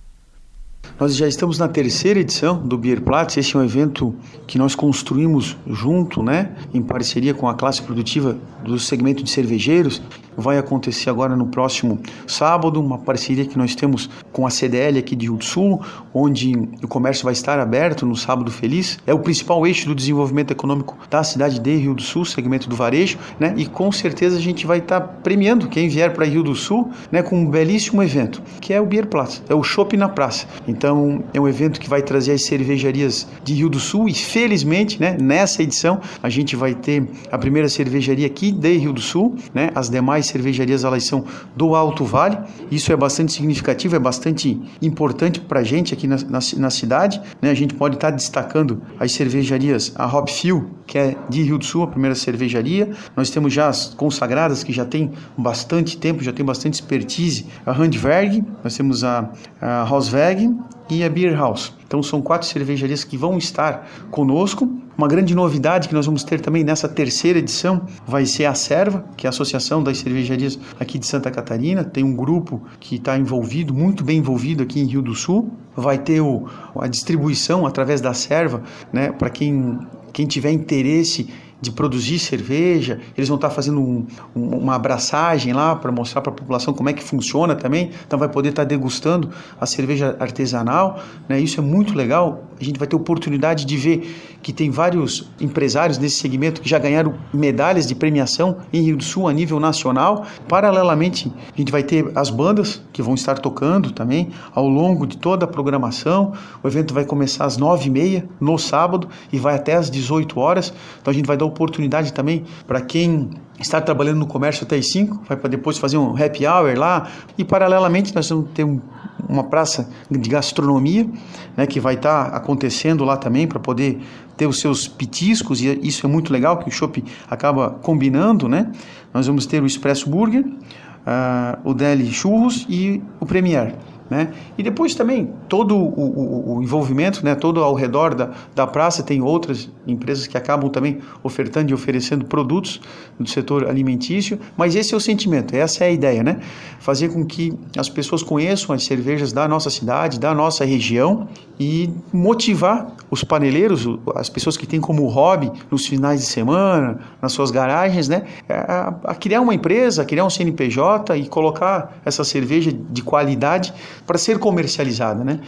Nós 0.98 1.16
já 1.16 1.26
estamos 1.26 1.58
na 1.58 1.68
terceira 1.68 2.20
edição 2.20 2.58
do 2.58 2.78
Beer 2.78 3.00
Platz. 3.00 3.36
Esse 3.36 3.56
é 3.56 3.58
um 3.58 3.64
evento 3.64 4.14
que 4.46 4.58
nós 4.58 4.74
construímos 4.74 5.56
junto, 5.66 6.22
né, 6.22 6.54
em 6.72 6.82
parceria 6.82 7.34
com 7.34 7.48
a 7.48 7.54
classe 7.54 7.82
produtiva 7.82 8.36
do 8.64 8.78
segmento 8.78 9.22
de 9.22 9.30
cervejeiros 9.30 10.00
vai 10.38 10.58
acontecer 10.58 11.10
agora 11.10 11.36
no 11.36 11.46
próximo 11.46 12.00
sábado, 12.26 12.80
uma 12.80 12.98
parceria 12.98 13.44
que 13.44 13.58
nós 13.58 13.74
temos 13.74 14.08
com 14.32 14.46
a 14.46 14.50
CDL 14.50 14.98
aqui 14.98 15.16
de 15.16 15.26
Rio 15.26 15.36
do 15.36 15.44
Sul, 15.44 15.82
onde 16.14 16.52
o 16.82 16.88
comércio 16.88 17.24
vai 17.24 17.32
estar 17.32 17.58
aberto 17.58 18.06
no 18.06 18.16
Sábado 18.16 18.50
Feliz. 18.50 18.98
É 19.06 19.12
o 19.12 19.18
principal 19.18 19.66
eixo 19.66 19.86
do 19.86 19.94
desenvolvimento 19.94 20.50
econômico 20.50 20.96
da 21.10 21.22
cidade 21.22 21.58
de 21.58 21.76
Rio 21.76 21.94
do 21.94 22.02
Sul, 22.02 22.24
segmento 22.24 22.68
do 22.68 22.76
varejo, 22.76 23.18
né? 23.38 23.54
E 23.56 23.66
com 23.66 23.90
certeza 23.90 24.36
a 24.36 24.40
gente 24.40 24.66
vai 24.66 24.78
estar 24.78 25.00
premiando 25.00 25.68
quem 25.68 25.88
vier 25.88 26.12
para 26.12 26.24
Rio 26.24 26.42
do 26.42 26.54
Sul, 26.54 26.90
né, 27.10 27.22
com 27.22 27.36
um 27.36 27.50
belíssimo 27.50 28.02
evento, 28.02 28.42
que 28.60 28.72
é 28.72 28.80
o 28.80 28.86
Beer 28.86 29.06
Plaza, 29.06 29.42
é 29.48 29.54
o 29.54 29.62
Shopping 29.62 29.96
na 29.96 30.08
Praça. 30.08 30.46
Então, 30.66 31.24
é 31.32 31.40
um 31.40 31.48
evento 31.48 31.80
que 31.80 31.88
vai 31.88 32.02
trazer 32.02 32.32
as 32.32 32.44
cervejarias 32.44 33.26
de 33.42 33.54
Rio 33.54 33.68
do 33.68 33.80
Sul 33.80 34.08
e 34.08 34.14
felizmente, 34.14 35.00
né, 35.00 35.16
nessa 35.20 35.62
edição 35.62 36.00
a 36.22 36.28
gente 36.28 36.56
vai 36.56 36.74
ter 36.74 37.08
a 37.30 37.38
primeira 37.38 37.68
cervejaria 37.68 38.26
aqui 38.26 38.52
de 38.52 38.76
Rio 38.76 38.92
do 38.92 39.00
Sul, 39.00 39.36
né? 39.54 39.70
As 39.74 39.88
demais 39.88 40.27
cervejarias 40.28 40.84
elas 40.84 41.04
são 41.04 41.24
do 41.56 41.74
Alto 41.74 42.04
Vale. 42.04 42.38
Isso 42.70 42.92
é 42.92 42.96
bastante 42.96 43.32
significativo, 43.32 43.96
é 43.96 43.98
bastante 43.98 44.60
importante 44.80 45.40
para 45.40 45.60
a 45.60 45.64
gente 45.64 45.92
aqui 45.92 46.06
na, 46.06 46.16
na, 46.16 46.38
na 46.56 46.70
cidade, 46.70 47.20
né? 47.42 47.50
A 47.50 47.54
gente 47.54 47.74
pode 47.74 47.96
estar 47.96 48.10
tá 48.10 48.16
destacando 48.16 48.80
as 48.98 49.12
cervejarias, 49.12 49.92
a 49.96 50.06
Hopfield, 50.06 50.66
que 50.88 50.98
é 50.98 51.14
de 51.28 51.42
Rio 51.42 51.58
do 51.58 51.64
Sul, 51.64 51.82
a 51.82 51.86
primeira 51.86 52.14
cervejaria. 52.14 52.90
Nós 53.14 53.28
temos 53.28 53.52
já 53.52 53.68
as 53.68 53.94
consagradas 53.94 54.64
que 54.64 54.72
já 54.72 54.86
tem 54.86 55.12
bastante 55.36 55.98
tempo, 55.98 56.24
já 56.24 56.32
tem 56.32 56.44
bastante 56.44 56.74
expertise, 56.74 57.46
a 57.64 57.72
Handwerk, 57.72 58.42
nós 58.64 58.74
temos 58.74 59.04
a, 59.04 59.30
a 59.60 59.82
Hausweg 59.82 60.50
e 60.90 61.04
a 61.04 61.08
Beer 61.10 61.36
House. 61.36 61.74
Então 61.86 62.02
são 62.02 62.20
quatro 62.20 62.48
cervejarias 62.48 63.04
que 63.04 63.16
vão 63.16 63.36
estar 63.36 63.86
conosco. 64.10 64.68
Uma 64.96 65.06
grande 65.06 65.34
novidade 65.34 65.88
que 65.88 65.94
nós 65.94 66.06
vamos 66.06 66.24
ter 66.24 66.40
também 66.40 66.64
nessa 66.64 66.88
terceira 66.88 67.38
edição 67.38 67.82
vai 68.06 68.26
ser 68.26 68.46
a 68.46 68.54
Serva, 68.54 69.04
que 69.16 69.26
é 69.26 69.28
a 69.28 69.30
Associação 69.30 69.82
das 69.82 69.98
Cervejarias 69.98 70.58
aqui 70.80 70.98
de 70.98 71.06
Santa 71.06 71.30
Catarina. 71.30 71.84
Tem 71.84 72.02
um 72.02 72.16
grupo 72.16 72.62
que 72.80 72.96
está 72.96 73.16
envolvido, 73.16 73.72
muito 73.72 74.02
bem 74.02 74.18
envolvido 74.18 74.62
aqui 74.62 74.80
em 74.80 74.86
Rio 74.86 75.02
do 75.02 75.14
Sul. 75.14 75.52
Vai 75.76 75.98
ter 75.98 76.20
o, 76.20 76.46
a 76.76 76.88
distribuição 76.88 77.64
através 77.64 78.00
da 78.00 78.12
Serva, 78.12 78.62
né, 78.92 79.12
para 79.12 79.30
quem, 79.30 79.78
quem 80.12 80.26
tiver 80.26 80.50
interesse 80.50 81.28
de 81.60 81.72
produzir 81.72 82.18
cerveja, 82.18 83.00
eles 83.16 83.28
vão 83.28 83.34
estar 83.34 83.50
fazendo 83.50 83.80
um, 83.80 84.06
um, 84.34 84.58
uma 84.58 84.76
abraçagem 84.76 85.52
lá 85.52 85.74
para 85.74 85.90
mostrar 85.90 86.20
para 86.20 86.32
a 86.32 86.34
população 86.34 86.72
como 86.72 86.88
é 86.88 86.92
que 86.92 87.02
funciona 87.02 87.56
também, 87.56 87.90
então 88.06 88.18
vai 88.18 88.28
poder 88.28 88.50
estar 88.50 88.64
degustando 88.64 89.30
a 89.60 89.66
cerveja 89.66 90.16
artesanal, 90.20 91.00
né? 91.28 91.40
Isso 91.40 91.58
é 91.58 91.62
muito 91.62 91.94
legal. 91.94 92.44
A 92.60 92.62
gente 92.62 92.78
vai 92.78 92.86
ter 92.86 92.94
oportunidade 92.94 93.64
de 93.64 93.76
ver 93.76 94.37
que 94.42 94.52
tem 94.52 94.70
vários 94.70 95.28
empresários 95.40 95.98
nesse 95.98 96.16
segmento 96.16 96.60
que 96.60 96.68
já 96.68 96.78
ganharam 96.78 97.14
medalhas 97.32 97.86
de 97.86 97.94
premiação 97.94 98.58
em 98.72 98.82
Rio 98.82 98.96
do 98.96 99.04
Sul 99.04 99.28
a 99.28 99.32
nível 99.32 99.58
nacional. 99.58 100.24
Paralelamente, 100.48 101.32
a 101.52 101.56
gente 101.56 101.72
vai 101.72 101.82
ter 101.82 102.10
as 102.14 102.30
bandas 102.30 102.82
que 102.92 103.02
vão 103.02 103.14
estar 103.14 103.38
tocando 103.38 103.90
também 103.90 104.30
ao 104.54 104.68
longo 104.68 105.06
de 105.06 105.16
toda 105.16 105.44
a 105.44 105.48
programação. 105.48 106.32
O 106.62 106.68
evento 106.68 106.94
vai 106.94 107.04
começar 107.04 107.44
às 107.44 107.56
nove 107.56 107.88
e 107.88 107.90
meia 107.90 108.28
no 108.40 108.58
sábado 108.58 109.08
e 109.32 109.38
vai 109.38 109.54
até 109.54 109.74
às 109.74 109.90
18 109.90 110.38
horas. 110.38 110.72
Então 111.00 111.10
a 111.10 111.14
gente 111.14 111.26
vai 111.26 111.36
dar 111.36 111.44
oportunidade 111.44 112.12
também 112.12 112.44
para 112.66 112.80
quem 112.80 113.30
está 113.58 113.80
trabalhando 113.80 114.18
no 114.18 114.26
comércio 114.26 114.64
até 114.64 114.76
as 114.76 114.90
5, 114.90 115.22
vai 115.26 115.36
para 115.36 115.50
depois 115.50 115.78
fazer 115.78 115.98
um 115.98 116.10
happy 116.12 116.46
hour 116.46 116.78
lá. 116.78 117.08
E 117.36 117.44
paralelamente 117.44 118.14
nós 118.14 118.28
vamos 118.28 118.50
ter 118.54 118.64
um, 118.64 118.80
uma 119.28 119.44
praça 119.44 119.88
de 120.10 120.28
gastronomia, 120.28 121.08
né, 121.56 121.66
que 121.66 121.78
vai 121.78 121.94
estar 121.94 122.30
tá 122.30 122.36
acontecendo 122.36 123.04
lá 123.04 123.16
também 123.16 123.46
para 123.46 123.58
poder 123.58 124.00
ter 124.36 124.46
os 124.46 124.60
seus 124.60 124.86
pitiscos 124.86 125.60
e 125.60 125.78
isso 125.82 126.06
é 126.06 126.08
muito 126.08 126.32
legal 126.32 126.58
que 126.58 126.68
o 126.68 126.72
shopping 126.72 127.04
acaba 127.28 127.70
combinando, 127.70 128.48
né? 128.48 128.70
Nós 129.12 129.26
vamos 129.26 129.46
ter 129.46 129.62
o 129.62 129.66
Expresso 129.66 130.08
Burger, 130.08 130.44
uh, 130.46 131.58
o 131.68 131.74
Deli 131.74 132.10
Churros 132.12 132.64
e 132.68 133.02
o 133.18 133.26
Premier. 133.26 133.74
Né? 134.10 134.32
E 134.56 134.62
depois 134.62 134.94
também 134.94 135.30
todo 135.48 135.76
o, 135.76 135.82
o, 135.82 136.56
o, 136.56 136.62
envolvimento, 136.62 137.22
né? 137.22 137.34
todo 137.34 137.62
ao 137.62 137.74
redor 137.74 138.14
da, 138.14 138.30
da 138.54 138.66
praça 138.66 139.02
tem 139.02 139.20
outras 139.20 139.68
empresas 139.86 140.26
que 140.26 140.36
acabam 140.36 140.70
também 140.70 140.98
ofertando 141.22 141.70
e 141.70 141.74
oferecendo 141.74 142.24
produtos 142.24 142.80
do 143.20 143.28
setor 143.28 143.68
alimentício, 143.68 144.38
mas 144.56 144.74
esse 144.74 144.94
é 144.94 144.96
o 144.96 145.00
sentimento, 145.00 145.54
essa 145.54 145.84
é 145.84 145.88
a 145.88 145.90
ideia, 145.90 146.22
né? 146.22 146.40
Fazer 146.78 147.10
com 147.10 147.24
que 147.24 147.52
as 147.76 147.88
pessoas 147.88 148.22
conheçam 148.22 148.74
as 148.74 148.84
cervejas 148.84 149.32
da 149.32 149.46
nossa 149.46 149.68
cidade, 149.68 150.18
da 150.18 150.34
nossa 150.34 150.64
região 150.64 151.28
e 151.60 151.90
motivar 152.12 152.94
os 153.10 153.24
paneleiros, 153.24 153.86
as 154.14 154.28
pessoas 154.28 154.56
que 154.56 154.66
têm 154.66 154.80
como 154.80 155.06
hobby 155.06 155.50
nos 155.70 155.86
finais 155.86 156.20
de 156.20 156.26
semana, 156.26 157.00
nas 157.20 157.32
suas 157.32 157.50
garagens, 157.50 158.08
né? 158.08 158.22
A, 158.48 158.94
a 159.04 159.14
criar 159.14 159.40
uma 159.40 159.54
empresa, 159.54 160.02
a 160.02 160.04
criar 160.04 160.24
um 160.24 160.30
CNPJ 160.30 161.16
e 161.16 161.26
colocar 161.26 161.98
essa 162.04 162.24
cerveja 162.24 162.72
de 162.72 163.02
qualidade 163.02 163.74
para 164.08 164.16
ser 164.16 164.38
comercializada, 164.38 165.22
né? 165.22 165.40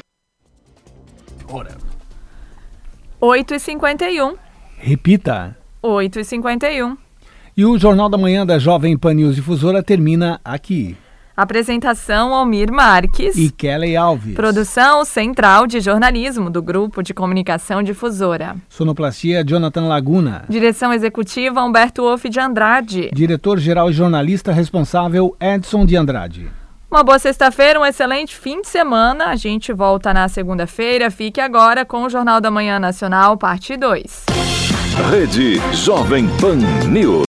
Ora. 1.48 1.78
8h51. 3.20 4.36
Repita. 4.76 5.56
8h51. 5.82 6.96
E 7.56 7.64
o 7.64 7.78
Jornal 7.78 8.10
da 8.10 8.18
Manhã 8.18 8.44
da 8.44 8.58
Jovem 8.58 8.96
Pan 8.98 9.14
News 9.14 9.34
Difusora 9.34 9.82
termina 9.82 10.38
aqui. 10.44 10.94
Apresentação 11.34 12.34
Almir 12.34 12.70
Marques 12.70 13.34
e 13.34 13.50
Kelly 13.50 13.96
Alves. 13.96 14.34
Produção 14.34 15.06
Central 15.06 15.66
de 15.66 15.80
Jornalismo 15.80 16.50
do 16.50 16.62
Grupo 16.62 17.02
de 17.02 17.14
Comunicação 17.14 17.82
Difusora. 17.82 18.56
Sonoplastia 18.68 19.42
Jonathan 19.42 19.86
Laguna. 19.86 20.44
Direção 20.50 20.92
Executiva 20.92 21.62
Humberto 21.62 22.02
Wolff 22.02 22.28
de 22.28 22.38
Andrade. 22.38 23.10
Diretor-Geral 23.14 23.88
e 23.88 23.94
Jornalista 23.94 24.52
Responsável 24.52 25.34
Edson 25.40 25.86
de 25.86 25.96
Andrade. 25.96 26.59
Uma 26.90 27.04
boa 27.04 27.20
sexta-feira, 27.20 27.78
um 27.78 27.86
excelente 27.86 28.34
fim 28.34 28.60
de 28.60 28.68
semana. 28.68 29.26
A 29.26 29.36
gente 29.36 29.72
volta 29.72 30.12
na 30.12 30.28
segunda-feira. 30.28 31.08
Fique 31.08 31.40
agora 31.40 31.84
com 31.84 32.02
o 32.02 32.10
Jornal 32.10 32.40
da 32.40 32.50
Manhã 32.50 32.80
Nacional, 32.80 33.36
parte 33.36 33.76
2. 33.76 34.26
Rede 35.08 35.60
Jovem 35.72 36.26
Pan 36.40 36.56
News. 36.88 37.24